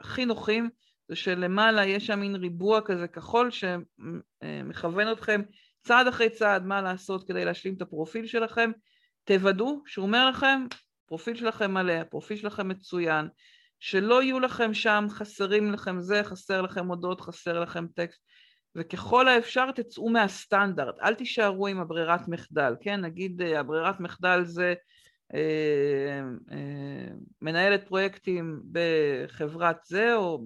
[0.00, 0.70] הכי נוחים
[1.08, 5.42] זה שלמעלה יש שם מין ריבוע כזה כחול שמכוון אתכם
[5.80, 8.70] צעד אחרי צעד מה לעשות כדי להשלים את הפרופיל שלכם.
[9.24, 10.66] תוודאו שהוא אומר לכם,
[11.04, 13.28] הפרופיל שלכם מלא, הפרופיל שלכם מצוין,
[13.80, 18.20] שלא יהיו לכם שם חסרים לכם זה, חסר לכם הודות, חסר לכם טקסט,
[18.74, 23.00] וככל האפשר תצאו מהסטנדרט, אל תישארו עם הברירת מחדל, כן?
[23.00, 24.74] נגיד אה, הברירת מחדל זה
[25.34, 26.20] אה,
[26.52, 27.08] אה,
[27.42, 30.44] מנהלת פרויקטים בחברת זה או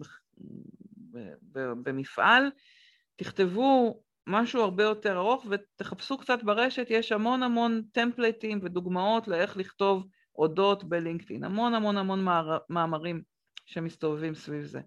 [1.52, 2.50] במפעל,
[3.16, 10.06] תכתבו משהו הרבה יותר ארוך ותחפשו קצת ברשת, יש המון המון טמפלייטים ודוגמאות לאיך לכתוב
[10.36, 12.26] אודות ב LinkedIn, המון המון המון
[12.70, 13.22] מאמרים
[13.66, 14.80] שמסתובבים סביב זה.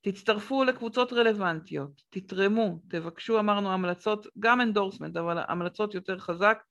[0.00, 6.62] תצטרפו לקבוצות רלוונטיות, תתרמו, תבקשו, אמרנו המלצות, גם endorsement, אבל המלצות יותר חזק,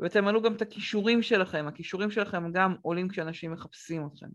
[0.00, 4.26] ותמלאו גם את הכישורים שלכם, הכישורים שלכם גם עולים כשאנשים מחפשים אתכם.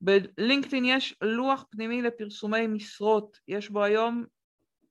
[0.00, 4.24] ב LinkedIn יש לוח פנימי לפרסומי משרות, יש בו היום,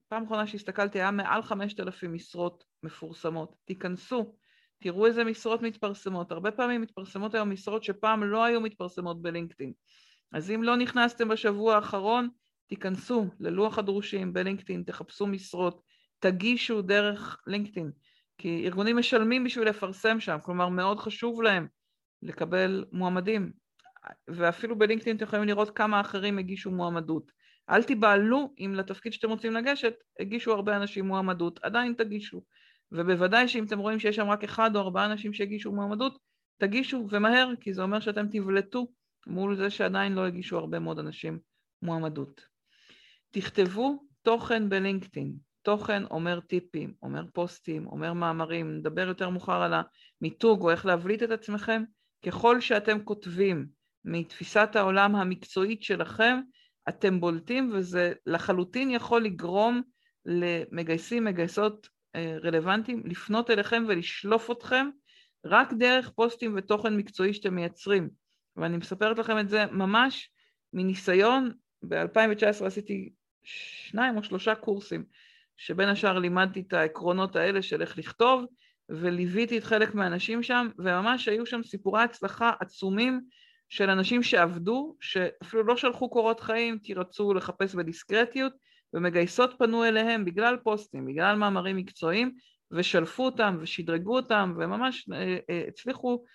[0.08, 4.36] פעם אחרונה שהסתכלתי היה מעל 5,000 משרות מפורסמות, תיכנסו,
[4.80, 9.74] תראו איזה משרות מתפרסמות, הרבה פעמים מתפרסמות היום משרות שפעם לא היו מתפרסמות בלינקדאין.
[10.32, 12.30] אז אם לא נכנסתם בשבוע האחרון,
[12.68, 15.82] תיכנסו ללוח הדרושים בלינקדאין, תחפשו משרות,
[16.20, 17.92] תגישו דרך לינקדאין,
[18.38, 21.68] כי ארגונים משלמים בשביל לפרסם שם, כלומר מאוד חשוב להם
[22.22, 23.52] לקבל מועמדים,
[24.28, 27.32] ואפילו בלינקדאין אתם יכולים לראות כמה אחרים הגישו מועמדות.
[27.70, 32.44] אל תיבהלו אם לתפקיד שאתם רוצים לגשת, הגישו הרבה אנשים מועמדות, עדיין תגישו.
[32.92, 36.18] ובוודאי שאם אתם רואים שיש שם רק אחד או ארבעה אנשים שהגישו מועמדות,
[36.58, 38.88] תגישו ומהר, כי זה אומר שאתם תבלטו
[39.28, 41.40] מול זה שעדיין לא הגישו הרבה מאוד אנשים
[41.82, 42.42] מועמדות.
[43.32, 50.62] תכתבו תוכן בלינקדאין, תוכן אומר טיפים, אומר פוסטים, אומר מאמרים, נדבר יותר מאוחר על המיתוג
[50.62, 51.84] או איך להבליט את עצמכם,
[52.26, 53.68] ככל שאתם כותבים
[54.06, 56.40] מתפיסת העולם המקצועית שלכם,
[56.90, 59.82] אתם בולטים וזה לחלוטין יכול לגרום
[60.26, 64.90] למגייסים, מגייסות אה, רלוונטיים לפנות אליכם ולשלוף אתכם
[65.46, 68.10] רק דרך פוסטים ותוכן מקצועי שאתם מייצרים.
[68.58, 70.32] ואני מספרת לכם את זה ממש
[70.74, 71.52] מניסיון,
[71.84, 73.10] ב-2019 עשיתי
[73.44, 75.04] שניים או שלושה קורסים,
[75.58, 78.46] שבין השאר לימדתי את העקרונות האלה של איך לכתוב,
[78.90, 83.22] וליוויתי את חלק מהאנשים שם, וממש היו שם סיפורי הצלחה עצומים
[83.70, 88.54] של אנשים שעבדו, שאפילו לא שלחו קורות חיים כי רצו לחפש בדיסקרטיות,
[88.94, 92.36] ומגייסות פנו אליהם בגלל פוסטים, בגלל מאמרים מקצועיים,
[92.72, 96.30] ושלפו אותם ושדרגו אותם, וממש אה, אה, הצליחו אה,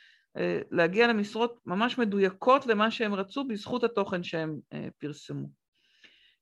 [0.70, 5.48] להגיע למשרות ממש מדויקות למה שהם רצו בזכות התוכן שהם אה, פרסמו.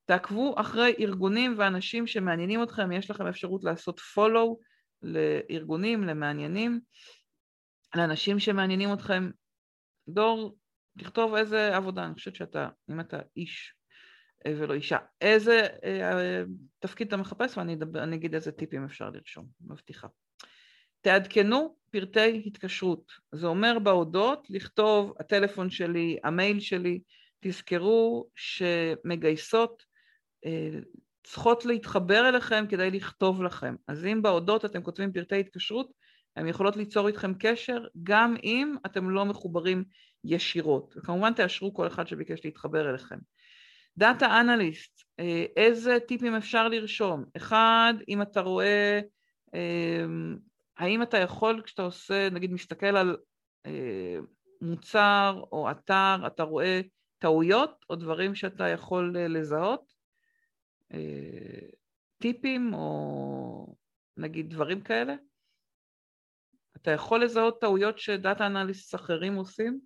[0.04, 4.56] תעקבו אחרי ארגונים ואנשים שמעניינים אתכם, יש לכם אפשרות לעשות follow
[5.02, 6.80] לארגונים, למעניינים,
[7.94, 9.30] לאנשים שמעניינים אתכם.
[10.08, 10.56] דור,
[10.98, 13.74] תכתוב איזה עבודה, אני חושבת שאתה, אם אתה איש
[14.46, 16.42] אה, ולא אישה, איזה אה,
[16.78, 20.08] תפקיד אתה מחפש ואני אגיד איזה טיפים אפשר לרשום, מבטיחה.
[21.00, 27.00] תעדכנו פרטי התקשרות, זה אומר בהודות לכתוב הטלפון שלי, המייל שלי,
[27.40, 29.82] תזכרו שמגייסות
[30.44, 30.78] אה,
[31.24, 33.74] צריכות להתחבר אליכם כדי לכתוב לכם.
[33.88, 35.90] אז אם בהודות אתם כותבים פרטי התקשרות,
[36.36, 39.84] הן יכולות ליצור איתכם קשר גם אם אתם לא מחוברים
[40.24, 40.94] ישירות.
[40.96, 43.18] וכמובן תאשרו כל אחד שביקש להתחבר אליכם.
[43.98, 45.02] דאטה אנליסט,
[45.56, 47.24] איזה טיפים אפשר לרשום?
[47.36, 49.00] אחד, אם אתה רואה,
[49.54, 50.04] אה,
[50.76, 53.16] האם אתה יכול כשאתה עושה, נגיד מסתכל על
[54.60, 56.80] מוצר או אתר, אתה רואה
[57.18, 59.92] טעויות או דברים שאתה יכול לזהות?
[60.92, 61.68] אה,
[62.18, 63.76] טיפים או
[64.16, 65.14] נגיד דברים כאלה?
[66.76, 69.80] אתה יכול לזהות טעויות שדאטה אנליסט אחרים עושים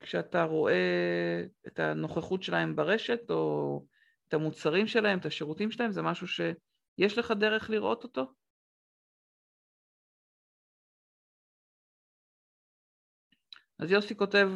[0.00, 3.84] כשאתה רואה את הנוכחות שלהם ברשת או
[4.28, 8.32] את המוצרים שלהם, את השירותים שלהם, זה משהו שיש לך דרך לראות אותו?
[13.78, 14.50] אז יוסי כותב,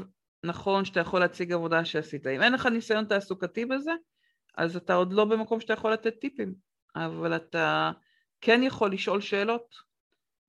[0.45, 2.27] נכון שאתה יכול להציג עבודה שעשית.
[2.27, 3.93] אם אין לך ניסיון תעסוקתי בזה,
[4.57, 6.55] אז אתה עוד לא במקום שאתה יכול לתת טיפים,
[6.97, 7.91] אבל אתה
[8.41, 9.75] כן יכול לשאול שאלות,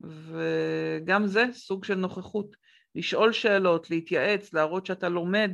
[0.01, 2.55] וגם זה סוג של נוכחות.
[2.95, 5.51] לשאול שאלות, להתייעץ, להראות שאתה לומד,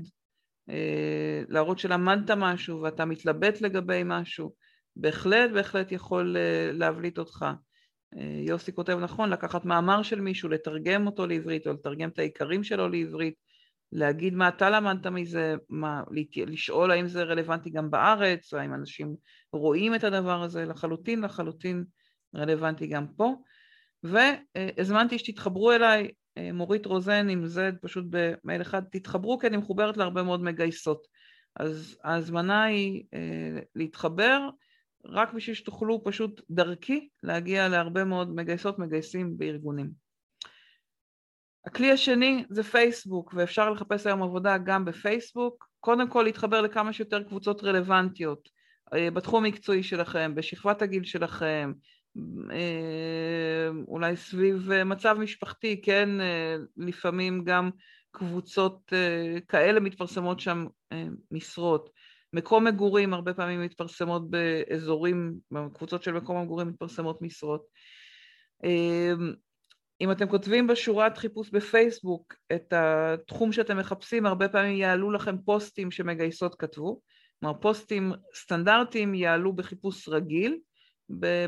[0.69, 4.53] אה, להראות שלמדת משהו ואתה מתלבט לגבי משהו,
[4.95, 7.45] בהחלט בהחלט יכול אה, להבליט אותך.
[8.17, 12.63] אה, יוסי כותב נכון, לקחת מאמר של מישהו, לתרגם אותו לעברית או לתרגם את העיקרים
[12.63, 13.35] שלו לעברית,
[13.91, 16.03] להגיד מה אתה למדת מזה, מה,
[16.35, 19.15] לשאול האם זה רלוונטי גם בארץ, האם אנשים
[19.53, 21.83] רואים את הדבר הזה, לחלוטין לחלוטין
[22.35, 23.33] רלוונטי גם פה.
[24.03, 26.11] והזמנתי שתתחברו אליי,
[26.53, 31.07] מורית רוזן עם Z פשוט במייל אחד, תתחברו כי אני מחוברת להרבה מאוד מגייסות.
[31.55, 34.49] אז ההזמנה היא אה, להתחבר
[35.05, 39.91] רק בשביל שתוכלו פשוט דרכי להגיע להרבה מאוד מגייסות, מגייסים בארגונים.
[41.65, 45.67] הכלי השני זה פייסבוק, ואפשר לחפש היום עבודה גם בפייסבוק.
[45.79, 48.49] קודם כל להתחבר לכמה שיותר קבוצות רלוונטיות
[48.93, 51.73] אה, בתחום המקצועי שלכם, בשכבת הגיל שלכם,
[52.51, 56.09] אה, אולי סביב אה, מצב משפחתי, כן,
[56.77, 57.69] לפעמים גם
[58.11, 58.91] קבוצות
[59.47, 60.65] כאלה מתפרסמות שם
[61.31, 61.89] משרות.
[62.33, 67.65] מקום מגורים, הרבה פעמים מתפרסמות באזורים, בקבוצות של מקום המגורים מתפרסמות משרות.
[70.01, 75.91] אם אתם כותבים בשורת חיפוש בפייסבוק את התחום שאתם מחפשים, הרבה פעמים יעלו לכם פוסטים
[75.91, 77.01] שמגייסות כתבו.
[77.39, 80.57] כלומר, פוסטים סטנדרטיים יעלו בחיפוש רגיל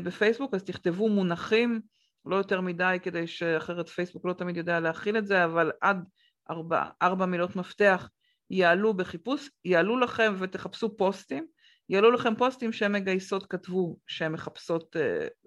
[0.02, 1.80] בפייסבוק, אז תכתבו מונחים,
[2.26, 6.04] לא יותר מדי, כדי שאחרת פייסבוק לא תמיד יודע להכיל את זה, אבל עד
[6.50, 8.08] ארבע, ארבע מילות מפתח
[8.50, 11.46] יעלו בחיפוש, יעלו לכם ותחפשו פוסטים,
[11.88, 15.00] יעלו לכם פוסטים שמגייסות כתבו שהן מחפשות uh,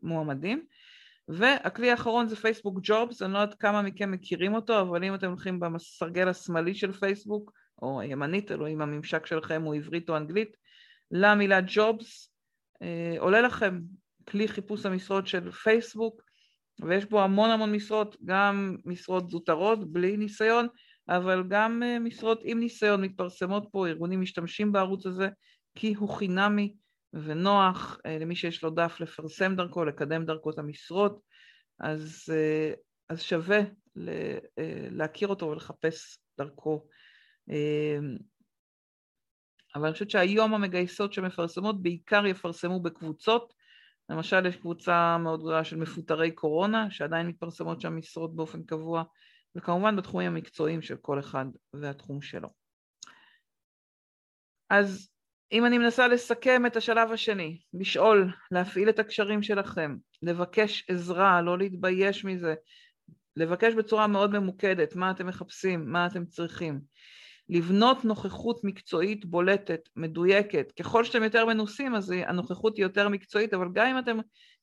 [0.04, 0.66] מועמדים.
[1.28, 5.28] והכלי האחרון זה פייסבוק ג'ובס, אני לא יודעת כמה מכם מכירים אותו, אבל אם אתם
[5.28, 7.52] הולכים בסרגל השמאלי של פייסבוק,
[7.82, 10.58] או הימנית, או אם הממשק שלכם הוא עברית או אנגלית,
[11.12, 12.34] למילה ג'ובס,
[12.82, 13.80] אה, עולה לכם
[14.30, 16.22] כלי חיפוש המשרות של פייסבוק,
[16.80, 20.68] ויש בו המון המון משרות, גם משרות זוטרות בלי ניסיון,
[21.10, 25.30] אבל גם אה, משרות עם ניסיון מתפרסמות פה, ארגונים משתמשים בערוץ הזה
[25.76, 26.76] כי הוא חינמי,
[27.14, 31.20] ונוח אה, למי שיש לו דף לפרסם דרכו, לקדם דרכו את המשרות,
[31.80, 32.74] אז, אה,
[33.10, 33.60] אז שווה
[34.92, 36.88] להכיר אותו ולחפש דרכו.
[39.76, 43.54] אבל אני חושבת שהיום המגייסות שמפרסמות בעיקר יפרסמו בקבוצות,
[44.10, 49.04] למשל יש קבוצה מאוד גדולה של מפוטרי קורונה, שעדיין מתפרסמות שם משרות באופן קבוע,
[49.56, 52.50] וכמובן בתחומים המקצועיים של כל אחד והתחום שלו.
[54.70, 55.10] אז
[55.52, 61.58] אם אני מנסה לסכם את השלב השני, לשאול, להפעיל את הקשרים שלכם, לבקש עזרה, לא
[61.58, 62.56] להתבייש מזה,
[63.38, 66.82] לבקש בצורה מאוד ממוקדת מה אתם מחפשים, מה אתם צריכים,
[67.50, 70.72] לבנות נוכחות מקצועית בולטת, מדויקת.
[70.80, 74.18] ככל שאתם יותר מנוסים אז הנוכחות היא יותר מקצועית, אבל גם אם אתם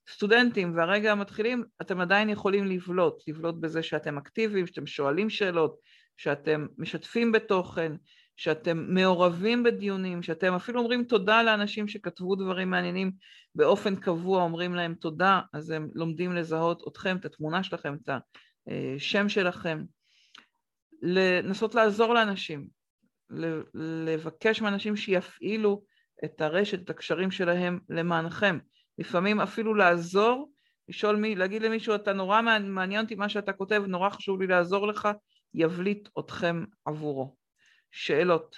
[0.08, 5.76] סטודנטים והרגע מתחילים, אתם עדיין יכולים לבלוט, לבלוט בזה שאתם אקטיביים, שאתם שואלים שאלות,
[6.16, 7.92] שאתם משתפים בתוכן,
[8.36, 13.12] שאתם מעורבים בדיונים, שאתם אפילו אומרים תודה לאנשים שכתבו דברים מעניינים
[13.54, 18.10] באופן קבוע, אומרים להם תודה, אז הם לומדים לזהות אתכם, את התמונה שלכם, את
[18.96, 19.84] השם שלכם.
[21.02, 22.66] לנסות לעזור לאנשים,
[24.04, 25.82] לבקש מאנשים שיפעילו
[26.24, 28.58] את הרשת, את הקשרים שלהם למענכם.
[28.98, 30.50] לפעמים אפילו לעזור,
[30.88, 34.86] לשאול מי, להגיד למישהו, אתה נורא מעניין אותי מה שאתה כותב, נורא חשוב לי לעזור
[34.86, 35.08] לך,
[35.54, 37.36] יבליט אתכם עבורו.
[37.90, 38.56] שאלות.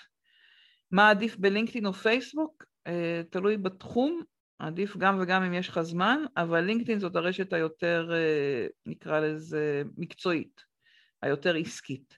[0.90, 2.64] מה עדיף בלינקדאין או פייסבוק?
[2.88, 2.90] Uh,
[3.30, 4.22] תלוי בתחום,
[4.59, 9.82] עדיף גם וגם אם יש לך זמן, אבל לינקדאין זאת הרשת היותר, uh, נקרא לזה,
[9.96, 10.60] מקצועית,
[11.22, 12.16] היותר עסקית.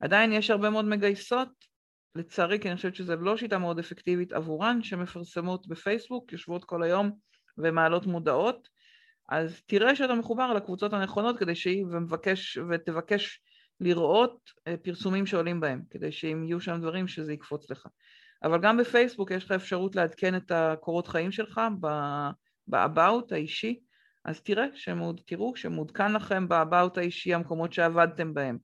[0.00, 1.48] עדיין יש הרבה מאוד מגייסות,
[2.16, 7.10] לצערי, כי אני חושבת שזו לא שיטה מאוד אפקטיבית עבורן, שמפרסמות בפייסבוק, יושבות כל היום
[7.58, 8.68] ומעלות מודעות,
[9.28, 13.40] אז תראה שאתה מחובר לקבוצות הנכונות כדי שהיא ומבקש, ותבקש
[13.80, 17.86] לראות אה, פרסומים שעולים בהם, כדי שאם יהיו שם דברים שזה יקפוץ לך.
[18.42, 23.80] אבל גם בפייסבוק יש לך אפשרות לעדכן את הקורות חיים שלך ב-about האישי,
[24.24, 28.58] אז תראה, שמוד, תראו שמעודכן לכם ב-about האישי המקומות שעבדתם בהם.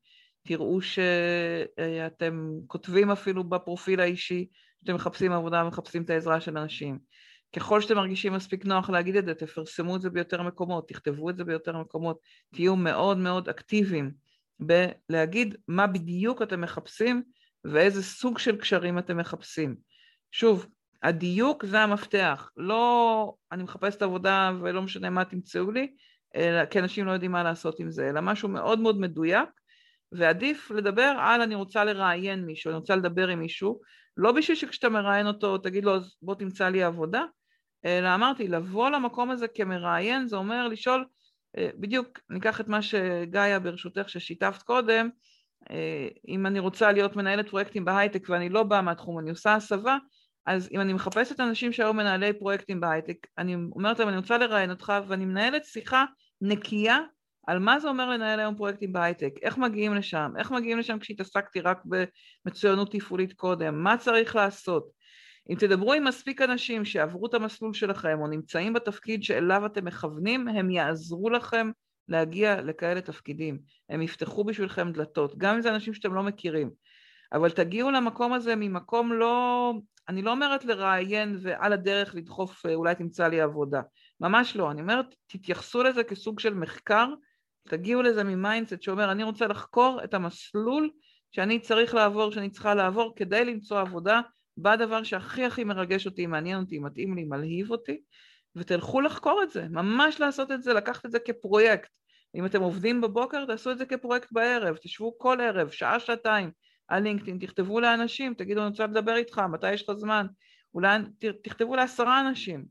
[0.46, 4.46] תראו שאתם כותבים אפילו בפרופיל האישי,
[4.80, 6.98] שאתם מחפשים עבודה ומחפשים את העזרה של אנשים.
[7.56, 11.36] ככל שאתם מרגישים מספיק נוח להגיד את זה, תפרסמו את זה ביותר מקומות, תכתבו את
[11.36, 12.18] זה ביותר מקומות,
[12.54, 14.10] תהיו מאוד מאוד אקטיביים
[14.60, 17.22] בלהגיד מה בדיוק אתם מחפשים
[17.64, 19.76] ואיזה סוג של קשרים אתם מחפשים.
[20.30, 20.66] שוב,
[21.02, 25.94] הדיוק זה המפתח, לא אני מחפשת עבודה ולא משנה מה תמצאו לי,
[26.36, 29.48] אלא כי אנשים לא יודעים מה לעשות עם זה, אלא משהו מאוד מאוד מדויק,
[30.12, 33.80] ועדיף לדבר על אני רוצה לראיין מישהו, אני רוצה לדבר עם מישהו,
[34.16, 37.24] לא בשביל שכשאתה מראיין אותו תגיד לו בוא תמצא לי עבודה,
[37.84, 41.04] אלא אמרתי לבוא למקום הזה כמראיין זה אומר לשאול
[41.58, 45.08] אה, בדיוק ניקח את מה שגאיה ברשותך ששיתפת קודם,
[45.70, 49.96] אה, אם אני רוצה להיות מנהלת פרויקטים בהייטק ואני לא באה מהתחום, אני עושה הסבה,
[50.46, 54.70] אז אם אני מחפשת אנשים שהיו מנהלי פרויקטים בהייטק, אני אומרת להם אני רוצה לראיין
[54.70, 56.04] אותך ואני מנהלת שיחה
[56.40, 56.98] נקייה
[57.46, 61.60] על מה זה אומר לנהל היום פרויקטים בהייטק, איך מגיעים לשם, איך מגיעים לשם כשהתעסקתי
[61.60, 64.90] רק במצוינות תפעולית קודם, מה צריך לעשות.
[65.50, 70.48] אם תדברו עם מספיק אנשים שעברו את המסלול שלכם או נמצאים בתפקיד שאליו אתם מכוונים,
[70.48, 71.70] הם יעזרו לכם
[72.08, 73.58] להגיע לכאלה תפקידים.
[73.88, 76.70] הם יפתחו בשבילכם דלתות, גם אם זה אנשים שאתם לא מכירים.
[77.32, 79.72] אבל תגיעו למקום הזה ממקום לא...
[80.08, 83.82] אני לא אומרת לראיין ועל הדרך לדחוף אולי תמצא לי עבודה.
[84.20, 84.70] ממש לא.
[84.70, 87.06] אני אומרת, תתייחסו לזה כסוג של מחקר,
[87.68, 90.90] תגיעו לזה מ mindset שאומר, אני רוצה לחקור את המסלול
[91.32, 94.20] שאני צריך לעבור, שאני צריכה לעבור כדי למצוא עבודה
[94.58, 98.00] בדבר שהכי הכי מרגש אותי, מעניין אותי, מתאים לי, מלהיב אותי,
[98.56, 101.90] ותלכו לחקור את זה, ממש לעשות את זה, לקחת את זה כפרויקט.
[102.34, 106.50] אם אתם עובדים בבוקר, תעשו את זה כפרויקט בערב, תשבו כל ערב, שעה, שעתיים,
[106.88, 110.26] על לינקדאין, תכתבו לאנשים, תגידו, אני רוצה לדבר איתך, מתי יש לך זמן?
[110.74, 110.98] אולי
[111.42, 112.64] תכתבו לעשרה אנשים,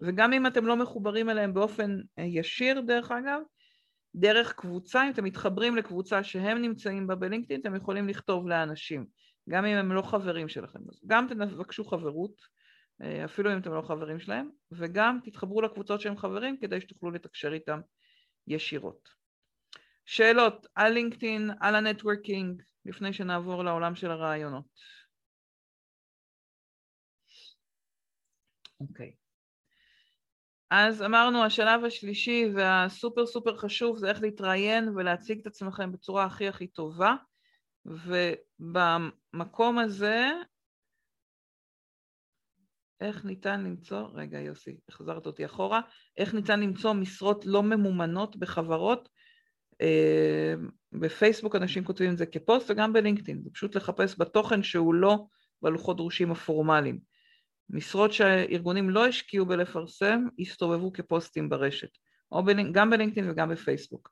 [0.00, 3.40] וגם אם אתם לא מחוברים אליהם באופן אה, ישיר, דרך אגב,
[4.14, 9.06] דרך קבוצה, אם אתם מתחברים לקבוצה שהם נמצאים בה בלינקדאין, אתם יכולים לכתוב לאנשים.
[9.48, 10.78] גם אם הם לא חברים שלכם.
[11.06, 12.34] גם תבקשו חברות,
[13.02, 17.52] אה, אפילו אם אתם לא חברים שלהם, וגם תתחברו לקבוצות שהם חברים כדי שתוכלו לתקשר
[17.52, 17.80] איתם
[18.46, 19.08] ישירות.
[20.04, 24.80] שאלות על לינקדאין, על הנטוורקינג, לפני שנעבור לעולם של הרעיונות.
[28.80, 29.10] אוקיי.
[29.10, 29.22] Okay.
[30.70, 36.48] אז אמרנו השלב השלישי והסופר סופר חשוב זה איך להתראיין ולהציג את עצמכם בצורה הכי
[36.48, 37.14] הכי טובה.
[37.86, 40.30] ובמקום הזה,
[43.00, 45.80] איך ניתן למצוא, רגע יוסי, החזרת אותי אחורה,
[46.16, 49.08] איך ניתן למצוא משרות לא ממומנות בחברות,
[49.80, 50.54] אה,
[50.92, 55.24] בפייסבוק אנשים כותבים את זה כפוסט וגם בלינקדאין, זה פשוט לחפש בתוכן שהוא לא
[55.62, 56.98] בלוחות דרושים הפורמליים.
[57.70, 61.90] משרות שהארגונים לא השקיעו בלפרסם, הסתובבו כפוסטים ברשת,
[62.32, 64.10] או בלינק, גם בלינקדאין וגם בפייסבוק,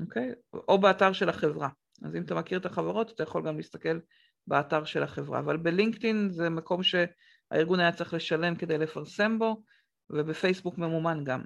[0.00, 0.32] אוקיי?
[0.68, 1.68] או באתר של החברה.
[2.02, 3.98] אז אם אתה מכיר את החברות, אתה יכול גם להסתכל
[4.46, 5.38] באתר של החברה.
[5.38, 9.62] אבל בלינקדאין זה מקום שהארגון היה צריך לשלם כדי לפרסם בו,
[10.10, 11.44] ובפייסבוק ממומן גם.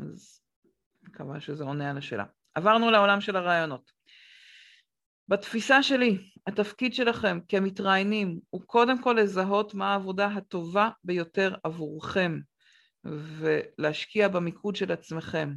[0.00, 0.40] אז
[1.02, 2.24] מקווה שזה עונה על השאלה.
[2.54, 3.92] עברנו לעולם של הרעיונות.
[5.28, 12.38] בתפיסה שלי, התפקיד שלכם כמתראיינים הוא קודם כל לזהות מה העבודה הטובה ביותר עבורכם
[13.04, 15.54] ולהשקיע במיקוד של עצמכם.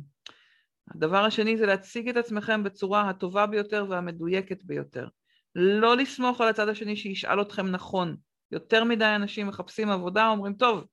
[0.92, 5.08] הדבר השני זה להציג את עצמכם בצורה הטובה ביותר והמדויקת ביותר.
[5.56, 8.16] לא לסמוך על הצד השני שישאל אתכם נכון.
[8.52, 10.86] יותר מדי אנשים מחפשים עבודה, אומרים, טוב,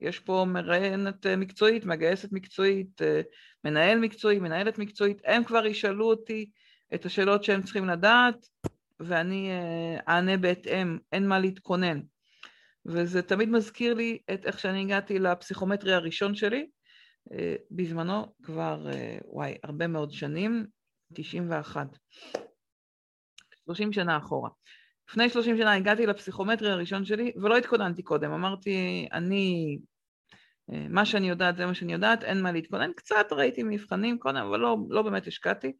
[0.00, 3.20] יש פה מראיינת אה, מקצועית, מגייסת מקצועית, אה,
[3.64, 6.50] מנהל מקצועי, מנהלת מקצועית, הם כבר ישאלו אותי
[6.94, 8.46] את השאלות שהם צריכים לדעת,
[9.00, 12.00] ואני אה, אענה בהתאם, אין מה להתכונן.
[12.86, 16.66] וזה תמיד מזכיר לי את איך שאני הגעתי לפסיכומטרי הראשון שלי,
[17.70, 20.66] בזמנו כבר, אה, וואי, הרבה מאוד שנים,
[21.14, 21.86] 91.
[23.64, 24.50] 30 שנה אחורה.
[25.10, 29.78] לפני 30 שנה הגעתי לפסיכומטרי הראשון שלי ולא התכוננתי קודם, אמרתי, אני,
[30.72, 34.36] אה, מה שאני יודעת זה מה שאני יודעת, אין מה להתכונן, קצת ראיתי מבחנים קודם,
[34.36, 35.72] אבל לא, לא באמת השקעתי.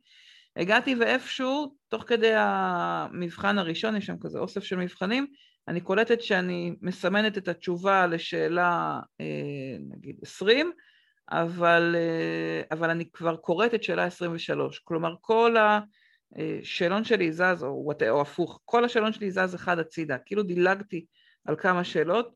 [0.56, 5.26] הגעתי ואיפשהו, תוך כדי המבחן הראשון, יש שם כזה אוסף של מבחנים,
[5.68, 10.72] אני קולטת שאני מסמנת את התשובה לשאלה, אה, נגיד, 20,
[11.30, 14.78] אבל, אה, אבל אני כבר קוראת את שאלה 23.
[14.78, 15.56] כלומר, כל
[16.36, 20.18] השאלון שלי זז, או, או הפוך, כל השאלון שלי זז אחד הצידה.
[20.18, 21.06] כאילו דילגתי
[21.44, 22.34] על כמה שאלות,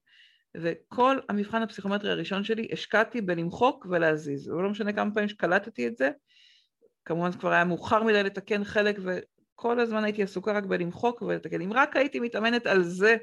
[0.57, 4.49] וכל המבחן הפסיכומטרי הראשון שלי השקעתי בלמחוק ולהזיז.
[4.49, 6.11] ולא משנה כמה פעמים שקלטתי את זה,
[7.05, 11.61] כמובן כבר היה מאוחר מדי לתקן חלק, וכל הזמן הייתי עסוקה רק בלמחוק ולתקן.
[11.61, 13.17] אם רק הייתי מתאמנת על זה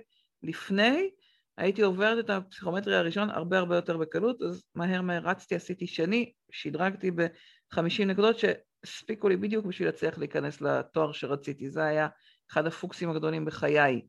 [0.43, 1.09] לפני,
[1.57, 6.31] הייתי עוברת את הפסיכומטרי הראשון הרבה הרבה יותר בקלות, אז מהר מהר רצתי, עשיתי שני,
[6.51, 11.69] שדרגתי ב-50 נקודות שהספיקו לי בדיוק בשביל להצליח להיכנס לתואר שרציתי.
[11.69, 12.07] זה היה
[12.51, 14.01] אחד הפוקסים הגדולים בחיי,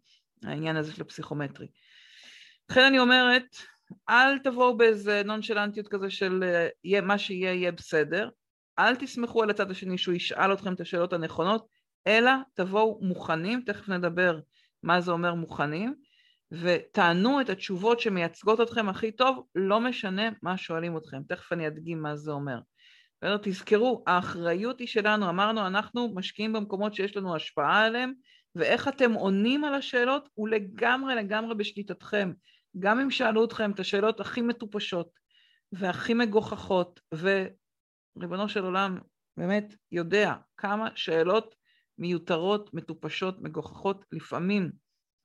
[0.44, 1.66] העניין הזה של הפסיכומטרי.
[2.70, 3.56] לכן אני אומרת,
[4.08, 6.44] אל תבואו באיזה נונשלנטיות כזה של
[6.84, 8.28] יהיה, מה שיהיה יהיה בסדר,
[8.78, 11.66] אל תסמכו על הצד השני שהוא ישאל אתכם את השאלות הנכונות,
[12.06, 14.38] אלא תבואו מוכנים, תכף נדבר
[14.82, 15.94] מה זה אומר מוכנים,
[16.52, 21.22] ותענו את התשובות שמייצגות אתכם הכי טוב, לא משנה מה שואלים אתכם.
[21.28, 22.58] תכף אני אדגים מה זה אומר.
[23.42, 28.12] תזכרו, האחריות היא שלנו, אמרנו, אנחנו משקיעים במקומות שיש לנו השפעה עליהם,
[28.54, 32.32] ואיך אתם עונים על השאלות הוא לגמרי לגמרי בשליטתכם.
[32.78, 35.10] גם אם שאלו אתכם את השאלות הכי מטופשות
[35.72, 38.98] והכי מגוחכות, וריבונו של עולם
[39.36, 41.54] באמת יודע כמה שאלות
[41.98, 44.70] מיותרות, מטופשות, מגוחכות, לפעמים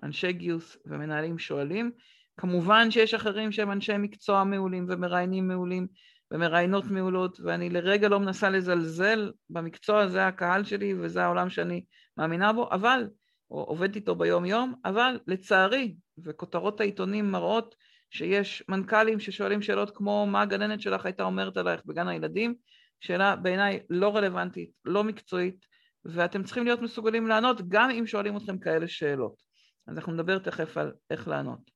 [0.03, 1.91] אנשי גיוס ומנהלים שואלים.
[2.37, 5.87] כמובן שיש אחרים שהם אנשי מקצוע מעולים ומראיינים מעולים
[6.31, 11.83] ומראיינות מעולות, ואני לרגע לא מנסה לזלזל במקצוע, זה הקהל שלי וזה העולם שאני
[12.17, 13.07] מאמינה בו, אבל,
[13.51, 17.75] או עובדת איתו ביום יום, אבל לצערי, וכותרות העיתונים מראות
[18.09, 22.55] שיש מנכ"לים ששואלים שאלות כמו מה הגננת שלך הייתה אומרת עלייך בגן הילדים,
[22.99, 25.65] שאלה בעיניי לא רלוונטית, לא מקצועית,
[26.05, 29.52] ואתם צריכים להיות מסוגלים לענות גם אם שואלים אתכם כאלה שאלות.
[29.87, 31.71] אז אנחנו נדבר תכף על איך לענות.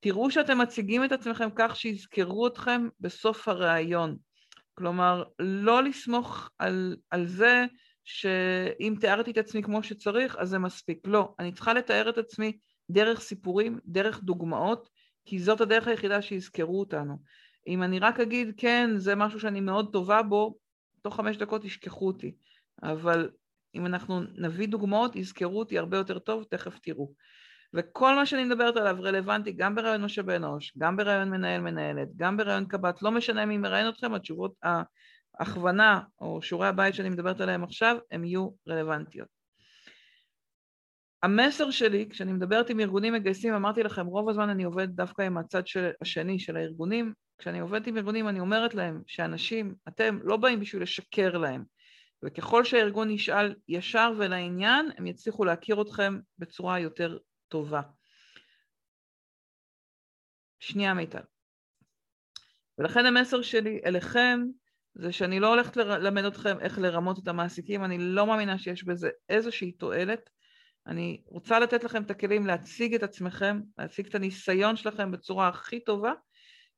[0.00, 4.16] תראו שאתם מציגים את עצמכם כך שיזכרו אתכם בסוף הראיון.
[4.74, 7.64] כלומר, לא לסמוך על, על זה
[8.04, 10.98] שאם תיארתי את עצמי כמו שצריך, אז זה מספיק.
[11.04, 12.58] לא, אני צריכה לתאר את עצמי
[12.90, 14.88] דרך סיפורים, דרך דוגמאות,
[15.24, 17.16] כי זאת הדרך היחידה שיזכרו אותנו.
[17.66, 20.54] אם אני רק אגיד, כן, זה משהו שאני מאוד טובה בו,
[21.02, 22.34] תוך חמש דקות ישכחו אותי.
[22.82, 23.30] אבל
[23.74, 27.12] אם אנחנו נביא דוגמאות, יזכרו אותי הרבה יותר טוב, תכף תראו.
[27.74, 32.36] וכל מה שאני מדברת עליו רלוונטי גם ברעיון משאבי אנוש, גם ברעיון מנהל מנהלת, גם
[32.36, 34.52] ברעיון קב"ט, לא משנה מי מראיין אתכם, התשובות,
[35.38, 39.28] ההכוונה או שיעורי הבית שאני מדברת עליהם עכשיו, הם יהיו רלוונטיות.
[41.22, 45.38] המסר שלי, כשאני מדברת עם ארגונים מגייסים, אמרתי לכם, רוב הזמן אני עובד דווקא עם
[45.38, 47.12] הצד של, השני של הארגונים.
[47.38, 51.64] כשאני עובדת עם ארגונים, אני אומרת להם שאנשים, אתם לא באים בשביל לשקר להם,
[52.24, 57.18] וככל שהארגון ישאל ישר ולעניין, הם יצליחו להכיר אתכם בצורה יותר
[57.48, 57.82] טובה.
[60.60, 61.22] שנייה מיטל.
[62.78, 64.40] ולכן המסר שלי אליכם
[64.94, 69.10] זה שאני לא הולכת ללמד אתכם איך לרמות את המעסיקים, אני לא מאמינה שיש בזה
[69.28, 70.30] איזושהי תועלת.
[70.86, 75.84] אני רוצה לתת לכם את הכלים להציג את עצמכם, להציג את הניסיון שלכם בצורה הכי
[75.84, 76.12] טובה,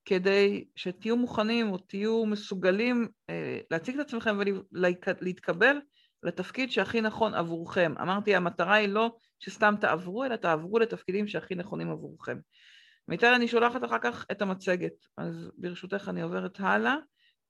[0.04, 4.38] כדי שתהיו מוכנים או תהיו מסוגלים אה, להציג את עצמכם
[4.72, 5.76] ולהתקבל
[6.22, 7.94] לתפקיד שהכי נכון עבורכם.
[8.00, 12.38] אמרתי, המטרה היא לא שסתם תעברו, אלא תעברו לתפקידים שהכי נכונים עבורכם.
[13.08, 16.94] מיטל, אני שולחת אחר כך את המצגת, אז ברשותך אני עוברת הלאה,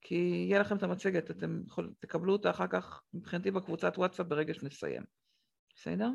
[0.01, 4.53] כי יהיה לכם את המצגת, אתם יכול, תקבלו אותה אחר כך מבחינתי בקבוצת וואטסאפ ברגע
[4.53, 5.03] שנסיים.
[5.75, 6.09] בסדר?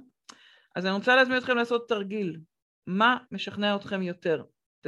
[0.76, 2.40] אז אני רוצה להזמין אתכם לעשות תרגיל.
[2.86, 4.44] מה משכנע אתכם יותר?
[4.80, 4.86] ת,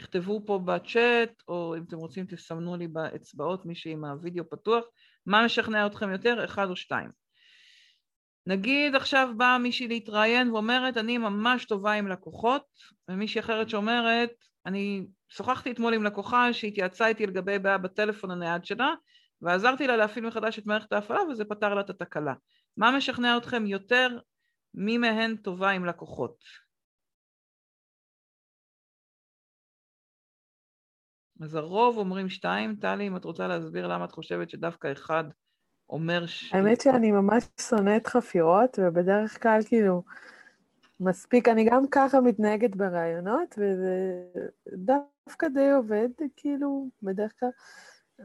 [0.00, 4.84] תכתבו פה בצ'אט, או אם אתם רוצים תסמנו לי באצבעות, מי שעם הווידאו פתוח,
[5.26, 7.10] מה משכנע אתכם יותר, אחד או שתיים.
[8.46, 12.66] נגיד עכשיו באה מישהי להתראיין ואומרת, אני ממש טובה עם לקוחות,
[13.08, 14.30] ומישהי אחרת שאומרת,
[14.66, 18.94] אני שוחחתי אתמול עם לקוחה שהתייעצה איתי לגבי בעיה בטלפון הנייד שלה,
[19.42, 22.34] ועזרתי לה להפעיל מחדש את מערכת ההפעלה וזה פתר לה את התקלה.
[22.76, 24.18] מה משכנע אתכם יותר?
[24.74, 26.69] מי מהן טובה עם לקוחות?
[31.40, 32.76] אז הרוב אומרים שתיים.
[32.76, 35.24] טלי, אם את רוצה להסביר למה את חושבת שדווקא אחד
[35.90, 36.52] אומר ש...
[36.54, 40.02] האמת שאני ממש שונאת חפירות, ובדרך כלל כאילו,
[41.00, 44.24] מספיק, אני גם ככה מתנהגת בראיונות, וזה
[44.72, 47.48] דווקא די עובד, כאילו, בדרך כלל.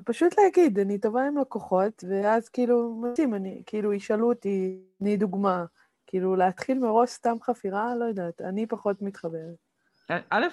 [0.06, 5.66] פשוט להגיד, אני טובה עם לקוחות, ואז כאילו, מתאים, אני, כאילו, ישאלו אותי, תני דוגמה,
[6.08, 9.65] כאילו, להתחיל מראש סתם חפירה, לא יודעת, אני פחות מתחברת.
[10.10, 10.46] א',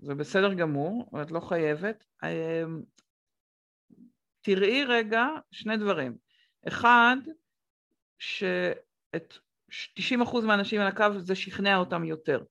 [0.00, 2.04] זה בסדר גמור, את לא חייבת.
[2.24, 2.82] אמ,
[4.40, 6.16] תראי רגע שני דברים.
[6.68, 7.16] אחד,
[8.18, 9.38] שאת
[9.70, 12.42] 90% מהאנשים על הקו זה שכנע אותם יותר.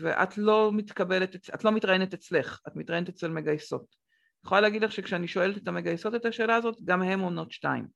[0.00, 3.80] ואת לא מתקבלת, את לא מתראיינת אצלך, את מתראיינת אצל מגייסות.
[3.80, 7.86] אני יכולה להגיד לך שכשאני שואלת את המגייסות את השאלה הזאת, גם הן עונות שתיים.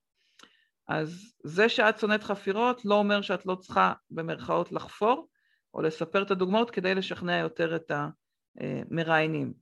[0.89, 5.29] אז זה שאת שונאת חפירות לא אומר שאת לא צריכה במרכאות לחפור
[5.77, 7.93] או לספר את הדוגמאות כדי לשכנע יותר את
[8.61, 9.53] המראיינים,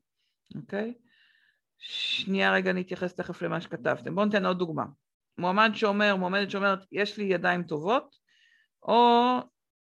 [0.56, 0.94] אוקיי?
[1.78, 4.14] שנייה רגע אני אתייחס תכף למה שכתבתם.
[4.14, 4.84] בואו ניתן עוד דוגמה.
[5.38, 8.16] מועמד שאומר, מועמדת שאומרת, יש לי ידיים טובות,
[8.82, 9.36] או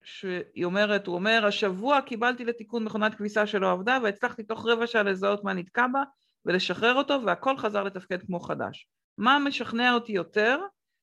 [0.03, 5.03] שהיא אומרת, הוא אומר, השבוע קיבלתי לתיקון מכונת כביסה שלא עבדה והצלחתי תוך רבע שעה
[5.03, 6.03] לזהות מה נתקע בה
[6.45, 8.89] ולשחרר אותו והכל חזר לתפקד כמו חדש.
[9.19, 10.59] מה משכנע אותי יותר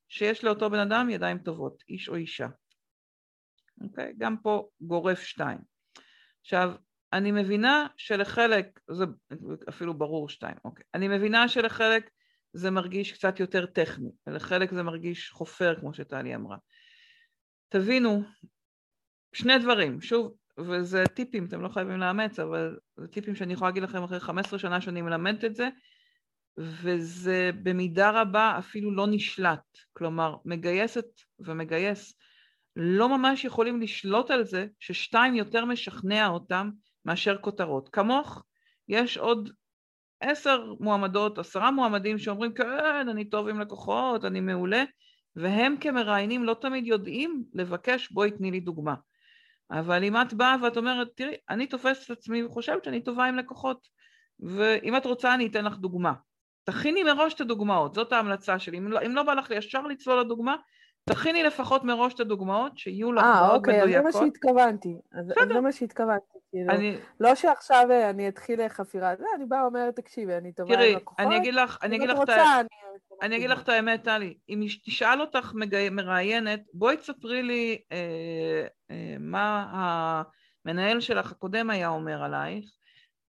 [0.09, 2.47] שיש לאותו בן אדם ידיים טובות, איש או אישה.
[3.81, 4.13] אוקיי?
[4.17, 5.57] גם פה גורף שתיים.
[6.41, 6.71] עכשיו,
[7.13, 9.05] אני מבינה שלחלק, זה
[9.69, 10.85] אפילו ברור שתיים, אוקיי.
[10.93, 12.09] אני מבינה שלחלק
[12.53, 16.57] זה מרגיש קצת יותר טכני, ולחלק זה מרגיש חופר, כמו שטלי אמרה.
[17.69, 18.23] תבינו,
[19.33, 23.83] שני דברים, שוב, וזה טיפים, אתם לא חייבים לאמץ, אבל זה טיפים שאני יכולה להגיד
[23.83, 25.69] לכם אחרי 15 שנה שאני מלמדת את זה,
[26.57, 29.77] וזה במידה רבה אפילו לא נשלט.
[29.93, 31.05] כלומר, מגייסת
[31.39, 32.13] ומגייס
[32.75, 36.69] לא ממש יכולים לשלוט על זה ששתיים יותר משכנע אותם
[37.05, 37.89] מאשר כותרות.
[37.89, 38.43] כמוך,
[38.87, 39.49] יש עוד
[40.21, 44.83] עשר מועמדות, עשרה מועמדים שאומרים כן, אני טוב עם לקוחות, אני מעולה,
[45.35, 48.93] והם כמראיינים לא תמיד יודעים לבקש בואי תני לי דוגמה.
[49.71, 53.35] אבל אם את באה ואת אומרת, תראי, אני תופסת את עצמי וחושבת שאני טובה עם
[53.35, 53.87] לקוחות,
[54.39, 56.13] ואם את רוצה אני אתן לך דוגמה.
[56.63, 58.77] תכיני מראש את הדוגמאות, זאת ההמלצה שלי.
[58.77, 60.55] אם לא, אם לא בא לך ישר לצלול לדוגמה,
[61.09, 64.13] תכיני לפחות מראש את הדוגמאות, שיהיו לך אה, מאוד אוקיי, אז מדויקות.
[64.13, 64.95] זה מה שהתכוונתי.
[65.11, 66.71] אז זה מה שהתכוונתי, כאילו.
[66.71, 70.91] אני, לא שעכשיו אה, אני אתחיל חפירה, זה, אני באה ואומרת, תקשיבי, אני טובה תראי,
[70.91, 71.19] עם לקוחות.
[71.19, 72.61] אני אגיד לך, אני אגיד לך את ה...
[73.21, 73.37] אני...
[73.37, 75.53] אגיד לך את האמת, טלי, אם תשאל אותך
[75.91, 79.65] מראיינת, בואי תספרי לי אה, אה, מה
[80.65, 82.65] המנהל שלך הקודם היה אומר עלייך,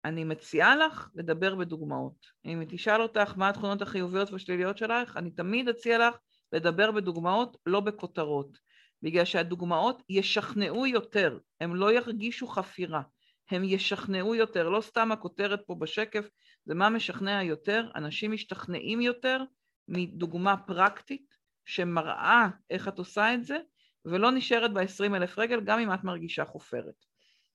[0.04, 2.26] אני מציעה לך לדבר בדוגמאות.
[2.44, 6.16] אם היא תשאל אותך מה התכונות החיוביות והשליליות שלך, אני תמיד אציע לך
[6.54, 8.58] לדבר בדוגמאות, לא בכותרות.
[9.02, 13.02] בגלל שהדוגמאות ישכנעו יותר, הם לא ירגישו חפירה,
[13.50, 16.28] הם ישכנעו יותר, לא סתם הכותרת פה בשקף,
[16.64, 19.42] זה מה משכנע יותר, אנשים משתכנעים יותר
[19.88, 23.58] מדוגמה פרקטית שמראה איך את עושה את זה,
[24.04, 27.04] ולא נשארת ב-20 אלף רגל, גם אם את מרגישה חופרת.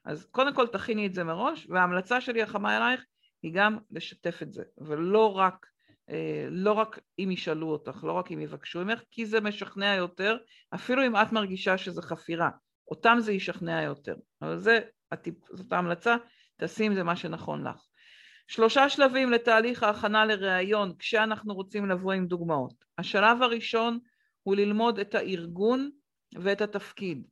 [0.05, 3.05] אז קודם כל תכיני את זה מראש, וההמלצה שלי החמה אלייך
[3.43, 5.65] היא גם לשתף את זה, ולא רק,
[6.49, 10.37] לא רק אם ישאלו אותך, לא רק אם יבקשו ממך, כי זה משכנע יותר,
[10.75, 12.49] אפילו אם את מרגישה שזה חפירה,
[12.87, 14.15] אותם זה ישכנע יותר.
[14.41, 14.79] אבל זה,
[15.51, 16.15] זאת ההמלצה,
[16.57, 17.85] תעשי עם זה מה שנכון לך.
[18.47, 22.73] שלושה שלבים לתהליך ההכנה לראיון כשאנחנו רוצים לבוא עם דוגמאות.
[22.97, 23.99] השלב הראשון
[24.43, 25.89] הוא ללמוד את הארגון
[26.35, 27.27] ואת התפקיד.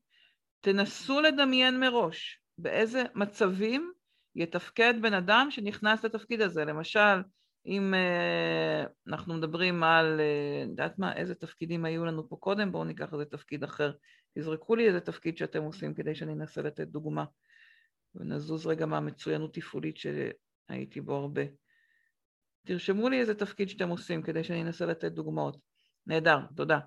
[0.62, 3.92] תנסו לדמיין מראש באיזה מצבים
[4.36, 6.66] יתפקד בן אדם שנכנס לתפקיד הזה.
[6.66, 7.22] למשל,
[7.68, 12.84] אם uh, אנחנו מדברים על, uh, יודעת מה, איזה תפקידים היו לנו פה קודם, בואו
[12.84, 13.92] ניקח איזה תפקיד אחר.
[14.38, 17.26] תזרקו לי איזה תפקיד שאתם עושים כדי שאני אנסה לתת דוגמה.
[18.16, 21.42] ונזוז רגע מהמצוינות תפעולית שהייתי בו הרבה.
[22.66, 25.58] תרשמו לי איזה תפקיד שאתם עושים כדי שאני אנסה לתת דוגמאות.
[26.08, 26.80] נהדר, תודה.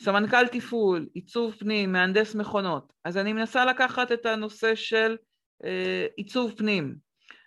[0.00, 2.92] סמנכ"ל תפעול, עיצוב פנים, מהנדס מכונות.
[3.04, 5.16] אז אני מנסה לקחת את הנושא של
[5.64, 6.96] אה, עיצוב פנים,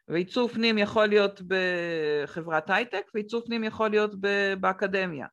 [0.07, 4.11] ועיצוב פנים יכול להיות בחברת הייטק, ועיצוב פנים יכול להיות
[4.59, 5.27] באקדמיה.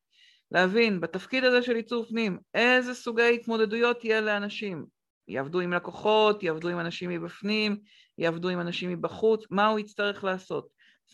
[0.51, 4.87] להבין בתפקיד הזה של עיצוב פנים, איזה סוגי התמודדויות יהיה לאנשים.
[5.29, 7.77] יעבדו עם לקוחות, יעבדו עם אנשים מבפנים,
[8.19, 10.69] יעבדו עם אנשים מבחוץ, מה הוא יצטרך לעשות,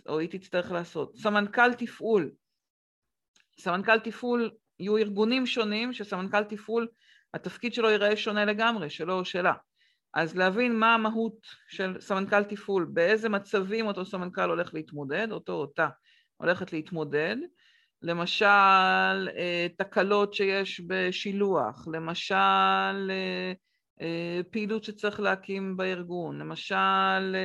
[0.09, 1.17] או היא תצטרך לעשות.
[1.17, 2.31] סמנכ"ל תפעול,
[3.61, 6.89] סמנכ"ל תפעול יהיו ארגונים שונים שסמנכ"ל תפעול,
[7.35, 9.53] התפקיד שלו ייראה שונה לגמרי, שלו או שלה.
[10.15, 15.61] אז להבין מה המהות של סמנכ"ל תפעול, באיזה מצבים אותו סמנכ"ל הולך להתמודד, אותו או
[15.61, 15.89] אותה
[16.37, 17.37] הולכת להתמודד,
[18.03, 18.47] למשל
[19.37, 23.53] אה, תקלות שיש בשילוח, למשל אה,
[24.01, 27.37] אה, פעילות שצריך להקים בארגון, למשל,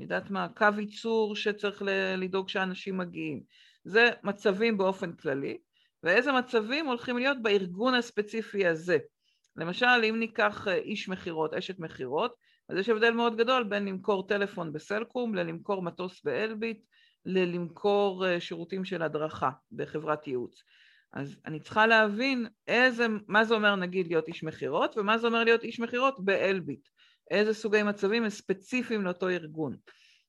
[0.00, 1.82] יודעת מה, קו ייצור שצריך
[2.16, 3.40] לדאוג שאנשים מגיעים.
[3.84, 5.58] זה מצבים באופן כללי,
[6.02, 8.98] ואיזה מצבים הולכים להיות בארגון הספציפי הזה.
[9.56, 12.34] למשל, אם ניקח איש מכירות, אשת מכירות,
[12.68, 16.80] אז יש הבדל מאוד גדול בין למכור טלפון בסלקום ללמכור מטוס באלביט,
[17.26, 20.62] ללמכור שירותים של הדרכה בחברת ייעוץ.
[21.12, 25.44] אז אני צריכה להבין איזה, מה זה אומר נגיד להיות איש מכירות, ומה זה אומר
[25.44, 26.88] להיות איש מכירות באלביט.
[27.30, 29.76] איזה סוגי מצבים ספציפיים לאותו ארגון.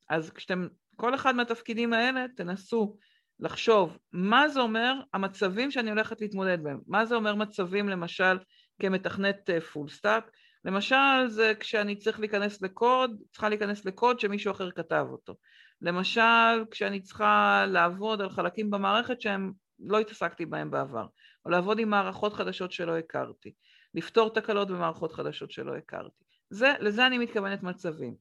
[0.10, 2.98] אז כשאתם, כל אחד מהתפקידים האלה, תנסו
[3.40, 6.80] לחשוב מה זה אומר המצבים שאני הולכת להתמודד בהם.
[6.88, 8.38] מה זה אומר מצבים למשל
[8.80, 10.31] כמתכנת full stack?
[10.66, 15.36] למשל זה כשאני צריך להיכנס לקוד, צריכה להיכנס לקוד שמישהו אחר כתב אותו.
[15.82, 21.06] למשל כשאני צריכה לעבוד על חלקים במערכת שהם לא התעסקתי בהם בעבר,
[21.45, 23.54] או לעבוד עם מערכות חדשות שלא הכרתי,
[23.94, 26.24] לפתור תקלות במערכות חדשות שלא הכרתי.
[26.50, 28.16] זה, לזה אני מתכוונת מצבים.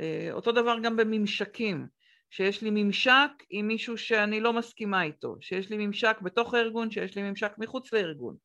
[0.00, 1.86] אה, אותו דבר גם בממשקים,
[2.30, 7.16] שיש לי ממשק עם מישהו שאני לא מסכימה איתו, שיש לי ממשק בתוך הארגון, שיש
[7.16, 8.36] לי ממשק מחוץ לארגון.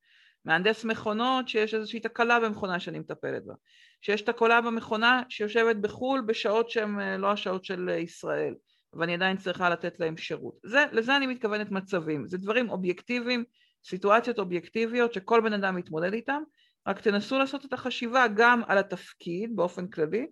[0.45, 3.53] מהנדס מכונות שיש איזושהי תקלה במכונה שאני מטפלת בה,
[4.01, 8.53] שיש תקלה במכונה שיושבת בחו"ל בשעות שהן אה, לא השעות של אה, ישראל,
[8.93, 10.53] ואני עדיין צריכה לתת להם שירות.
[10.63, 13.43] זה, לזה אני מתכוונת מצבים, זה דברים אובייקטיביים,
[13.85, 16.43] סיטואציות אובייקטיביות שכל בן אדם מתמודד איתם,
[16.87, 20.27] רק תנסו לעשות את החשיבה גם על התפקיד באופן כללי,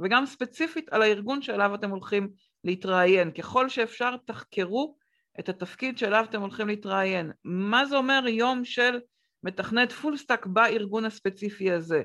[0.00, 2.28] וגם ספציפית על הארגון שאליו אתם הולכים
[2.64, 3.30] להתראיין.
[3.30, 4.96] ככל שאפשר תחקרו
[5.40, 7.32] את התפקיד שאליו אתם הולכים להתראיין.
[7.44, 8.98] מה זה אומר יום של
[9.42, 12.02] מתכנת full stack בארגון הספציפי הזה?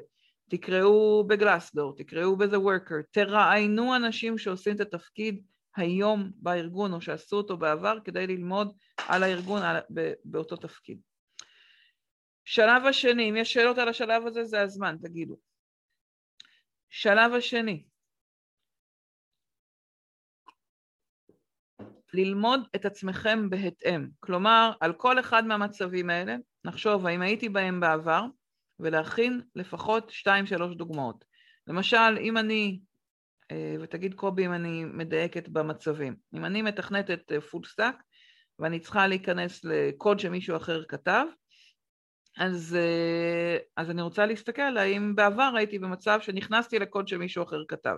[0.49, 5.43] תקראו ב Glassdoor, תקראו ב-The Worker, תראיינו אנשים שעושים את התפקיד
[5.76, 8.77] היום בארגון או שעשו אותו בעבר כדי ללמוד
[9.07, 9.61] על הארגון
[10.26, 10.99] באותו תפקיד.
[12.45, 15.35] שלב השני, אם יש שאלות על השלב הזה זה הזמן, תגידו.
[16.89, 17.84] שלב השני,
[22.13, 24.07] ללמד את עצמכם בהתאם.
[24.19, 26.35] כלומר, על כל אחד מהמצבים האלה,
[26.68, 28.26] נחשוב האם הייתי בהם בעבר,
[28.80, 31.26] ולהכין לפחות שתיים שלוש דוגמאות.
[31.68, 32.80] למשל, אם אני,
[33.52, 37.95] אה, ותגיד קובי אם אני מדייקת במצבים, אם אני מתכנתת full stack
[38.60, 41.26] ואני צריכה להיכנס לקוד שמישהו אחר כתב,
[42.38, 47.95] אז, אה, אז אני רוצה להסתכל האם בעבר הייתי במצב שנכנסתי לקוד שמישהו אחר כתב.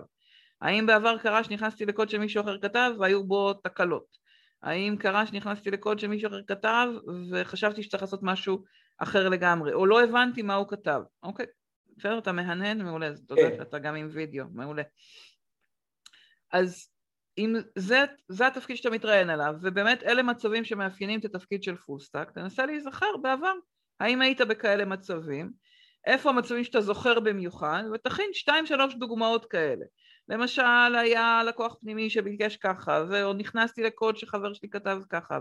[0.60, 4.19] האם בעבר קרה שנכנסתי לקוד שמישהו אחר כתב והיו בו תקלות?
[4.62, 6.86] האם קרה שנכנסתי לקוד שמישהו אחר כתב
[7.32, 8.64] וחשבתי שצריך לעשות משהו
[8.98, 11.46] אחר לגמרי, או לא הבנתי מה הוא כתב, אוקיי,
[11.96, 13.56] בסדר, אתה מהנהן, מעולה, אז תודה כן.
[13.56, 14.82] שאתה גם עם וידאו, מעולה.
[16.52, 16.88] אז
[17.38, 22.00] אם זה, זה התפקיד שאתה מתראיין עליו, ובאמת אלה מצבים שמאפיינים את התפקיד של full
[22.00, 23.52] stack, תנסה להיזכר בעבר,
[24.00, 25.52] האם היית בכאלה מצבים,
[26.06, 29.84] איפה המצבים שאתה זוכר במיוחד, ותכין שתיים שלוש דוגמאות כאלה.
[30.30, 35.38] למשל היה לקוח פנימי שביקש ככה, או נכנסתי לקוד שחבר שלי כתב ככה,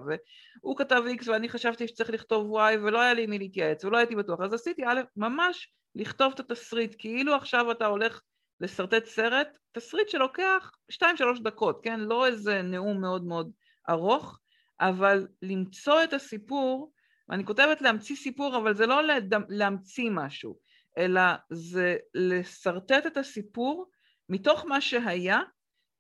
[0.62, 4.16] והוא כתב X ואני חשבתי שצריך לכתוב Y ולא היה לי מי להתייעץ ולא הייתי
[4.16, 8.22] בטוח, אז עשיתי א', ממש לכתוב את התסריט, כאילו עכשיו אתה הולך
[8.62, 11.06] לשרטט סרט, תסריט שלוקח 2-3
[11.44, 12.00] דקות, כן?
[12.00, 13.52] לא איזה נאום מאוד מאוד
[13.90, 14.40] ארוך,
[14.80, 16.92] אבל למצוא את הסיפור,
[17.30, 19.02] ואני כותבת להמציא סיפור, אבל זה לא
[19.50, 20.58] להמציא משהו,
[20.98, 23.90] אלא זה לשרטט את הסיפור
[24.30, 25.40] מתוך מה שהיה,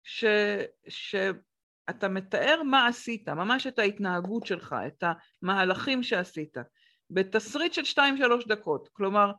[0.03, 0.25] ש,
[0.87, 5.03] שאתה מתאר מה עשית, ממש את ההתנהגות שלך, את
[5.43, 6.57] המהלכים שעשית,
[7.09, 8.89] בתסריט של שתיים שלוש דקות.
[8.93, 9.31] כלומר,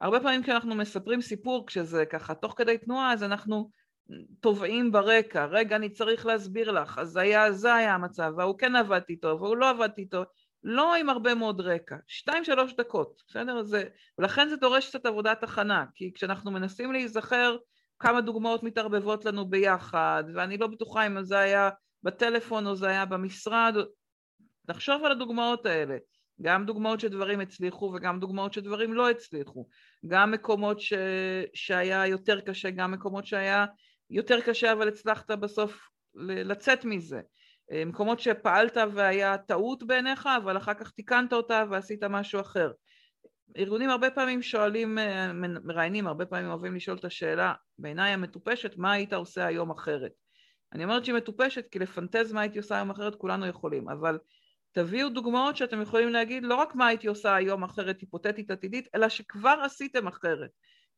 [0.00, 3.70] הרבה פעמים כשאנחנו מספרים סיפור, כשזה ככה תוך כדי תנועה, אז אנחנו
[4.40, 9.00] טובעים ברקע, רגע, אני צריך להסביר לך, אז היה, זה היה המצב, והוא כן עבד
[9.08, 10.22] איתו, והוא לא עבד איתו,
[10.62, 13.62] לא עם הרבה מאוד רקע, שתיים שלוש דקות, בסדר?
[13.62, 13.84] זה,
[14.18, 17.56] ולכן זה דורש קצת עבודת הכנה, כי כשאנחנו מנסים להיזכר
[18.02, 21.70] כמה דוגמאות מתערבבות לנו ביחד, ואני לא בטוחה אם זה היה
[22.02, 23.74] בטלפון או זה היה במשרד.
[24.68, 25.96] נחשוב על הדוגמאות האלה,
[26.42, 29.68] גם דוגמאות שדברים הצליחו וגם דוגמאות שדברים לא הצליחו,
[30.06, 30.92] גם מקומות ש...
[31.54, 33.66] שהיה יותר קשה, גם מקומות שהיה
[34.10, 35.88] יותר קשה אבל הצלחת בסוף
[36.24, 37.20] לצאת מזה,
[37.86, 42.70] מקומות שפעלת והיה טעות בעיניך אבל אחר כך תיקנת אותה ועשית משהו אחר.
[43.56, 45.32] ארגונים הרבה פעמים שואלים, אה,
[45.64, 50.12] מראיינים, הרבה פעמים אוהבים לשאול את השאלה, בעיניי המטופשת, מה היית עושה היום אחרת?
[50.72, 54.18] אני אומרת שהיא מטופשת כי לפנטז מה הייתי עושה היום אחרת כולנו יכולים, אבל
[54.72, 59.08] תביאו דוגמאות שאתם יכולים להגיד לא רק מה הייתי עושה היום אחרת היפותטית עתידית, אלא
[59.08, 60.50] שכבר עשיתם אחרת.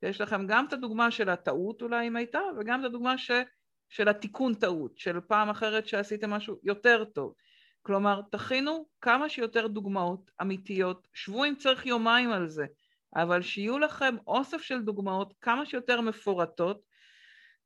[0.03, 3.31] יש לכם גם את הדוגמה של הטעות אולי אם הייתה, וגם את הדוגמה ש,
[3.89, 7.35] של התיקון טעות, של פעם אחרת שעשיתם משהו יותר טוב.
[7.87, 12.67] כלומר, תכינו כמה שיותר דוגמאות אמיתיות, שבו אם צריך יומיים על זה,
[13.17, 16.81] אבל שיהיו לכם אוסף של דוגמאות כמה שיותר מפורטות,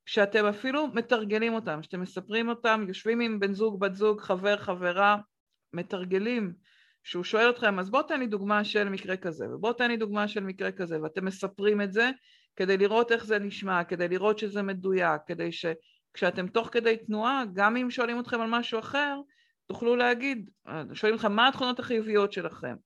[0.07, 5.17] שאתם אפילו מתרגלים אותם, שאתם מספרים אותם, יושבים עם בן זוג, בת זוג, חבר, חברה,
[5.73, 6.53] מתרגלים,
[7.03, 10.29] שהוא שואל אתכם, אז בוא תן לי דוגמה של מקרה כזה, ובוא תן לי דוגמה
[10.29, 12.11] של מקרה כזה, ואתם מספרים את זה
[12.57, 17.77] כדי לראות איך זה נשמע, כדי לראות שזה מדויק, כדי שכשאתם תוך כדי תנועה, גם
[17.77, 19.21] אם שואלים אתכם על משהו אחר,
[19.69, 20.51] תוכלו להגיד,
[20.93, 22.77] שואלים לך מה התכונות החיוביות שלכם,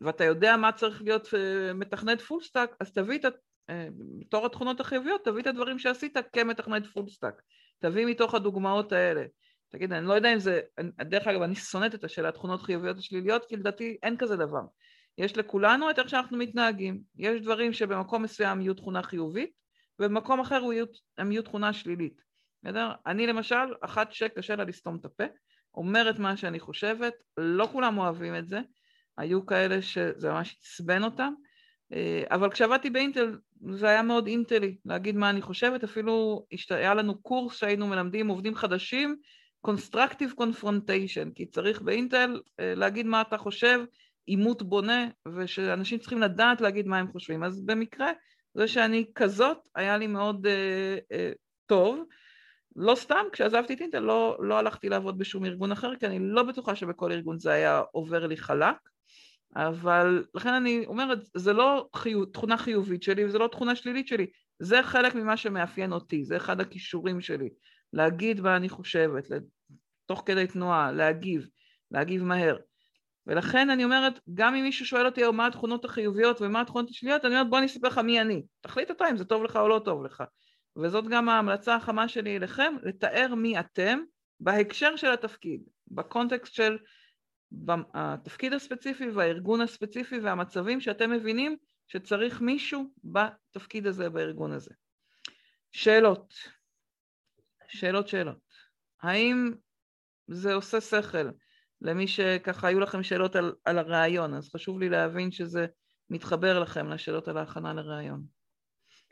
[0.00, 3.34] ואתה יודע מה צריך להיות אה, מתכנת full stack, אז תביא את,
[3.70, 3.88] אה,
[4.20, 7.42] בתור התכונות החיוביות, תביא את הדברים שעשית כמתכנת full stack,
[7.78, 9.24] תביא מתוך הדוגמאות האלה.
[9.68, 10.60] תגיד, אני לא יודע אם זה,
[11.00, 14.62] דרך אגב, אני שונאת את השאלה תכונות חיוביות ושליליות, כי לדעתי אין כזה דבר.
[15.18, 17.00] יש לכולנו את איך שאנחנו מתנהגים.
[17.16, 19.50] יש דברים שבמקום מסוים יהיו תכונה חיובית,
[19.98, 20.62] ובמקום אחר
[21.18, 22.22] הם יהיו תכונה שלילית.
[22.62, 22.92] בסדר?
[23.06, 25.24] אני למשל, אחת שקשה לה לסתום את הפה,
[25.74, 28.60] אומרת מה שאני חושבת, לא כולם אוהבים את זה,
[29.18, 31.32] היו כאלה שזה ממש עצבן אותם,
[31.92, 33.38] אה, אבל כשעבדתי באינטל
[33.70, 38.54] זה היה מאוד אינטלי, להגיד מה אני חושבת, אפילו היה לנו קורס שהיינו מלמדים עובדים
[38.54, 39.16] חדשים,
[39.66, 43.80] Constructive Confrontation, כי צריך באינטל אה, להגיד מה אתה חושב,
[44.26, 47.44] עימות בונה, ושאנשים צריכים לדעת להגיד מה הם חושבים.
[47.44, 48.10] אז במקרה,
[48.54, 51.36] זה שאני כזאת, היה לי מאוד uh, uh,
[51.66, 52.04] טוב.
[52.76, 56.42] לא סתם, כשעזבתי את אינטל לא, לא הלכתי לעבוד בשום ארגון אחר, כי אני לא
[56.42, 58.76] בטוחה שבכל ארגון זה היה עובר לי חלק,
[59.56, 64.26] אבל לכן אני אומרת, זה לא חיו, תכונה חיובית שלי וזה לא תכונה שלילית שלי,
[64.58, 67.48] זה חלק ממה שמאפיין אותי, זה אחד הכישורים שלי,
[67.92, 69.24] להגיד מה אני חושבת,
[70.06, 71.46] תוך כדי תנועה, להגיב,
[71.90, 72.56] להגיב מהר.
[73.26, 77.34] ולכן אני אומרת, גם אם מישהו שואל אותי מה התכונות החיוביות ומה התכונות השליליות, אני
[77.34, 79.80] אומרת בוא אני אספר לך מי אני, תחליט אתה אם זה טוב לך או לא
[79.84, 80.22] טוב לך.
[80.76, 83.98] וזאת גם ההמלצה החמה שלי אליכם, לתאר מי אתם
[84.40, 86.78] בהקשר של התפקיד, בקונטקסט של
[87.94, 91.56] התפקיד הספציפי והארגון הספציפי והמצבים שאתם מבינים
[91.88, 94.74] שצריך מישהו בתפקיד הזה, בארגון הזה.
[95.72, 96.34] שאלות,
[97.68, 98.52] שאלות שאלות.
[99.02, 99.52] האם
[100.28, 101.30] זה עושה שכל
[101.80, 105.66] למי שככה היו לכם שאלות על, על הרעיון, אז חשוב לי להבין שזה
[106.10, 108.22] מתחבר לכם לשאלות על ההכנה לרעיון.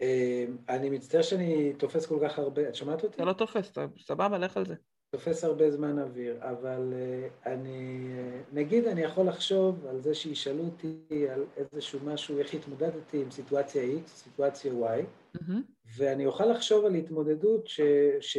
[0.01, 3.15] אמ, אני מצטער שאני תופס כל כך הרבה, את שומעת אותי?
[3.15, 4.75] אתה לא תופס, סבבה, לך על זה.
[5.11, 10.65] תופס הרבה זמן אוויר, אבל uh, אני, uh, נגיד אני יכול לחשוב על זה שישאלו
[10.65, 15.53] אותי על איזשהו משהו, איך התמודדתי עם סיטואציה X, סיטואציה Y, mm-hmm.
[15.97, 17.81] ואני אוכל לחשוב על התמודדות ש,
[18.21, 18.39] ש,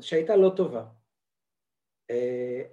[0.00, 0.84] שהייתה לא טובה.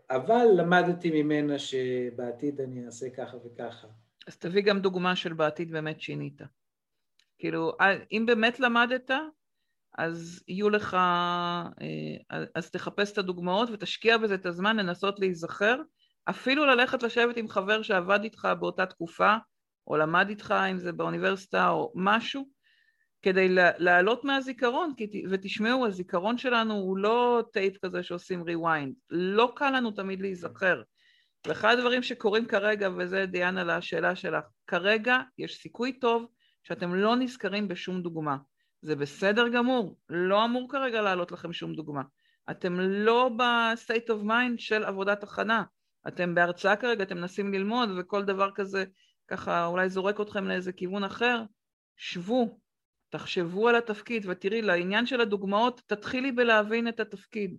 [0.10, 3.88] אבל למדתי ממנה שבעתיד אני אעשה ככה וככה.
[4.28, 6.42] אז תביא גם דוגמה של בעתיד באמת שינית.
[7.42, 9.12] כאילו, אה, אם באמת למדת,
[9.98, 15.82] אז יהיו לך, אה, אז תחפש את הדוגמאות ותשקיע בזה את הזמן לנסות להיזכר,
[16.30, 19.36] אפילו ללכת לשבת עם חבר שעבד איתך באותה תקופה,
[19.88, 22.50] או למד איתך, אם זה באוניברסיטה או משהו,
[23.22, 23.48] כדי
[23.78, 24.94] לעלות מהזיכרון,
[25.30, 30.82] ותשמעו, הזיכרון שלנו הוא לא טייפ כזה שעושים rewind, לא קל לנו תמיד להיזכר.
[31.48, 36.26] ואחד הדברים שקורים כרגע, וזה דיאנה לשאלה שלך, כרגע יש סיכוי טוב
[36.64, 38.38] שאתם לא נזכרים בשום דוגמה.
[38.82, 42.02] זה בסדר גמור, לא אמור כרגע לעלות לכם שום דוגמה.
[42.52, 45.64] אתם לא ב-state of mind של עבודת הכנה.
[46.08, 48.86] אתם בהרצאה כרגע, אתם מנסים ללמוד, וכל דבר כזה
[49.28, 51.44] ככה אולי זורק אתכם לאיזה כיוון אחר.
[51.98, 52.60] שבו,
[53.10, 57.58] תחשבו על התפקיד, ותראי, לעניין של הדוגמאות, תתחילי בלהבין את התפקיד.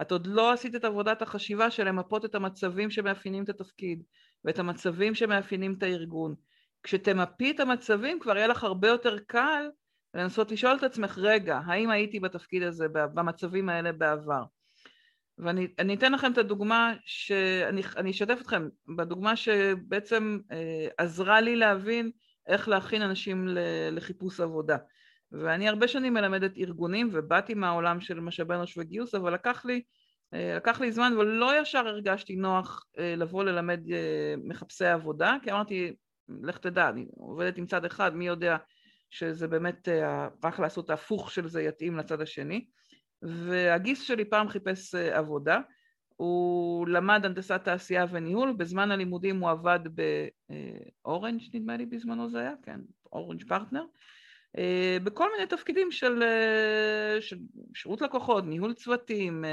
[0.00, 4.02] את עוד לא עשית את עבודת החשיבה של למפות את המצבים שמאפיינים את התפקיד,
[4.44, 6.34] ואת המצבים שמאפיינים את הארגון.
[6.84, 9.68] כשתמפי את המצבים כבר יהיה לך הרבה יותר קל
[10.14, 14.42] לנסות לשאול את עצמך, רגע, האם הייתי בתפקיד הזה, במצבים האלה בעבר?
[15.38, 22.10] ואני אתן לכם את הדוגמה, שאני אשתף אתכם, בדוגמה שבעצם אה, עזרה לי להבין
[22.46, 23.48] איך להכין אנשים
[23.92, 24.76] לחיפוש עבודה.
[25.32, 29.82] ואני הרבה שנים מלמדת ארגונים ובאתי מהעולם של משאבי אנוש וגיוס, אבל לקח לי,
[30.34, 33.80] אה, לקח לי זמן ולא ישר הרגשתי נוח אה, לבוא ללמד
[34.44, 35.94] מחפשי עבודה, כי אמרתי,
[36.28, 38.56] לך תדע, אני עובדת עם צד אחד, מי יודע
[39.10, 42.66] שזה באמת, אה, רק לעשות ההפוך של זה יתאים לצד השני.
[43.22, 45.60] והגיס שלי פעם חיפש אה, עבודה,
[46.16, 49.80] הוא למד הנדסת תעשייה וניהול, בזמן הלימודים הוא עבד
[51.04, 52.80] ב Orange נדמה לי בזמנו זה היה, כן,
[53.12, 53.84] Orange פרטנר,
[54.58, 56.22] אה, בכל מיני תפקידים של,
[57.20, 57.38] של
[57.74, 59.44] שירות לקוחות, ניהול צוותים,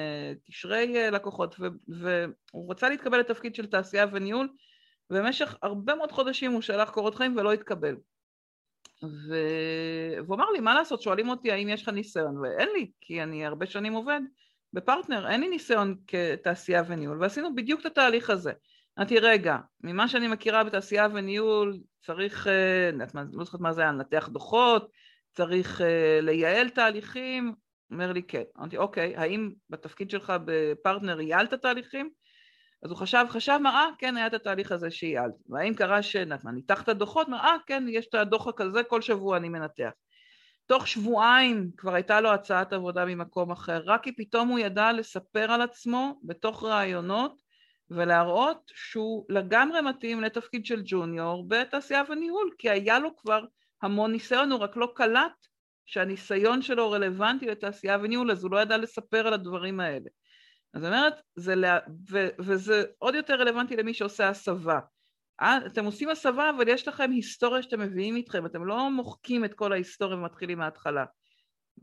[0.47, 1.55] קשרי לקוחות,
[1.87, 4.49] והוא רצה להתקבל לתפקיד של תעשייה וניהול,
[5.11, 7.95] ובמשך הרבה מאוד חודשים הוא שלח קורות חיים ולא התקבל.
[9.03, 9.35] ו...
[10.25, 13.45] והוא אמר לי, מה לעשות, שואלים אותי האם יש לך ניסיון, ואין לי, כי אני
[13.45, 14.21] הרבה שנים עובד
[14.73, 18.51] בפרטנר, אין לי ניסיון כתעשייה וניהול, ועשינו בדיוק את התהליך הזה.
[18.99, 22.91] אמרתי, רגע, ממה שאני מכירה בתעשייה וניהול, צריך, אה,
[23.33, 24.91] לא זוכרת מה זה היה, לנתח דוחות,
[25.33, 27.53] צריך אה, לייעל תהליכים,
[27.91, 28.43] אומר לי כן.
[28.59, 32.09] אמרתי, אוקיי, האם בתפקיד שלך בפרטנר ייעלת תהליכים?
[32.83, 35.33] אז הוא חשב, חשב, מה, אה, כן, היה את התהליך הזה שאיילת.
[35.49, 39.37] והאם קרה שנתנה, ניתח את הדוחות, מה, אה, כן, יש את הדוח הכזה, כל שבוע
[39.37, 39.89] אני מנתח.
[40.65, 45.51] תוך שבועיים כבר הייתה לו הצעת עבודה ממקום אחר, רק כי פתאום הוא ידע לספר
[45.51, 47.41] על עצמו בתוך רעיונות
[47.89, 53.45] ולהראות שהוא לגמרי מתאים לתפקיד של ג'וניור בתעשייה וניהול, כי היה לו כבר
[53.81, 55.47] המון ניסיון, הוא רק לא קלט
[55.85, 60.09] שהניסיון שלו רלוונטי לתעשייה וניהול, אז הוא לא ידע לספר על הדברים האלה.
[60.75, 61.79] אני אומרת, זה לה...
[62.11, 62.27] ו...
[62.39, 64.79] וזה עוד יותר רלוונטי למי שעושה הסבה.
[65.41, 69.53] אה, אתם עושים הסבה, אבל יש לכם היסטוריה שאתם מביאים איתכם, אתם לא מוחקים את
[69.53, 71.05] כל ההיסטוריה ומתחילים מההתחלה.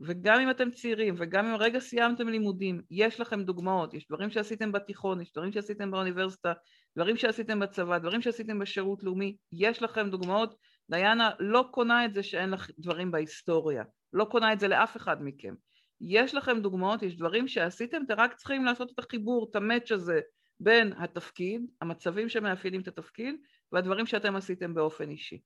[0.01, 4.71] וגם אם אתם צעירים, וגם אם רגע סיימתם לימודים, יש לכם דוגמאות, יש דברים שעשיתם
[4.71, 6.53] בתיכון, יש דברים שעשיתם באוניברסיטה,
[6.97, 10.55] דברים שעשיתם בצבא, דברים שעשיתם בשירות לאומי, יש לכם דוגמאות.
[10.91, 13.83] דיאנה לא קונה את זה שאין לך דברים בהיסטוריה,
[14.13, 15.53] לא קונה את זה לאף אחד מכם.
[16.01, 20.19] יש לכם דוגמאות, יש דברים שעשיתם, אתם רק צריכים לעשות את החיבור, את המאץ' הזה
[20.59, 23.35] בין התפקיד, המצבים שמאפיינים את התפקיד,
[23.71, 25.41] והדברים שאתם עשיתם באופן אישי.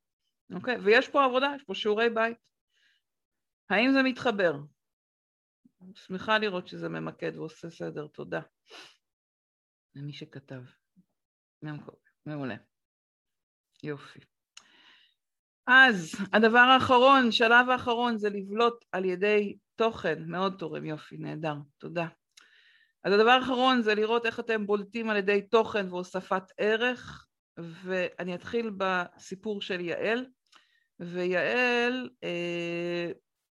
[0.53, 0.77] אוקיי?
[0.77, 2.37] ויש פה עבודה, יש פה שיעורי בית.
[3.69, 4.53] האם זה מתחבר?
[5.95, 8.41] שמחה לראות שזה ממקד ועושה סדר, תודה.
[9.95, 10.61] למי שכתב.
[12.25, 12.55] מעולה.
[13.83, 14.19] יופי.
[15.67, 22.07] אז הדבר האחרון, שלב האחרון זה לבלוט על ידי תוכן, מאוד תורם, יופי, נהדר, תודה.
[23.03, 27.27] אז הדבר האחרון זה לראות איך אתם בולטים על ידי תוכן והוספת ערך,
[27.57, 30.25] ואני אתחיל בסיפור של יעל,
[30.99, 33.11] ויעל אה,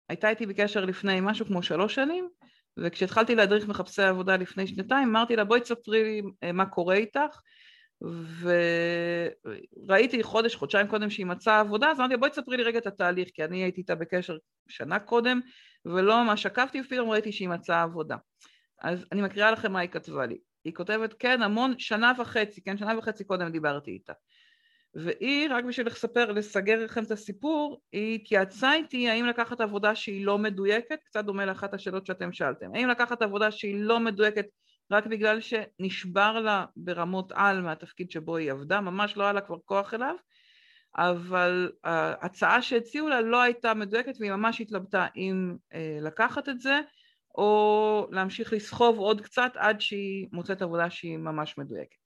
[0.09, 2.29] הייתה איתי בקשר לפני משהו כמו שלוש שנים,
[2.77, 7.41] וכשהתחלתי להדריך מחפשי עבודה לפני שנתיים, אמרתי לה בואי תספרי לי אה, מה קורה איתך,
[9.87, 12.87] וראיתי חודש, חודשיים קודם שהיא מצאה עבודה, אז אמרתי לה בואי תספרי לי רגע את
[12.87, 14.37] התהליך, כי אני הייתי איתה בקשר
[14.67, 15.39] שנה קודם,
[15.85, 18.15] ולא ממש עקבתי, ופתאום ראיתי שהיא מצאה עבודה.
[18.81, 20.37] אז אני מקריאה לכם מה היא כתבה לי.
[20.65, 24.13] היא כותבת, כן, המון, שנה וחצי, כן, שנה וחצי קודם דיברתי איתה.
[24.93, 30.25] והיא, רק בשביל לספר, לסגר לכם את הסיפור, היא התייעצה איתי האם לקחת עבודה שהיא
[30.25, 34.45] לא מדויקת, קצת דומה לאחת השאלות שאתם שאלתם, האם לקחת עבודה שהיא לא מדויקת
[34.91, 39.57] רק בגלל שנשבר לה ברמות על מהתפקיד שבו היא עבדה, ממש לא היה לה כבר
[39.65, 40.15] כוח אליו,
[40.97, 46.79] אבל ההצעה שהציעו לה לא הייתה מדויקת והיא ממש התלבטה אם אה, לקחת את זה
[47.37, 51.97] או להמשיך לסחוב עוד קצת עד שהיא מוצאת עבודה שהיא ממש מדויקת.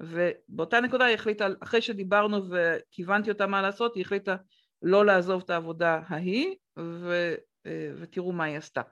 [0.00, 4.36] ובאותה נקודה היא החליטה, אחרי שדיברנו וכיוונתי אותה מה לעשות, היא החליטה
[4.82, 7.34] לא לעזוב את העבודה ההיא, ו,
[7.66, 8.82] אה, ותראו מה היא עשתה.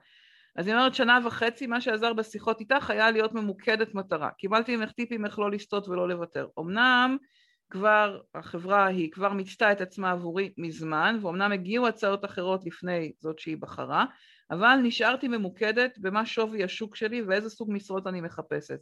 [0.55, 4.29] אז היא אומרת שנה וחצי, מה שעזר בשיחות איתך היה להיות ממוקדת מטרה.
[4.37, 6.47] קיבלתי ממך טיפים איך לא לסטות ולא לוותר.
[6.59, 7.17] אמנם
[7.69, 13.39] כבר החברה היא כבר מיצתה את עצמה עבורי מזמן, ואומנם הגיעו הצעות אחרות לפני זאת
[13.39, 14.05] שהיא בחרה,
[14.51, 18.79] אבל נשארתי ממוקדת במה שווי השוק שלי ואיזה סוג משרות אני מחפשת.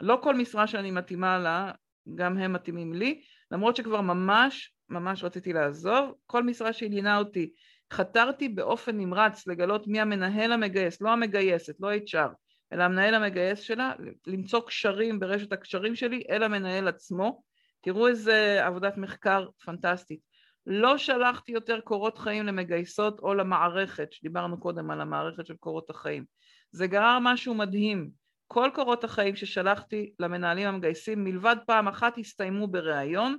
[0.00, 1.72] לא כל משרה שאני מתאימה לה,
[2.14, 3.20] גם הם מתאימים לי,
[3.50, 7.52] למרות שכבר ממש ממש רציתי לעזוב, כל משרה שעניינה אותי,
[7.92, 12.30] חתרתי באופן נמרץ לגלות מי המנהל המגייס, לא המגייסת, לא HR,
[12.72, 13.92] אלא המנהל המגייס שלה,
[14.26, 17.42] למצוא קשרים ברשת הקשרים שלי אל המנהל עצמו.
[17.80, 20.20] תראו איזה עבודת מחקר פנטסטית.
[20.66, 26.24] לא שלחתי יותר קורות חיים למגייסות או למערכת, שדיברנו קודם על המערכת של קורות החיים.
[26.72, 28.10] זה גרר משהו מדהים.
[28.46, 33.36] כל קורות החיים ששלחתי למנהלים המגייסים מלבד פעם אחת הסתיימו בריאיון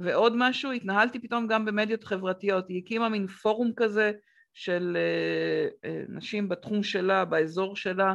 [0.00, 4.12] ועוד משהו, התנהלתי פתאום גם במדיות חברתיות, היא הקימה מין פורום כזה
[4.54, 8.14] של uh, uh, נשים בתחום שלה, באזור שלה,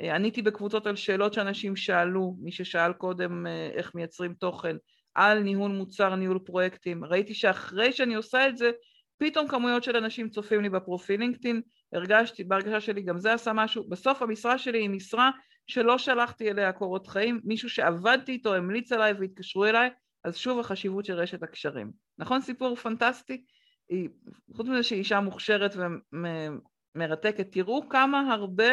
[0.00, 4.76] uh, עניתי בקבוצות על שאלות שאנשים שאלו, מי ששאל קודם איך מייצרים תוכן,
[5.14, 8.70] על ניהול מוצר, ניהול פרויקטים, ראיתי שאחרי שאני עושה את זה,
[9.18, 11.62] פתאום כמויות של אנשים צופים לי בפרופיל לינקדאין,
[11.92, 15.30] הרגשתי, בהרגשה שלי גם זה עשה משהו, בסוף המשרה שלי היא משרה
[15.66, 19.90] שלא שלחתי אליה קורות חיים, מישהו שעבדתי איתו המליץ עליי והתקשרו אליי,
[20.24, 21.92] אז שוב החשיבות של רשת הקשרים.
[22.18, 23.44] נכון סיפור פנטסטי?
[23.88, 24.08] היא,
[24.56, 25.74] חוץ מזה שהיא אישה מוכשרת
[26.94, 28.68] ומרתקת, תראו כמה הרבה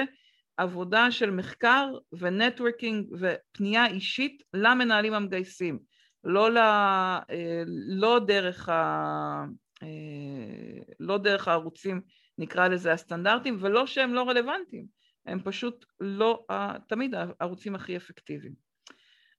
[0.58, 5.80] עבודה של מחקר ונטוורקינג ופנייה אישית למנהלים המגייסים,
[6.24, 9.46] לא, ל, אה, לא, דרך, ה,
[9.84, 12.02] אה, לא דרך הערוצים,
[12.38, 14.86] נקרא לזה הסטנדרטים, ולא שהם לא רלוונטיים,
[15.26, 16.46] הם פשוט לא
[16.88, 18.65] תמיד הערוצים הכי אפקטיביים.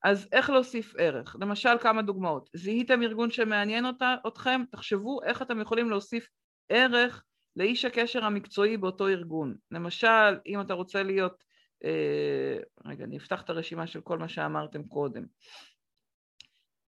[0.05, 1.37] אז איך להוסיף ערך?
[1.41, 2.51] למשל כמה דוגמאות.
[2.55, 6.29] זיהיתם ארגון שמעניין אותה, אתכם, תחשבו איך אתם יכולים להוסיף
[6.69, 7.25] ערך
[7.57, 9.55] לאיש הקשר המקצועי באותו ארגון.
[9.71, 11.45] למשל, אם אתה רוצה להיות,
[11.85, 15.25] אה, רגע, אני אפתח את הרשימה של כל מה שאמרתם קודם.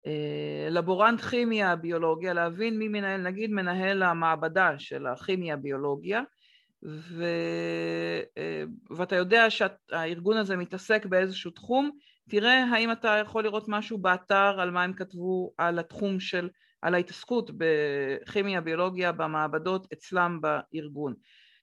[0.07, 6.23] אה, לבורנט כימיה ביולוגיה, להבין מי מנהל, נגיד מנהל המעבדה של הכימיה ביולוגיה,
[6.85, 7.25] ו...
[8.39, 11.91] אה, ואתה יודע שהארגון הזה מתעסק באיזשהו תחום,
[12.33, 16.49] תראה האם אתה יכול לראות משהו באתר על מה הם כתבו על התחום של,
[16.83, 21.15] על ההתעסקות בכימיה, ביולוגיה, במעבדות אצלם בארגון.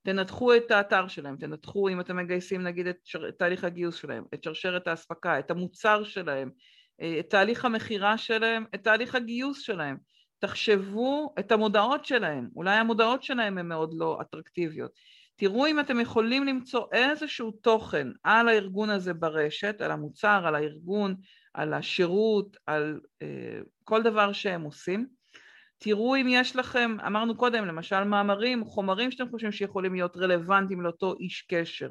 [0.03, 4.23] תנתחו את האתר שלהם, תנתחו אם אתם מגייסים נגיד את, שר, את תהליך הגיוס שלהם,
[4.33, 6.49] את שרשרת האספקה, את המוצר שלהם,
[7.01, 9.97] אה, את תהליך המכירה שלהם, את תהליך הגיוס שלהם.
[10.39, 14.91] תחשבו את המודעות שלהם, אולי המודעות שלהם הן מאוד לא אטרקטיביות.
[15.39, 21.15] תראו אם אתם יכולים למצוא איזשהו תוכן על הארגון הזה ברשת, על המוצר, על הארגון,
[21.53, 23.25] על השירות, על uh,
[23.83, 25.07] כל דבר שהם עושים.
[25.77, 31.15] תראו אם יש לכם, אמרנו קודם, למשל מאמרים, חומרים שאתם חושבים שיכולים להיות רלוונטיים לאותו
[31.19, 31.89] איש קשר.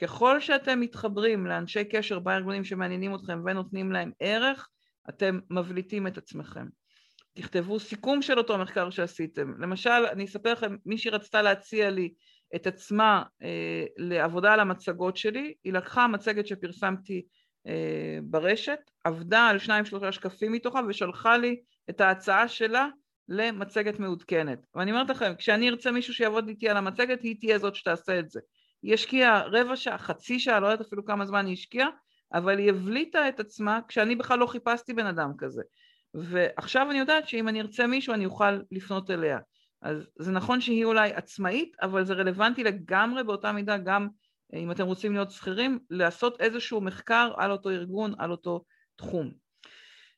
[0.00, 4.68] ככל שאתם מתחברים לאנשי קשר בארגונים שמעניינים אתכם ונותנים להם ערך,
[5.08, 6.66] אתם מבליטים את עצמכם.
[7.32, 9.52] תכתבו סיכום של אותו מחקר שעשיתם.
[9.58, 12.12] למשל, אני אספר לכם, מישהי רצתה להציע לי
[12.54, 17.22] את עצמה אה, לעבודה על המצגות שלי, היא לקחה מצגת שפרסמתי
[17.66, 21.60] אה, ברשת, עבדה על שניים שלושה שקפים מתוכה ושלחה לי
[21.90, 22.88] את ההצעה שלה
[23.28, 24.66] למצגת מעודכנת.
[24.74, 28.30] ואני אומרת לכם, כשאני ארצה מישהו שיעבוד איתי על המצגת, היא תהיה זאת שתעשה את
[28.30, 28.40] זה.
[28.82, 31.88] היא השקיעה רבע שעה, חצי שעה, לא יודעת אפילו כמה זמן היא השקיעה,
[32.32, 35.62] אבל היא הבליטה את עצמה כשאני בכלל לא חיפשתי בן אדם כזה.
[36.14, 39.38] ועכשיו אני יודעת שאם אני ארצה מישהו אני אוכל לפנות אליה.
[39.84, 44.08] אז זה נכון שהיא אולי עצמאית, אבל זה רלוונטי לגמרי באותה מידה גם
[44.54, 48.64] אם אתם רוצים להיות שכירים, לעשות איזשהו מחקר על אותו ארגון, על אותו
[48.96, 49.30] תחום.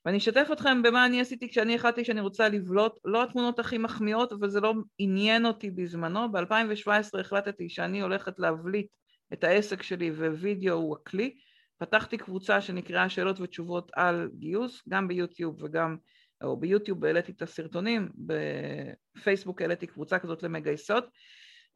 [0.04, 4.32] ואני אשתף אתכם במה אני עשיתי כשאני החלטתי שאני רוצה לבלוט, לא התמונות הכי מחמיאות,
[4.32, 6.32] אבל זה לא עניין אותי בזמנו.
[6.32, 8.86] ב-2017 החלטתי שאני הולכת להבליט
[9.32, 11.36] את העסק שלי ווידאו הוא הכלי.
[11.78, 15.96] פתחתי קבוצה שנקראה שאלות ותשובות על גיוס, גם ביוטיוב וגם,
[16.42, 21.04] או ביוטיוב העליתי את הסרטונים, בפייסבוק העליתי קבוצה כזאת למגייסות,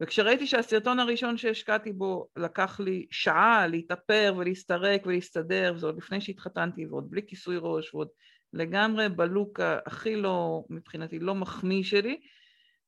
[0.01, 6.85] וכשראיתי שהסרטון הראשון שהשקעתי בו לקח לי שעה להתאפר ולהסתרק ולהסתדר, וזה עוד לפני שהתחתנתי
[6.85, 8.07] ועוד בלי כיסוי ראש ועוד
[8.53, 12.19] לגמרי בלוק הכי לא, מבחינתי, לא מחמיא שלי,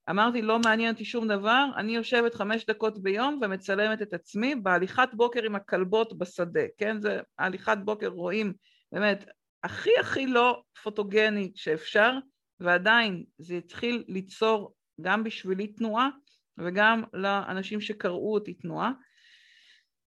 [0.10, 5.10] אמרתי, לא מעניין אותי שום דבר, אני יושבת חמש דקות ביום ומצלמת את עצמי בהליכת
[5.14, 7.02] בוקר עם הכלבות בשדה, כן?
[7.02, 8.54] זה הליכת בוקר, רואים
[8.92, 9.26] באמת
[9.64, 12.12] הכי הכי לא פוטוגני שאפשר,
[12.60, 16.10] ועדיין זה התחיל ליצור גם בשבילי תנועה
[16.58, 18.92] וגם לאנשים שקראו אותי תנועה.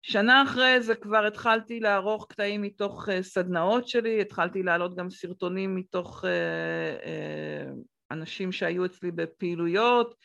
[0.01, 5.75] שנה אחרי זה כבר התחלתי לערוך קטעים מתוך uh, סדנאות שלי, התחלתי להעלות גם סרטונים
[5.75, 7.73] מתוך uh, uh,
[8.11, 10.15] אנשים שהיו אצלי בפעילויות.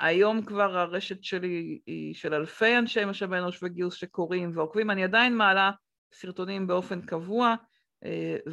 [0.00, 5.36] היום כבר הרשת שלי היא של אלפי אנשי משאבי אנוש וגיוס שקוראים ועוקבים, אני עדיין
[5.36, 5.70] מעלה
[6.14, 7.54] סרטונים באופן קבוע,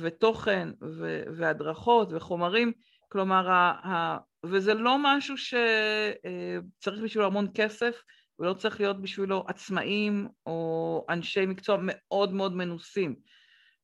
[0.01, 0.69] ותוכן
[0.99, 2.71] ו- והדרכות וחומרים,
[3.09, 8.01] כלומר, ה- ה- וזה לא משהו שצריך בשבילו המון כסף,
[8.39, 13.15] ולא צריך להיות בשבילו עצמאים או אנשי מקצוע מאוד מאוד מנוסים.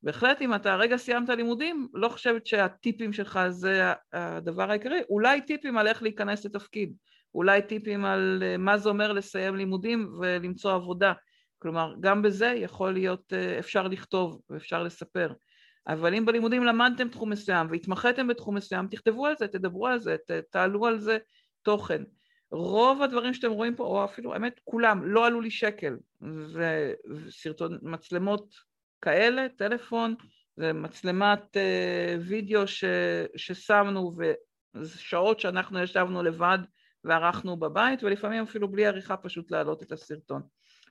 [0.04, 5.78] בהחלט אם אתה רגע סיימת לימודים, לא חושבת שהטיפים שלך זה הדבר העיקרי, אולי טיפים
[5.78, 6.94] על איך להיכנס לתפקיד,
[7.36, 11.14] אולי טיפים על מה זה אומר לסיים לימודים ולמצוא עבודה,
[11.60, 15.34] כלומר גם בזה יכול להיות, אפשר לכתוב ואפשר לספר,
[15.88, 20.16] אבל אם בלימודים למדתם תחום מסוים והתמחיתם בתחום מסוים, תכתבו על זה, תדברו על זה,
[20.50, 21.18] תעלו על זה
[21.62, 22.04] תוכן.
[22.52, 25.98] רוב הדברים שאתם רואים פה, או אפילו, האמת, כולם, לא עלו לי שקל.
[26.46, 26.94] זה
[27.30, 28.56] סרטון, מצלמות
[29.02, 30.16] כאלה, טלפון,
[30.58, 32.84] זה מצלמת uh, וידאו ש,
[33.36, 34.12] ששמנו
[34.76, 36.58] ושעות שאנחנו ישבנו לבד
[37.04, 40.42] וערכנו בבית, ולפעמים אפילו בלי עריכה פשוט להעלות את הסרטון.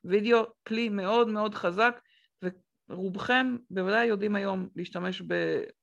[0.05, 2.01] וידאו כלי מאוד מאוד חזק,
[2.93, 5.35] ורובכם בוודאי יודעים היום להשתמש ב...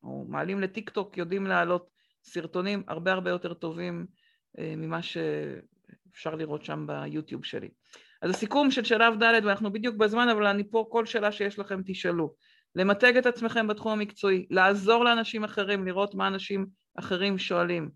[0.03, 1.89] או מעלים לטיק טוק, יודעים להעלות
[2.23, 4.05] סרטונים הרבה הרבה יותר טובים
[4.59, 7.69] אה, ממה שאפשר לראות שם ביוטיוב שלי.
[8.21, 11.81] אז הסיכום של שלב ד' ואנחנו בדיוק בזמן, אבל אני פה, כל שאלה שיש לכם
[11.85, 12.33] תשאלו.
[12.75, 16.65] למתג את עצמכם בתחום המקצועי, לעזור לאנשים אחרים, לראות מה אנשים
[16.95, 17.89] אחרים שואלים,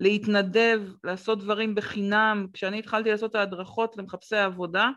[0.00, 2.46] להתנדב, לעשות דברים בחינם.
[2.52, 4.90] כשאני התחלתי לעשות את ההדרכות למחפשי העבודה,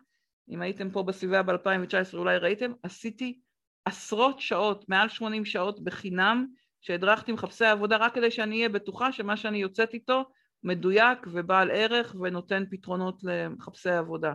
[0.49, 3.39] אם הייתם פה בסביבה ב-2019 אולי ראיתם, עשיתי
[3.87, 6.45] עשרות שעות, מעל 80 שעות בחינם,
[6.81, 10.25] שהדרכתי מחפשי העבודה רק כדי שאני אהיה בטוחה שמה שאני יוצאת איתו
[10.63, 14.33] מדויק ובעל ערך ונותן פתרונות למחפשי עבודה.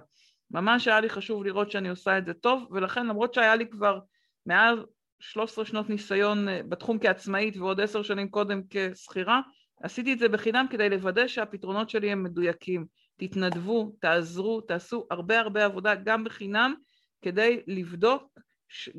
[0.50, 3.98] ממש היה לי חשוב לראות שאני עושה את זה טוב, ולכן למרות שהיה לי כבר
[4.46, 4.84] מעל
[5.20, 9.40] 13 שנות ניסיון אה, בתחום כעצמאית ועוד עשר שנים קודם כשכירה,
[9.82, 12.86] עשיתי את זה בחינם כדי לוודא שהפתרונות שלי הם מדויקים.
[13.16, 16.74] תתנדבו, תעזרו, תעשו הרבה הרבה עבודה גם בחינם
[17.22, 18.38] כדי לבדוק,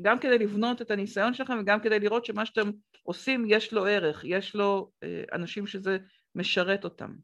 [0.02, 2.70] גם כדי לבנות את הניסיון שלכם וגם כדי לראות שמה שאתם
[3.02, 5.98] עושים יש לו ערך, יש לו אה, אנשים שזה
[6.34, 7.14] משרת אותם.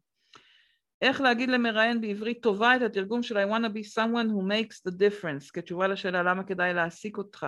[1.03, 4.91] איך להגיד למראיין בעברית טובה את התרגום של I want to be someone who makes
[4.91, 7.47] the difference כתשובה לשאלה למה כדאי להעסיק אותך.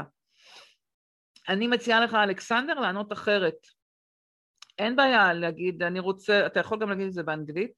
[1.49, 3.55] אני מציעה לך אלכסנדר לענות אחרת.
[4.79, 7.73] אין בעיה להגיד אני רוצה, אתה יכול גם להגיד את זה באנגלית,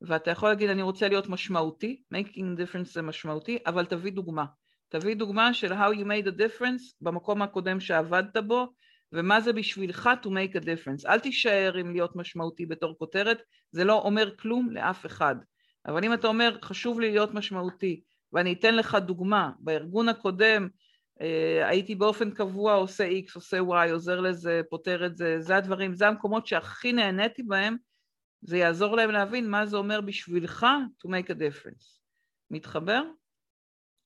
[0.00, 4.44] ואתה יכול להגיד אני רוצה להיות משמעותי, making difference זה משמעותי, אבל תביא דוגמה.
[4.88, 8.66] תביא דוגמה של how you made a difference במקום הקודם שעבדת בו,
[9.12, 11.08] ומה זה בשבילך to make a difference.
[11.08, 15.36] אל תישאר עם להיות משמעותי בתור כותרת, זה לא אומר כלום לאף אחד.
[15.86, 18.00] אבל אם אתה אומר חשוב לי להיות משמעותי,
[18.32, 20.68] ואני אתן לך דוגמה, בארגון הקודם
[21.20, 25.94] אה, הייתי באופן קבוע עושה X, עושה Y, עוזר לזה, פותר את זה, זה הדברים,
[25.94, 27.76] זה המקומות שהכי נהניתי בהם,
[28.42, 30.66] זה יעזור להם להבין מה זה אומר בשבילך
[31.04, 31.98] to make a difference.
[32.50, 33.02] מתחבר?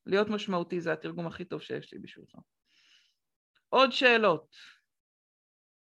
[0.06, 2.34] להיות משמעותי זה התרגום הכי טוב שיש לי בשבילך.
[3.68, 4.56] עוד שאלות,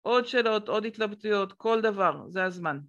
[0.02, 2.80] עוד שאלות, עוד התלבטויות, כל דבר, זה הזמן.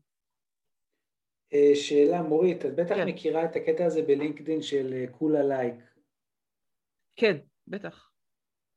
[1.55, 3.09] אה, שאלה, מורית, את בטח כן.
[3.09, 5.75] מכירה את הקטע הזה בלינקדאין של אה, כולה לייק.
[7.17, 7.37] כן,
[7.67, 8.11] בטח.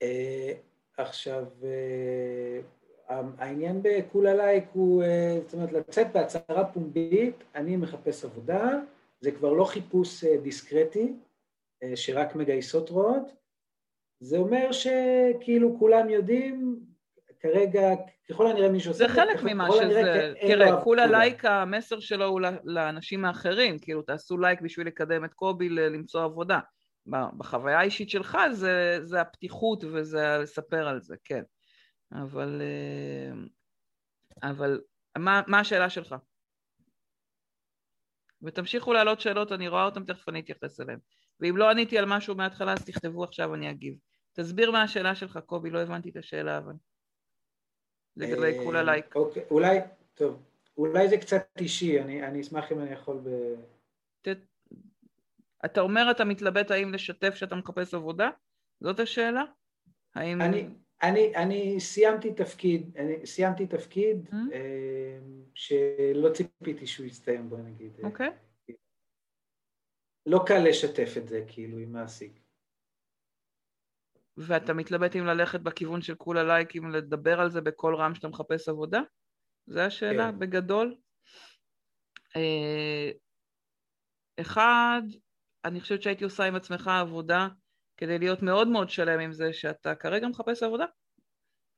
[0.01, 0.53] אה,
[0.97, 1.45] עכשיו,
[3.09, 5.03] העניין בכולה לייק הוא,
[5.43, 8.69] זאת אומרת, לצאת בהצהרה פומבית, אני מחפש עבודה,
[9.19, 11.13] זה כבר לא חיפוש דיסקרטי,
[11.95, 13.31] שרק מגייסות רואות,
[14.19, 16.79] זה אומר שכאילו כולם יודעים,
[17.39, 17.89] כרגע,
[18.29, 20.81] ככל הנראה מישהו זה עושה את חלק ממה שזה, לו תראה.
[20.83, 26.23] כולה לייק המסר שלו הוא לאנשים האחרים, כאילו תעשו לייק בשביל לקדם את קובי למצוא
[26.23, 26.59] עבודה.
[27.07, 31.43] בחוויה האישית שלך זה, זה הפתיחות וזה לספר על זה, כן.
[32.11, 34.81] אבל, אה, אבל
[35.17, 36.15] מה, מה השאלה שלך?
[38.41, 40.99] ותמשיכו להעלות שאלות, אני רואה אותן, תכף אני אתייחס אליהן.
[41.39, 43.95] ואם לא עניתי על משהו מההתחלה, אז תכתבו עכשיו, אני אגיב.
[44.33, 46.73] תסביר מה השאלה שלך, קובי, לא הבנתי את השאלה, אבל...
[48.17, 49.15] לגבי כולה לייק.
[49.15, 49.79] אוקיי, אולי,
[50.13, 50.43] טוב,
[50.77, 53.29] אולי זה קצת אישי, אני, אני אשמח אם אני יכול ב...
[54.21, 54.45] ת-
[55.65, 58.29] אתה אומר אתה מתלבט האם לשתף שאתה מחפש עבודה?
[58.79, 59.43] זאת השאלה?
[60.15, 60.41] האם...
[60.41, 60.67] אני,
[61.03, 64.35] אני, אני סיימתי תפקיד, אני סיימתי תפקיד Mm.
[64.53, 65.19] אה,
[65.53, 67.91] שלא ציפיתי שהוא יסתיים, בוא נגיד.
[68.03, 68.29] אוקיי.
[70.25, 72.39] לא קל לשתף את זה, כאילו, עם מעסיק.
[74.37, 78.69] ואתה מתלבט אם ללכת בכיוון של כולה לייקים, לדבר על זה בקול רם שאתה מחפש
[78.69, 79.01] עבודה?
[79.67, 80.39] זו השאלה כן.
[80.39, 80.95] בגדול.
[82.35, 83.11] אה,
[84.41, 85.01] אחד,
[85.65, 87.47] אני חושבת שהייתי עושה עם עצמך עבודה
[87.97, 90.85] כדי להיות מאוד מאוד שלם עם זה שאתה כרגע מחפש עבודה.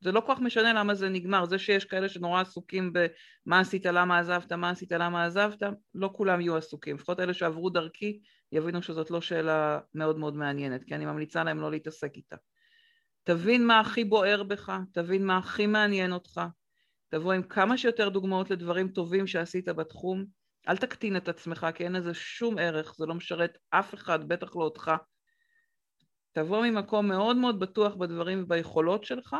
[0.00, 3.86] זה לא כל כך משנה למה זה נגמר, זה שיש כאלה שנורא עסוקים במה עשית,
[3.86, 5.62] למה עזבת, מה עשית, למה עזבת,
[5.94, 8.20] לא כולם יהיו עסוקים, לפחות אלה שעברו דרכי
[8.52, 12.36] יבינו שזאת לא שאלה מאוד מאוד מעניינת, כי אני ממליצה להם לא להתעסק איתה.
[13.24, 16.40] תבין מה הכי בוער בך, תבין מה הכי מעניין אותך,
[17.08, 20.24] תבוא עם כמה שיותר דוגמאות לדברים טובים שעשית בתחום,
[20.68, 24.56] אל תקטין את עצמך כי אין לזה שום ערך, זה לא משרת אף אחד, בטח
[24.56, 24.92] לא אותך.
[26.32, 29.36] תבוא ממקום מאוד מאוד בטוח בדברים וביכולות שלך,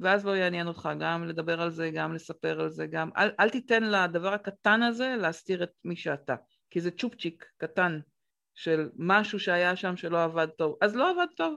[0.00, 3.10] ואז לא יעניין אותך גם לדבר על זה, גם לספר על זה, גם...
[3.16, 6.34] אל, אל תיתן לדבר הקטן הזה להסתיר את מי שאתה,
[6.70, 8.00] כי זה צ'ופצ'יק קטן
[8.54, 10.76] של משהו שהיה שם שלא עבד טוב.
[10.80, 11.54] אז לא עבד טוב.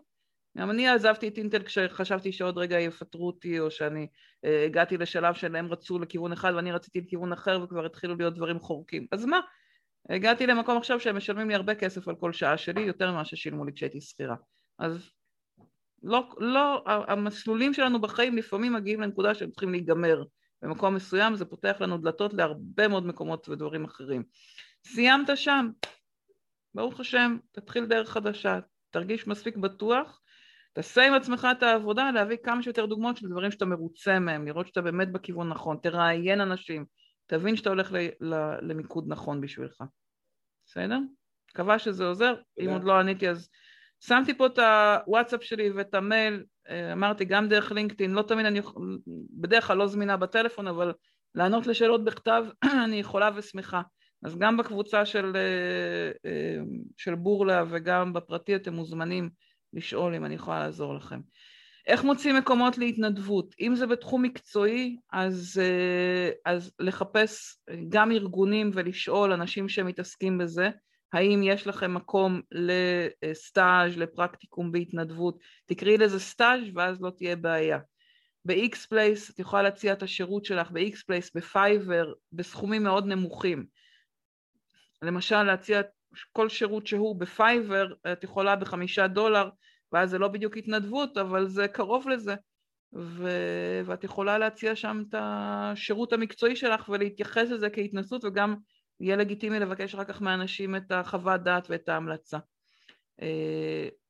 [0.57, 4.07] גם אני עזבתי את אינטל כשחשבתי שעוד רגע יפטרו אותי, או שאני
[4.45, 8.59] אה, הגעתי לשלב שהם רצו לכיוון אחד ואני רציתי לכיוון אחר וכבר התחילו להיות דברים
[8.59, 9.07] חורקים.
[9.11, 9.39] אז מה?
[10.09, 13.65] הגעתי למקום עכשיו שהם משלמים לי הרבה כסף על כל שעה שלי, יותר ממה ששילמו
[13.65, 14.35] לי כשהייתי שכירה.
[14.79, 15.09] אז
[16.03, 20.23] לא, לא, המסלולים שלנו בחיים לפעמים מגיעים לנקודה שהם צריכים להיגמר.
[20.61, 24.23] במקום מסוים זה פותח לנו דלתות להרבה מאוד מקומות ודברים אחרים.
[24.88, 25.69] סיימת שם,
[26.75, 28.59] ברוך השם, תתחיל דרך חדשה,
[28.89, 30.21] תרגיש מספיק בטוח,
[30.73, 34.67] תעשה עם עצמך את העבודה, להביא כמה שיותר דוגמאות של דברים שאתה מרוצה מהם, לראות
[34.67, 36.85] שאתה באמת בכיוון נכון, תראיין אנשים,
[37.25, 39.84] תבין שאתה הולך ל- ל- למיקוד נכון בשבילך.
[40.65, 40.99] בסדר?
[41.51, 43.49] מקווה שזה עוזר, אם עוד לא עניתי אז
[44.07, 48.61] שמתי פה את הוואטסאפ שלי ואת המייל, אה, אמרתי גם דרך לינקדאין, לא תמיד אני,
[49.30, 50.93] בדרך כלל לא זמינה בטלפון, אבל
[51.35, 52.45] לענות לשאלות בכתב
[52.85, 53.81] אני יכולה ושמחה.
[54.23, 56.63] אז גם בקבוצה של, אה, אה,
[56.97, 59.30] של בורלה וגם בפרטי אתם מוזמנים
[59.73, 61.19] לשאול אם אני יכולה לעזור לכם.
[61.88, 63.55] איך מוצאים מקומות להתנדבות?
[63.61, 65.61] אם זה בתחום מקצועי, אז,
[66.45, 67.57] אז לחפש
[67.89, 70.69] גם ארגונים ולשאול אנשים שמתעסקים בזה,
[71.14, 77.80] האם יש לכם מקום לסטאז', לפרקטיקום בהתנדבות, תקראי לזה סטאז' ואז לא תהיה בעיה.
[78.45, 83.65] ב-XPlace את יכולה להציע את השירות שלך ב-XPlace, ב Fiverr, בסכומים מאוד נמוכים.
[85.02, 85.81] למשל להציע
[86.31, 89.49] כל שירות שהוא ב Fiverr, את יכולה בחמישה דולר,
[89.91, 92.35] ואז זה לא בדיוק התנדבות, אבל זה קרוב לזה.
[92.95, 93.30] ו...
[93.85, 98.56] ואת יכולה להציע שם את השירות המקצועי שלך ולהתייחס לזה כהתנסות וגם
[99.03, 102.38] יהיה לגיטימי לבקש אחר כך מאנשים את החוות דעת ואת ההמלצה.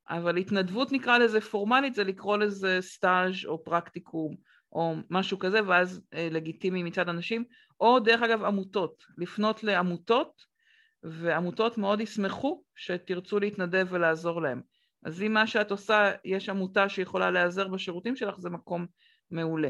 [0.10, 4.36] אבל התנדבות נקרא לזה פורמלית זה לקרוא לזה סטאז' או פרקטיקום
[4.72, 7.44] או משהו כזה, ואז אה, לגיטימי מצד אנשים,
[7.80, 10.42] או דרך אגב עמותות, לפנות לעמותות,
[11.04, 14.62] ועמותות מאוד ישמחו שתרצו להתנדב ולעזור להם.
[15.06, 18.86] אז אם מה שאת עושה, יש עמותה שיכולה להיעזר בשירותים שלך, זה מקום
[19.32, 19.70] מעולה.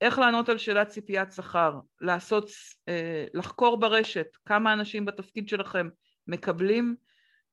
[0.00, 2.50] איך לענות על שאלת ציפיית שכר, לעשות,
[2.88, 5.88] אה, לחקור ברשת כמה אנשים בתפקיד שלכם
[6.26, 6.96] מקבלים,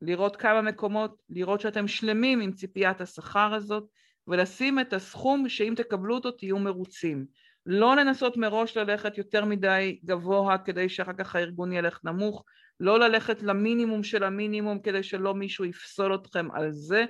[0.01, 3.83] לראות כמה מקומות, לראות שאתם שלמים עם ציפיית השכר הזאת,
[4.27, 7.25] ולשים את הסכום שאם תקבלו אותו תהיו מרוצים.
[7.65, 12.45] לא לנסות מראש ללכת יותר מדי גבוה כדי שאחר כך הארגון ילך נמוך,
[12.79, 17.05] לא ללכת למינימום של המינימום כדי שלא מישהו יפסול אתכם על זה.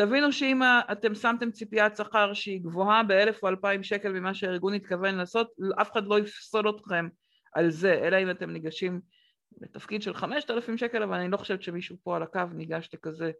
[0.00, 0.62] תבינו שאם
[0.92, 5.50] אתם שמתם ציפיית שכר שהיא גבוהה באלף או אלפיים שקל ממה שהארגון התכוון לעשות,
[5.80, 7.08] אף אחד לא יפסול אתכם
[7.54, 9.00] על זה, אלא אם אתם ניגשים
[9.60, 13.30] לתפקיד של חמשת אלפים שקל, אבל אני לא חושבת שמישהו פה על הקו ניגש לכזה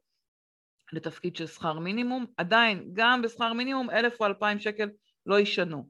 [0.93, 2.27] לתפקיד של שכר מינימום.
[2.37, 4.89] עדיין, גם בשכר מינימום אלף או אלפיים שקל
[5.27, 5.89] לא ישנו.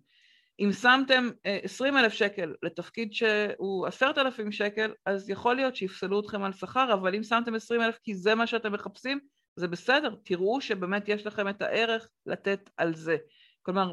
[0.60, 6.20] אם שמתם אה, עשרים אלף שקל לתפקיד שהוא עשרת אלפים שקל, אז יכול להיות שיפסלו
[6.20, 9.20] אתכם על שכר, אבל אם שמתם עשרים אלף כי זה מה שאתם מחפשים,
[9.61, 13.16] זה בסדר, תראו שבאמת יש לכם את הערך לתת על זה.
[13.62, 13.93] כלומר,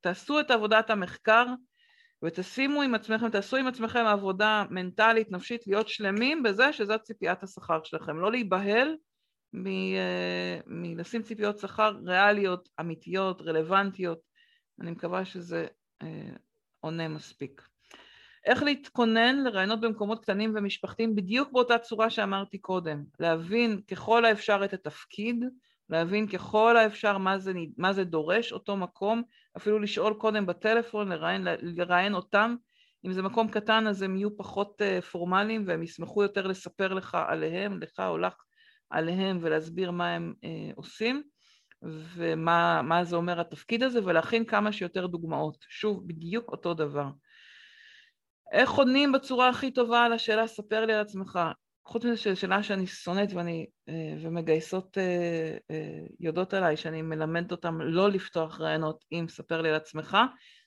[0.00, 1.46] תעשו את עבודת המחקר
[2.24, 7.80] ותשימו עם עצמכם, תעשו עם עצמכם עבודה מנטלית, נפשית, להיות שלמים בזה שזאת ציפיית השכר
[7.84, 8.20] שלכם.
[8.20, 8.96] לא להיבהל
[9.66, 14.18] אה, מלשים ציפיות שכר ריאליות, אמיתיות, רלוונטיות.
[14.80, 15.66] אני מקווה שזה
[16.02, 16.36] אה,
[16.80, 17.68] עונה מספיק.
[18.46, 24.72] איך להתכונן לרעיונות במקומות קטנים ומשפחתיים בדיוק באותה צורה שאמרתי קודם, להבין ככל האפשר את
[24.72, 25.44] התפקיד,
[25.90, 29.22] להבין ככל האפשר מה זה, מה זה דורש, אותו מקום,
[29.56, 32.56] אפילו לשאול קודם בטלפון, לראיין, לראיין אותם,
[33.06, 37.16] אם זה מקום קטן אז הם יהיו פחות אה, פורמליים והם ישמחו יותר לספר לך
[37.28, 38.34] עליהם, לך או לך
[38.90, 41.22] עליהם ולהסביר מה הם אה, עושים.
[41.82, 45.64] ומה זה אומר התפקיד הזה, ולהכין כמה שיותר דוגמאות.
[45.68, 47.06] שוב, בדיוק אותו דבר.
[48.52, 51.38] איך עונים בצורה הכי טובה על השאלה ספר לי על עצמך?
[51.86, 57.52] חוץ מזה שזו שאלה שאני שונאת ואני, אה, ומגייסות אה, אה, יודעות עליי, שאני מלמדת
[57.52, 60.16] אותם לא לפתוח רעיונות עם ספר לי על עצמך,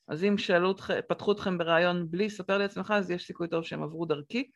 [0.08, 3.48] אז אם שאלו אתכם, פתחו אתכם ברעיון בלי ספר לי על עצמך, אז יש סיכוי
[3.48, 4.50] טוב שהם עברו דרכי.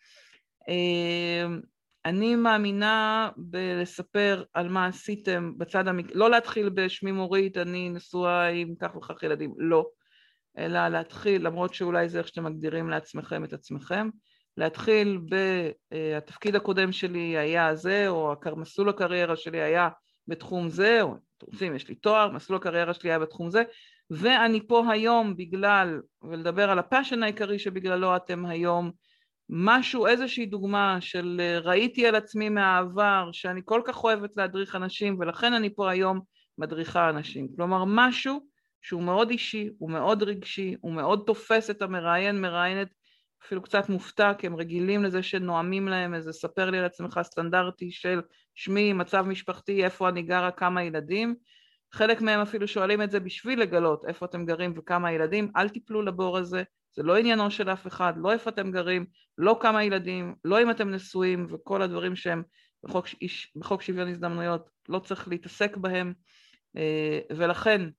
[2.06, 6.06] אני מאמינה בלספר על מה עשיתם בצד המק...
[6.14, 9.86] לא להתחיל בשמי מורית, אני נשואה עם כך וכך ילדים, לא.
[10.58, 14.10] אלא להתחיל, למרות שאולי זה איך שאתם מגדירים לעצמכם את עצמכם,
[14.58, 15.20] להתחיל
[15.92, 19.90] בתפקיד הקודם שלי היה זה, או מסלול הקריירה שלי היה
[20.28, 23.64] בתחום זה, או אתם רוצים, יש לי תואר, מסלול הקריירה שלי היה בתחום זה,
[24.10, 28.92] ואני פה היום בגלל, ולדבר על הפאשן העיקרי שבגללו אתם היום,
[29.50, 35.18] משהו, איזושהי דוגמה של אה, ראיתי על עצמי מהעבר שאני כל כך אוהבת להדריך אנשים
[35.20, 36.20] ולכן אני פה היום
[36.58, 37.48] מדריכה אנשים.
[37.56, 38.48] כלומר משהו
[38.84, 42.88] שהוא מאוד אישי, הוא מאוד רגשי, הוא מאוד תופס את המראיין, מראיינת
[43.46, 47.92] אפילו קצת מופתע כי הם רגילים לזה שנואמים להם איזה ספר לי על עצמך סטנדרטי
[47.92, 48.22] של
[48.56, 51.36] שמי, מצב משפחתי, איפה אני גרה, כמה ילדים.
[51.94, 56.02] חלק מהם אפילו שואלים את זה בשביל לגלות איפה אתם גרים וכמה ילדים, אל תיפלו
[56.02, 56.64] לבור הזה,
[56.96, 59.06] זה לא עניינו של אף אחד, לא איפה אתם גרים,
[59.38, 62.44] לא כמה ילדים, לא אם אתם נשואים וכל הדברים שהם
[62.84, 63.08] בחוק,
[63.56, 66.14] בחוק שוויון הזדמנויות, לא צריך להתעסק בהם
[66.78, 67.90] אה, ולכן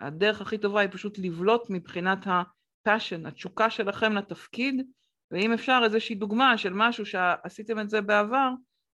[0.00, 4.86] הדרך הכי טובה היא פשוט לבלוט מבחינת הפאשן, התשוקה שלכם לתפקיד
[5.30, 8.50] ואם אפשר איזושהי דוגמה של משהו שעשיתם את זה בעבר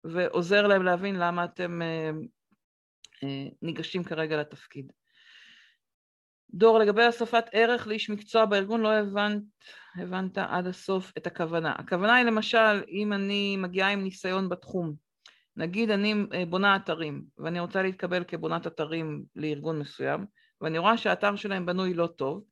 [0.04, 2.10] ועוזר להם להבין למה אתם אה,
[3.22, 4.92] אה, ניגשים כרגע לתפקיד.
[6.54, 9.42] דור, לגבי הוספת ערך לאיש מקצוע בארגון, לא הבנת,
[9.96, 11.72] הבנת עד הסוף את הכוונה.
[11.78, 14.94] הכוונה היא למשל, אם אני מגיעה עם ניסיון בתחום,
[15.56, 20.26] נגיד אני אה, בונה אתרים, ואני רוצה להתקבל כבונת אתרים לארגון מסוים,
[20.60, 22.44] ואני רואה שהאתר שלהם בנוי לא טוב,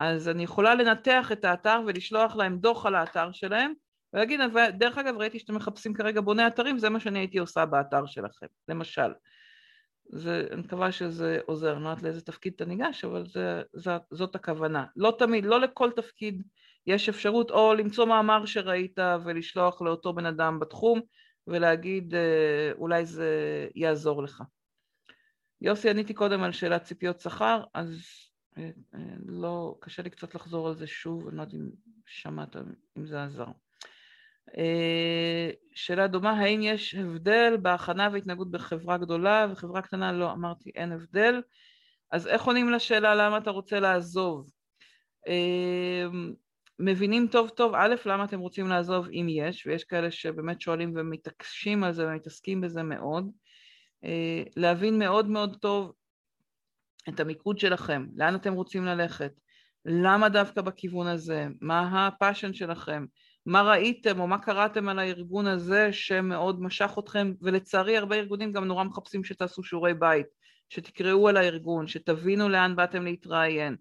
[0.00, 3.72] אז אני יכולה לנתח את האתר ולשלוח להם דוח על האתר שלהם,
[4.12, 4.40] ולהגיד,
[4.78, 8.46] דרך אגב, ראיתי שאתם מחפשים כרגע בוני אתרים, זה מה שאני הייתי עושה באתר שלכם,
[8.68, 9.12] למשל.
[10.12, 13.90] זה, אני מקווה שזה עוזר, אני לא יודעת לאיזה תפקיד אתה ניגש, אבל זה, זה,
[14.10, 14.84] זאת הכוונה.
[14.96, 16.42] לא תמיד, לא לכל תפקיד
[16.86, 21.00] יש אפשרות או למצוא מאמר שראית ולשלוח לאותו בן אדם בתחום
[21.46, 23.28] ולהגיד אה, אולי זה
[23.74, 24.42] יעזור לך.
[25.60, 28.02] יוסי, עניתי קודם על שאלת ציפיות שכר, אז
[28.58, 31.68] אה, אה, לא, קשה לי קצת לחזור על זה שוב, אני לא יודעת אם
[32.06, 32.56] שמעת,
[32.98, 33.46] אם זה עזר.
[34.58, 40.12] אה, שאלה דומה, האם יש הבדל בהכנה והתנהגות בחברה גדולה וחברה קטנה?
[40.12, 41.42] לא, אמרתי אין הבדל.
[42.12, 44.50] אז איך עונים לשאלה למה אתה רוצה לעזוב?
[46.78, 51.84] מבינים טוב טוב, א', למה אתם רוצים לעזוב אם יש, ויש כאלה שבאמת שואלים ומתעקשים
[51.84, 53.30] על זה ומתעסקים בזה מאוד.
[54.04, 55.92] אה, להבין מאוד מאוד טוב
[57.08, 59.32] את המיקוד שלכם, לאן אתם רוצים ללכת,
[59.84, 63.04] למה דווקא בכיוון הזה, מה הפאשן שלכם,
[63.46, 68.64] מה ראיתם או מה קראתם על הארגון הזה שמאוד משך אתכם, ולצערי הרבה ארגונים גם
[68.64, 70.26] נורא מחפשים שתעשו שיעורי בית,
[70.68, 73.76] שתקראו על הארגון, שתבינו לאן באתם להתראיין.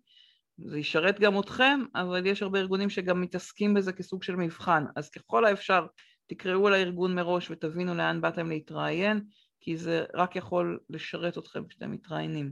[0.57, 5.09] זה ישרת גם אתכם, אבל יש הרבה ארגונים שגם מתעסקים בזה כסוג של מבחן, אז
[5.09, 5.85] ככל האפשר
[6.27, 9.21] תקראו על הארגון מראש ותבינו לאן באתם להתראיין,
[9.59, 12.51] כי זה רק יכול לשרת אתכם כשאתם מתראיינים.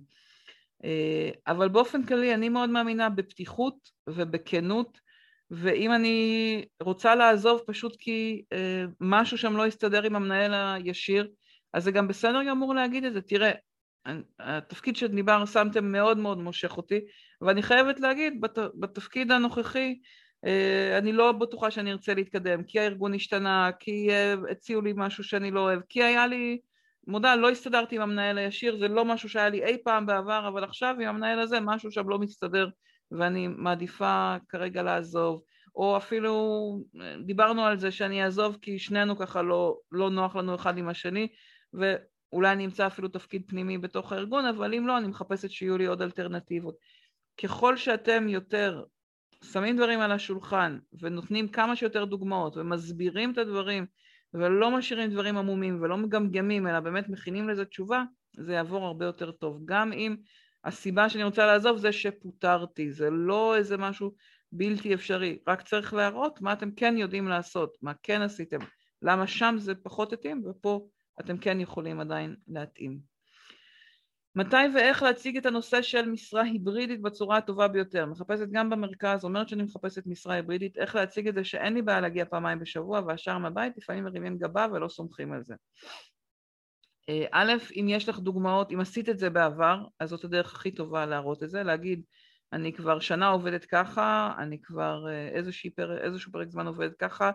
[0.83, 3.75] אה, אבל באופן כללי אני מאוד מאמינה בפתיחות
[4.09, 4.99] ובכנות,
[5.51, 11.31] ואם אני רוצה לעזוב פשוט כי אה, משהו שם לא יסתדר עם המנהל הישיר,
[11.73, 13.21] אז זה גם בסדר גמור להגיד את זה.
[13.21, 13.51] תראה,
[14.39, 16.99] התפקיד שדיבר שמתם מאוד מאוד מושך אותי,
[17.41, 19.99] ואני חייבת להגיד, בת, בתפקיד הנוכחי,
[20.45, 24.09] אה, אני לא בטוחה שאני ארצה להתקדם, כי הארגון השתנה, כי
[24.51, 26.59] הציעו לי משהו שאני לא אוהב, כי היה לי
[27.07, 30.63] מודה, לא הסתדרתי עם המנהל הישיר, זה לא משהו שהיה לי אי פעם בעבר, אבל
[30.63, 32.69] עכשיו עם המנהל הזה משהו שם לא מסתדר
[33.11, 35.41] ואני מעדיפה כרגע לעזוב.
[35.75, 36.33] או אפילו
[37.25, 41.27] דיברנו על זה שאני אעזוב כי שנינו ככה לא, לא נוח לנו אחד עם השני,
[41.73, 45.85] ואולי אני אמצא אפילו תפקיד פנימי בתוך הארגון, אבל אם לא, אני מחפשת שיהיו לי
[45.85, 46.75] עוד אלטרנטיבות.
[47.43, 48.83] ככל שאתם יותר
[49.43, 53.85] שמים דברים על השולחן ונותנים כמה שיותר דוגמאות ומסבירים את הדברים
[54.39, 58.03] ולא משאירים דברים עמומים ולא מגמגמים, אלא באמת מכינים לזה תשובה,
[58.37, 59.61] זה יעבור הרבה יותר טוב.
[59.65, 60.15] גם אם
[60.63, 64.11] הסיבה שאני רוצה לעזוב זה שפוטרתי, זה לא איזה משהו
[64.51, 68.59] בלתי אפשרי, רק צריך להראות מה אתם כן יודעים לעשות, מה כן עשיתם,
[69.01, 70.87] למה שם זה פחות התאים ופה
[71.19, 73.14] אתם כן יכולים עדיין להתאים.
[74.35, 78.05] מתי ואיך להציג את הנושא של משרה היברידית בצורה הטובה ביותר.
[78.05, 82.01] מחפשת גם במרכז, אומרת שאני מחפשת משרה היברידית, איך להציג את זה שאין לי בעיה
[82.01, 85.55] להגיע פעמיים בשבוע והשאר מהבית, לפעמים מרימים גבה ולא סומכים על זה.
[87.09, 90.71] אה, א', אם יש לך דוגמאות, אם עשית את זה בעבר, אז זאת הדרך הכי
[90.71, 92.01] טובה להראות את זה, להגיד,
[92.53, 95.41] אני כבר שנה עובדת ככה, אני כבר אה,
[95.75, 97.31] פרק, איזשהו פרק זמן עובדת ככה,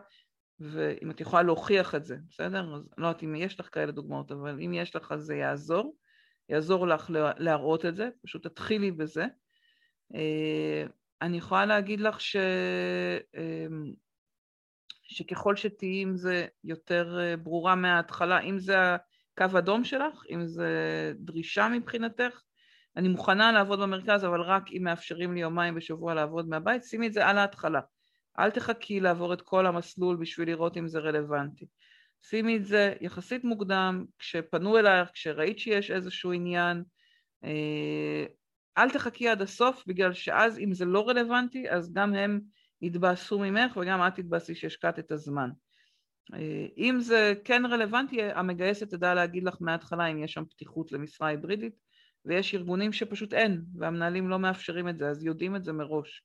[0.60, 2.74] ואם את יכולה להוכיח את זה, בסדר?
[2.74, 5.94] אז לא יודעת אם יש לך כאלה דוגמאות, אבל אם יש לך אז זה יעזור.
[6.50, 9.26] יעזור לך להראות את זה, פשוט תתחילי בזה.
[10.14, 10.84] אה,
[11.22, 12.36] אני יכולה להגיד לך ש...
[13.36, 13.92] אמ,
[15.02, 18.76] שככל שתהיי עם זה יותר אה, ברורה מההתחלה, אם זה
[19.34, 22.40] הקו אדום שלך, אם זה דרישה מבחינתך,
[22.96, 27.12] אני מוכנה לעבוד במרכז, אבל רק אם מאפשרים לי יומיים בשבוע לעבוד מהבית, שימי את
[27.12, 27.80] זה על ההתחלה.
[28.38, 31.66] אל תחכי לעבור את כל המסלול בשביל לראות אם זה רלוונטי.
[32.22, 36.82] שימי את זה יחסית מוקדם, כשפנו אלייך, כשראית שיש איזשהו עניין,
[37.44, 38.24] אה,
[38.78, 42.40] אל תחכי עד הסוף, בגלל שאז אם זה לא רלוונטי, אז גם הם
[42.82, 45.50] יתבאסו ממך וגם את תתבאסי שהשקעת את הזמן.
[46.34, 51.28] אה, אם זה כן רלוונטי, המגייסת תדע להגיד לך מההתחלה אם יש שם פתיחות למשרה
[51.28, 51.74] היברידית,
[52.24, 56.22] ויש ארגונים שפשוט אין, והמנהלים לא מאפשרים את זה, אז יודעים את זה מראש.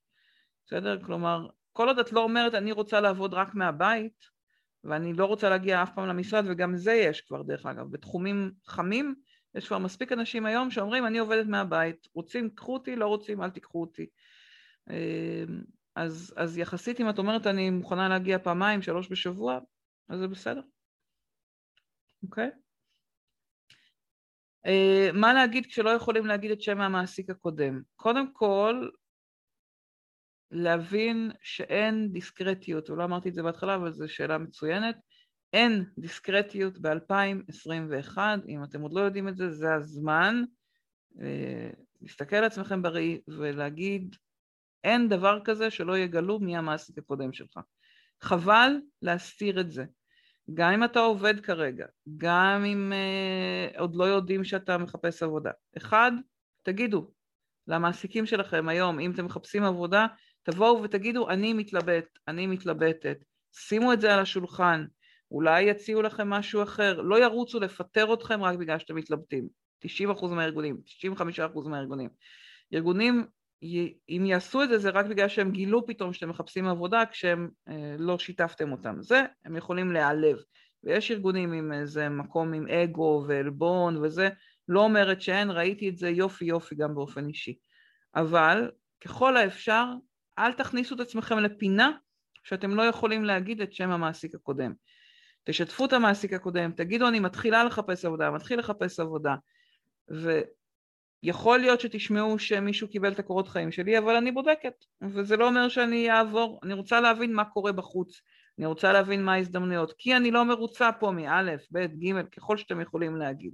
[0.65, 1.03] בסדר?
[1.03, 4.35] כלומר, כל עוד את לא אומרת אני רוצה לעבוד רק מהבית,
[4.86, 7.91] ואני לא רוצה להגיע אף פעם למשרד, וגם זה יש כבר דרך אגב.
[7.91, 9.16] בתחומים חמים
[9.56, 13.49] יש כבר מספיק אנשים היום שאומרים אני עובדת מהבית, רוצים קחו אותי, לא רוצים אל
[13.49, 14.07] תיקחו אותי.
[14.90, 15.62] אמ,
[15.95, 19.60] אז, אז יחסית אם את אומרת אני מוכנה להגיע פעמיים, שלוש בשבוע,
[20.10, 20.62] אז זה בסדר.
[22.24, 22.48] אוקיי?
[22.48, 22.66] Okay?
[24.68, 27.82] Uh, מה להגיד כשלא יכולים להגיד את שם המעסיק הקודם?
[27.95, 28.90] קודם כל,
[30.56, 34.95] להבין שאין דיסקרטיות, ולא אמרתי את זה בהתחלה, אבל זו שאלה מצוינת,
[35.53, 38.18] אין דיסקרטיות ב-2021,
[38.48, 40.44] אם אתם עוד לא יודעים את זה, זה הזמן
[41.22, 41.69] אה,
[42.02, 44.15] להסתכל על עצמכם בראי ולהגיד,
[44.84, 47.60] אין דבר כזה שלא יגלו מי המעסיק הקודם שלך.
[48.22, 48.72] חבל
[49.02, 49.86] להסתיר את זה.
[50.53, 51.86] גם אם אתה עובד כרגע,
[52.18, 55.52] גם אם uh, עוד לא יודעים שאתה מחפש עבודה.
[55.77, 56.11] אחד,
[56.64, 57.11] תגידו
[57.68, 60.07] למעסיקים שלכם היום, אם אתם מחפשים עבודה,
[60.45, 63.17] תבואו ותגידו, אני מתלבט, אני מתלבטת,
[63.53, 64.85] שימו את זה על השולחן,
[65.31, 69.47] אולי יציעו לכם משהו אחר, לא ירוצו לפטר אתכם רק בגלל שאתם מתלבטים,
[69.85, 72.09] 90% מהארגונים, 95% מהארגונים.
[72.73, 73.26] ארגונים,
[74.09, 77.95] אם יעשו את זה, זה רק בגלל שהם גילו פתאום שאתם מחפשים עבודה כשהם אה,
[77.99, 79.01] לא שיתפתם אותם.
[79.01, 80.38] זה, הם יכולים להיעלב.
[80.84, 84.30] ויש ארגונים עם איזה מקום עם אגו ועלבון וזה,
[84.67, 87.57] לא אומרת שאין, ראיתי את זה יופי יופי גם באופן אישי.
[88.15, 89.85] אבל ככל האפשר
[90.40, 91.91] אל תכניסו את עצמכם לפינה
[92.44, 94.74] שאתם לא יכולים להגיד את שם המעסיק הקודם.
[95.44, 99.36] תשתפו את המעסיק הקודם, תגידו אני מתחילה לחפש עבודה, מתחיל לחפש עבודה,
[101.24, 105.70] ויכול להיות שתשמעו שמישהו קיבל את הקורות חיים שלי, אבל אני בודקת, וזה לא אומר
[105.70, 108.22] שאני אעבור, אני רוצה להבין מה קורה בחוץ,
[108.57, 112.82] אני רוצה להבין מה ההזדמנויות, כי אני לא מרוצה פה מא', ב', ג', ככל שאתם
[112.82, 113.53] יכולים להגיד.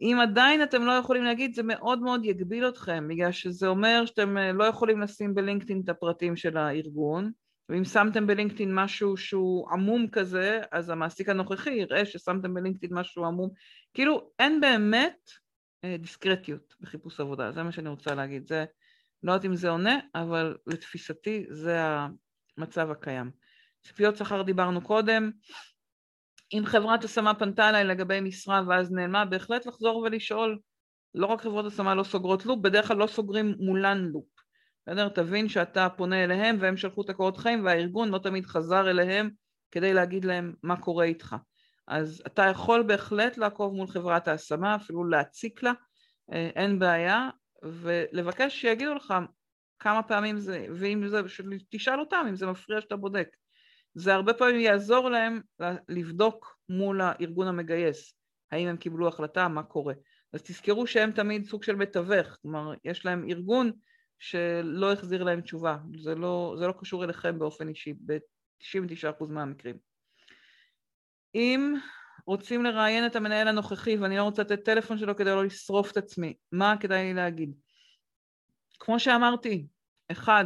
[0.00, 4.38] אם עדיין אתם לא יכולים להגיד, זה מאוד מאוד יגביל אתכם, בגלל שזה אומר שאתם
[4.38, 7.30] אה, לא יכולים לשים בלינקדאין את הפרטים של הארגון,
[7.68, 13.50] ואם שמתם בלינקדאין משהו שהוא עמום כזה, אז המעסיק הנוכחי יראה ששמתם בלינקדאין משהו עמום.
[13.94, 15.30] כאילו, אין באמת
[15.84, 18.46] אה, דיסקרטיות בחיפוש עבודה, זה מה שאני רוצה להגיד.
[18.46, 18.64] זה,
[19.22, 21.78] לא יודעת אם זה עונה, אבל לתפיסתי זה
[22.58, 23.30] המצב הקיים.
[23.82, 25.30] ציפיות שכר דיברנו קודם,
[26.52, 30.58] אם חברת השמה פנתה אליי לגבי משרה ואז נעלמה, בהחלט לחזור ולשאול.
[31.14, 34.24] לא רק חברות השמה לא סוגרות לופ, בדרך כלל לא סוגרים מולן לופ.
[34.86, 35.08] בסדר?
[35.08, 39.30] תבין שאתה פונה אליהם והם שלחו את הקורות חיים והארגון לא תמיד חזר אליהם
[39.70, 41.36] כדי להגיד להם מה קורה איתך.
[41.88, 45.72] אז אתה יכול בהחלט לעקוב מול חברת ההשמה, אפילו להציק לה,
[46.32, 47.30] אה, אין בעיה,
[47.62, 49.14] ולבקש שיגידו לך
[49.78, 51.20] כמה פעמים זה, ואם זה,
[51.70, 53.28] תשאל אותם אם זה מפריע שאתה בודק.
[53.94, 55.40] זה הרבה פעמים יעזור להם
[55.88, 58.14] לבדוק מול הארגון המגייס,
[58.50, 59.94] האם הם קיבלו החלטה, מה קורה.
[60.32, 63.72] אז תזכרו שהם תמיד סוג של מתווך, כלומר יש להם ארגון
[64.18, 69.76] שלא החזיר להם תשובה, זה לא, זה לא קשור אליכם באופן אישי, ב-99% מהמקרים.
[71.34, 71.74] אם
[72.26, 75.96] רוצים לראיין את המנהל הנוכחי ואני לא רוצה לתת טלפון שלו כדי לא לשרוף את
[75.96, 77.54] עצמי, מה כדאי לי להגיד?
[78.80, 79.66] כמו שאמרתי,
[80.10, 80.44] אחד,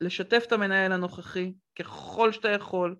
[0.00, 2.96] לשתף את המנהל הנוכחי ככל שאתה יכול,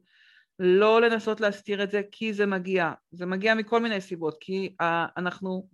[0.59, 4.77] לא לנסות להסתיר את זה כי זה מגיע, זה מגיע מכל מיני סיבות, כי
[5.17, 5.69] אנחנו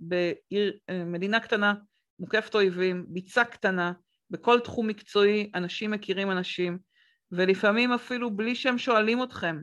[0.88, 1.74] במדינה קטנה,
[2.18, 3.92] מוקפת אויבים, ביצה קטנה,
[4.30, 6.78] בכל תחום מקצועי אנשים מכירים אנשים,
[7.32, 9.56] ולפעמים אפילו בלי שהם שואלים אתכם,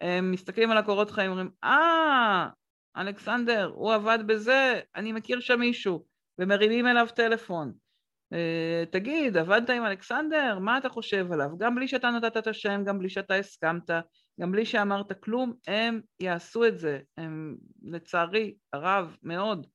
[0.00, 2.48] הם מסתכלים על הקורות חיים ואומרים, אה,
[2.96, 6.04] אלכסנדר, הוא עבד בזה, אני מכיר שם מישהו,
[6.38, 7.72] ומרימים אליו טלפון.
[8.34, 10.58] אה, תגיד, עבדת עם אלכסנדר?
[10.58, 11.48] מה אתה חושב עליו?
[11.58, 13.90] גם בלי שאתה נתת את השם, גם בלי שאתה הסכמת,
[14.40, 17.00] גם בלי שאמרת כלום, הם יעשו את זה.
[17.18, 19.66] הם, לצערי הרב מאוד,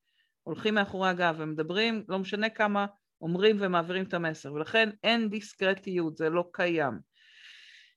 [0.43, 2.85] הולכים מאחורי הגב ומדברים, לא משנה כמה
[3.21, 6.99] אומרים ומעבירים את המסר, ולכן אין דיסקרטיות, זה לא קיים.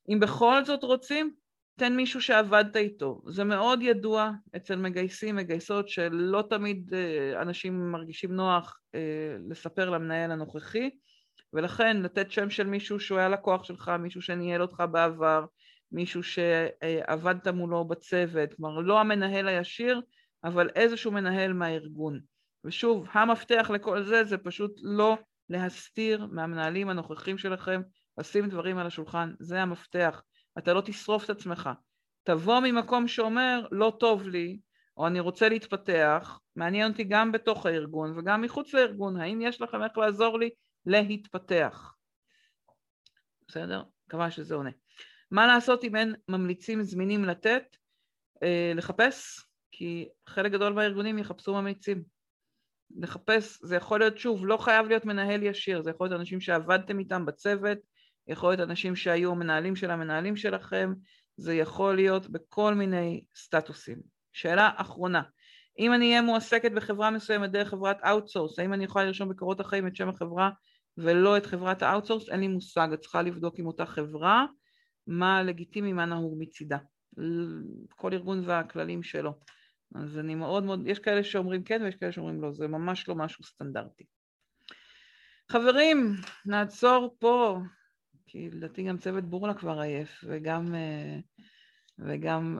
[0.08, 1.34] אם בכל זאת רוצים,
[1.78, 3.22] תן מישהו שעבדת איתו.
[3.26, 9.00] זה מאוד ידוע אצל מגייסים, מגייסות, שלא תמיד אה, אנשים מרגישים נוח אה,
[9.50, 10.90] לספר למנהל הנוכחי,
[11.52, 15.44] ולכן לתת שם של מישהו שהוא היה לקוח שלך, מישהו שניהל אותך בעבר,
[15.92, 20.00] מישהו שעבדת מולו בצוות, כלומר לא המנהל הישיר,
[20.44, 22.20] אבל איזשהו מנהל מהארגון.
[22.64, 25.18] ושוב, המפתח לכל זה זה פשוט לא
[25.48, 27.82] להסתיר מהמנהלים הנוכחים שלכם,
[28.18, 30.22] לשים דברים על השולחן, זה המפתח.
[30.58, 31.70] אתה לא תשרוף את עצמך.
[32.24, 34.58] תבוא ממקום שאומר, לא טוב לי,
[34.96, 39.82] או אני רוצה להתפתח, מעניין אותי גם בתוך הארגון וגם מחוץ לארגון, האם יש לכם
[39.82, 40.50] איך לעזור לי
[40.86, 41.94] להתפתח?
[43.48, 43.82] בסדר?
[44.06, 44.70] מקווה שזה עונה.
[45.30, 47.64] מה לעשות אם אין ממליצים זמינים לתת?
[48.42, 52.04] אה, לחפש, כי חלק גדול מהארגונים יחפשו ממליצים.
[52.96, 56.98] לחפש, זה יכול להיות, שוב, לא חייב להיות מנהל ישיר, זה יכול להיות אנשים שעבדתם
[56.98, 57.78] איתם בצוות,
[58.26, 60.92] יכול להיות אנשים שהיו המנהלים של המנהלים שלכם,
[61.36, 63.98] זה יכול להיות בכל מיני סטטוסים.
[64.32, 65.22] שאלה אחרונה,
[65.78, 69.86] אם אני אהיה מועסקת בחברה מסוימת דרך חברת outsource, האם אני יכולה לרשום בקורות החיים
[69.86, 70.50] את שם החברה
[70.96, 72.28] ולא את חברת ה outsource?
[72.28, 74.46] אין לי מושג, את צריכה לבדוק עם אותה חברה
[75.06, 76.78] מה לגיטימי, מה נהוג מצידה.
[77.96, 79.38] כל ארגון והכללים שלו.
[79.94, 83.14] אז אני מאוד מאוד, יש כאלה שאומרים כן ויש כאלה שאומרים לא, זה ממש לא
[83.14, 84.04] משהו סטנדרטי.
[85.50, 86.14] חברים,
[86.46, 87.58] נעצור פה.
[88.26, 91.18] כי לדעתי גם צוות בורלה כבר עייף, וגם, אה,
[91.98, 92.58] וגם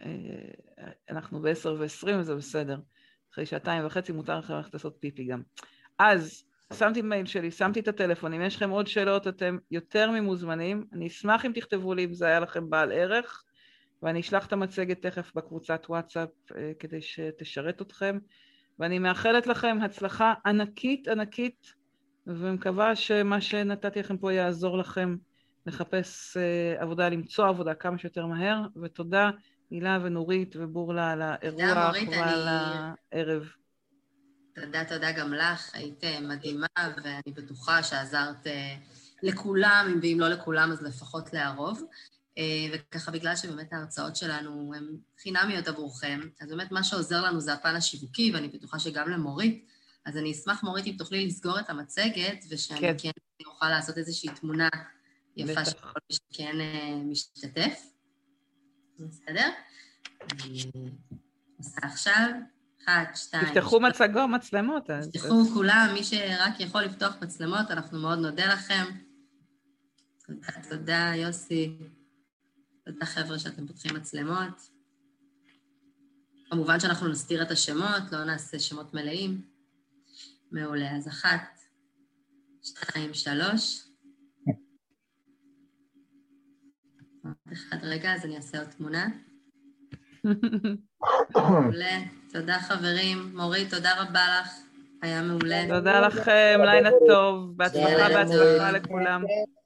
[0.00, 0.50] אה,
[1.10, 2.80] אנחנו ב-10 ו-20 וזה בסדר.
[3.32, 5.42] אחרי שעתיים וחצי מותר לכם ללכת לעשות פיפי גם.
[5.98, 10.86] אז שמתי מייל שלי, שמתי את הטלפון, אם יש לכם עוד שאלות אתם יותר ממוזמנים,
[10.92, 13.44] אני אשמח אם תכתבו לי אם זה היה לכם בעל ערך,
[14.02, 18.18] ואני אשלח את המצגת תכף בקבוצת וואטסאפ אה, כדי שתשרת אתכם,
[18.78, 21.79] ואני מאחלת לכם הצלחה ענקית ענקית
[22.26, 25.16] ומקווה שמה שנתתי לכם פה יעזור לכם
[25.66, 29.30] לחפש uh, עבודה, למצוא עבודה כמה שיותר מהר, ותודה
[29.70, 32.90] הילה ונורית ובורלה על האירוח ועל אני...
[33.12, 33.48] הערב.
[34.54, 38.76] תודה, תודה גם לך, היית אה, מדהימה, ואני בטוחה שעזרת אה,
[39.22, 41.82] לכולם, ואם לא לכולם אז לפחות להרוב.
[42.72, 44.86] וככה בגלל שבאמת ההרצאות שלנו הן
[45.22, 49.66] חינמיות עבורכם, אז באמת מה שעוזר לנו זה הפן השיווקי, ואני בטוחה שגם למורית,
[50.10, 53.10] אז אני אשמח, מורית, אם תוכלי לסגור את המצגת, ושאני כן, כן
[53.46, 54.68] אוכל לעשות איזושהי תמונה
[55.36, 57.86] יפה של כל מי שכן אה, משתתף.
[58.98, 59.48] בסדר?
[60.32, 60.70] אני
[61.58, 62.30] עושה עכשיו.
[62.84, 63.46] אחת, שתיים.
[63.54, 64.90] תפתחו מצגו, מצלמות.
[65.12, 68.84] תפתחו כולם, מי שרק יכול לפתוח מצלמות, אנחנו מאוד נודה לכם.
[70.26, 71.78] תודה, תודה, יוסי.
[72.84, 74.70] תודה, חבר'ה, שאתם פותחים מצלמות.
[76.50, 79.50] כמובן שאנחנו נסתיר את השמות, לא נעשה שמות מלאים.
[80.52, 81.60] מעולה, אז אחת,
[82.62, 83.86] שתיים, שלוש.
[87.52, 89.06] אחד רגע, אז אני אעשה עוד תמונה.
[91.34, 91.98] מעולה.
[92.32, 93.36] תודה חברים.
[93.36, 94.50] מורית, תודה רבה לך.
[95.02, 95.68] היה מעולה.
[95.68, 97.56] תודה לכם, לילה טוב.
[97.56, 99.24] בהצלחה, בהצלחה לכולם.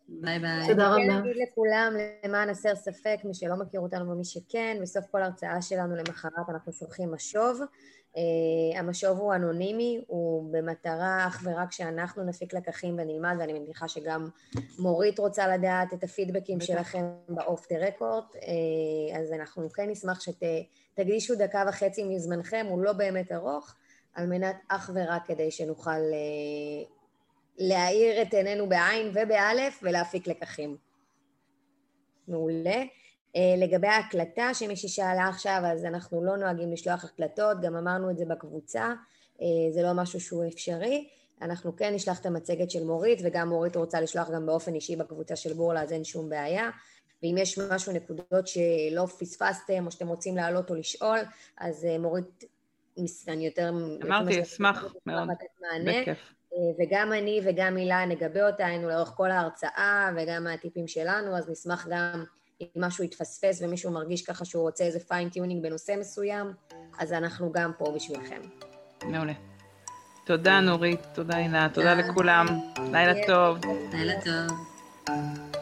[0.09, 0.69] ביי ביי.
[0.69, 0.97] תודה רבה.
[0.97, 1.93] אני אגיד לכולם,
[2.25, 6.73] למען הסר ספק, מי שלא מכיר אותנו ומי שכן, בסוף כל הרצאה שלנו למחרת אנחנו
[6.73, 7.61] שולחים משוב.
[8.15, 14.29] אה, המשוב הוא אנונימי, הוא במטרה אך ורק שאנחנו נפיק לקחים ונלמד, ואני מניחה שגם
[14.79, 18.25] מורית רוצה לדעת את הפידבקים שלכם ב off the record,
[19.17, 23.75] אז אנחנו כן נשמח שתקדישו דקה וחצי מזמנכם, הוא לא באמת ארוך,
[24.15, 26.89] על מנת אך ורק כדי שנוכל uh,
[27.59, 30.77] להאיר את עינינו בעין ובאלף ולהפיק לקחים.
[32.29, 32.83] מעולה.
[33.37, 38.19] Uh, לגבי ההקלטה, שמישהי שאלה עכשיו, אז אנחנו לא נוהגים לשלוח הקלטות, גם אמרנו את
[38.19, 38.93] זה בקבוצה,
[39.39, 41.09] uh, זה לא משהו שהוא אפשרי.
[41.43, 45.37] אנחנו כן נשלח את המצגת של מורית, וגם מורית רוצה לשלוח גם באופן אישי בקבוצה
[45.37, 46.71] של בורלה, אז אין שום בעיה.
[47.23, 51.19] ואם יש משהו, נקודות שלא פספסתם, או שאתם רוצים לעלות או לשאול,
[51.59, 52.45] אז אה, מורית,
[53.29, 53.71] אני יותר...
[54.05, 55.29] אמרתי, אשמח מאוד,
[55.87, 56.35] בכיף.
[56.79, 61.87] וגם אני וגם הילה נגבה אותה, היינו לאורך כל ההרצאה, וגם מהטיפים שלנו, אז נשמח
[61.91, 62.25] גם
[62.61, 66.53] אם משהו יתפספס ומישהו מרגיש ככה שהוא רוצה איזה fine tuning בנושא מסוים,
[66.99, 68.41] אז אנחנו גם פה בשבילכם.
[69.03, 69.33] מעולה.
[70.27, 72.47] תודה מורית, תודה הילה, תודה לכולם.
[72.93, 73.59] לילה טוב.
[73.93, 75.55] לילה טוב.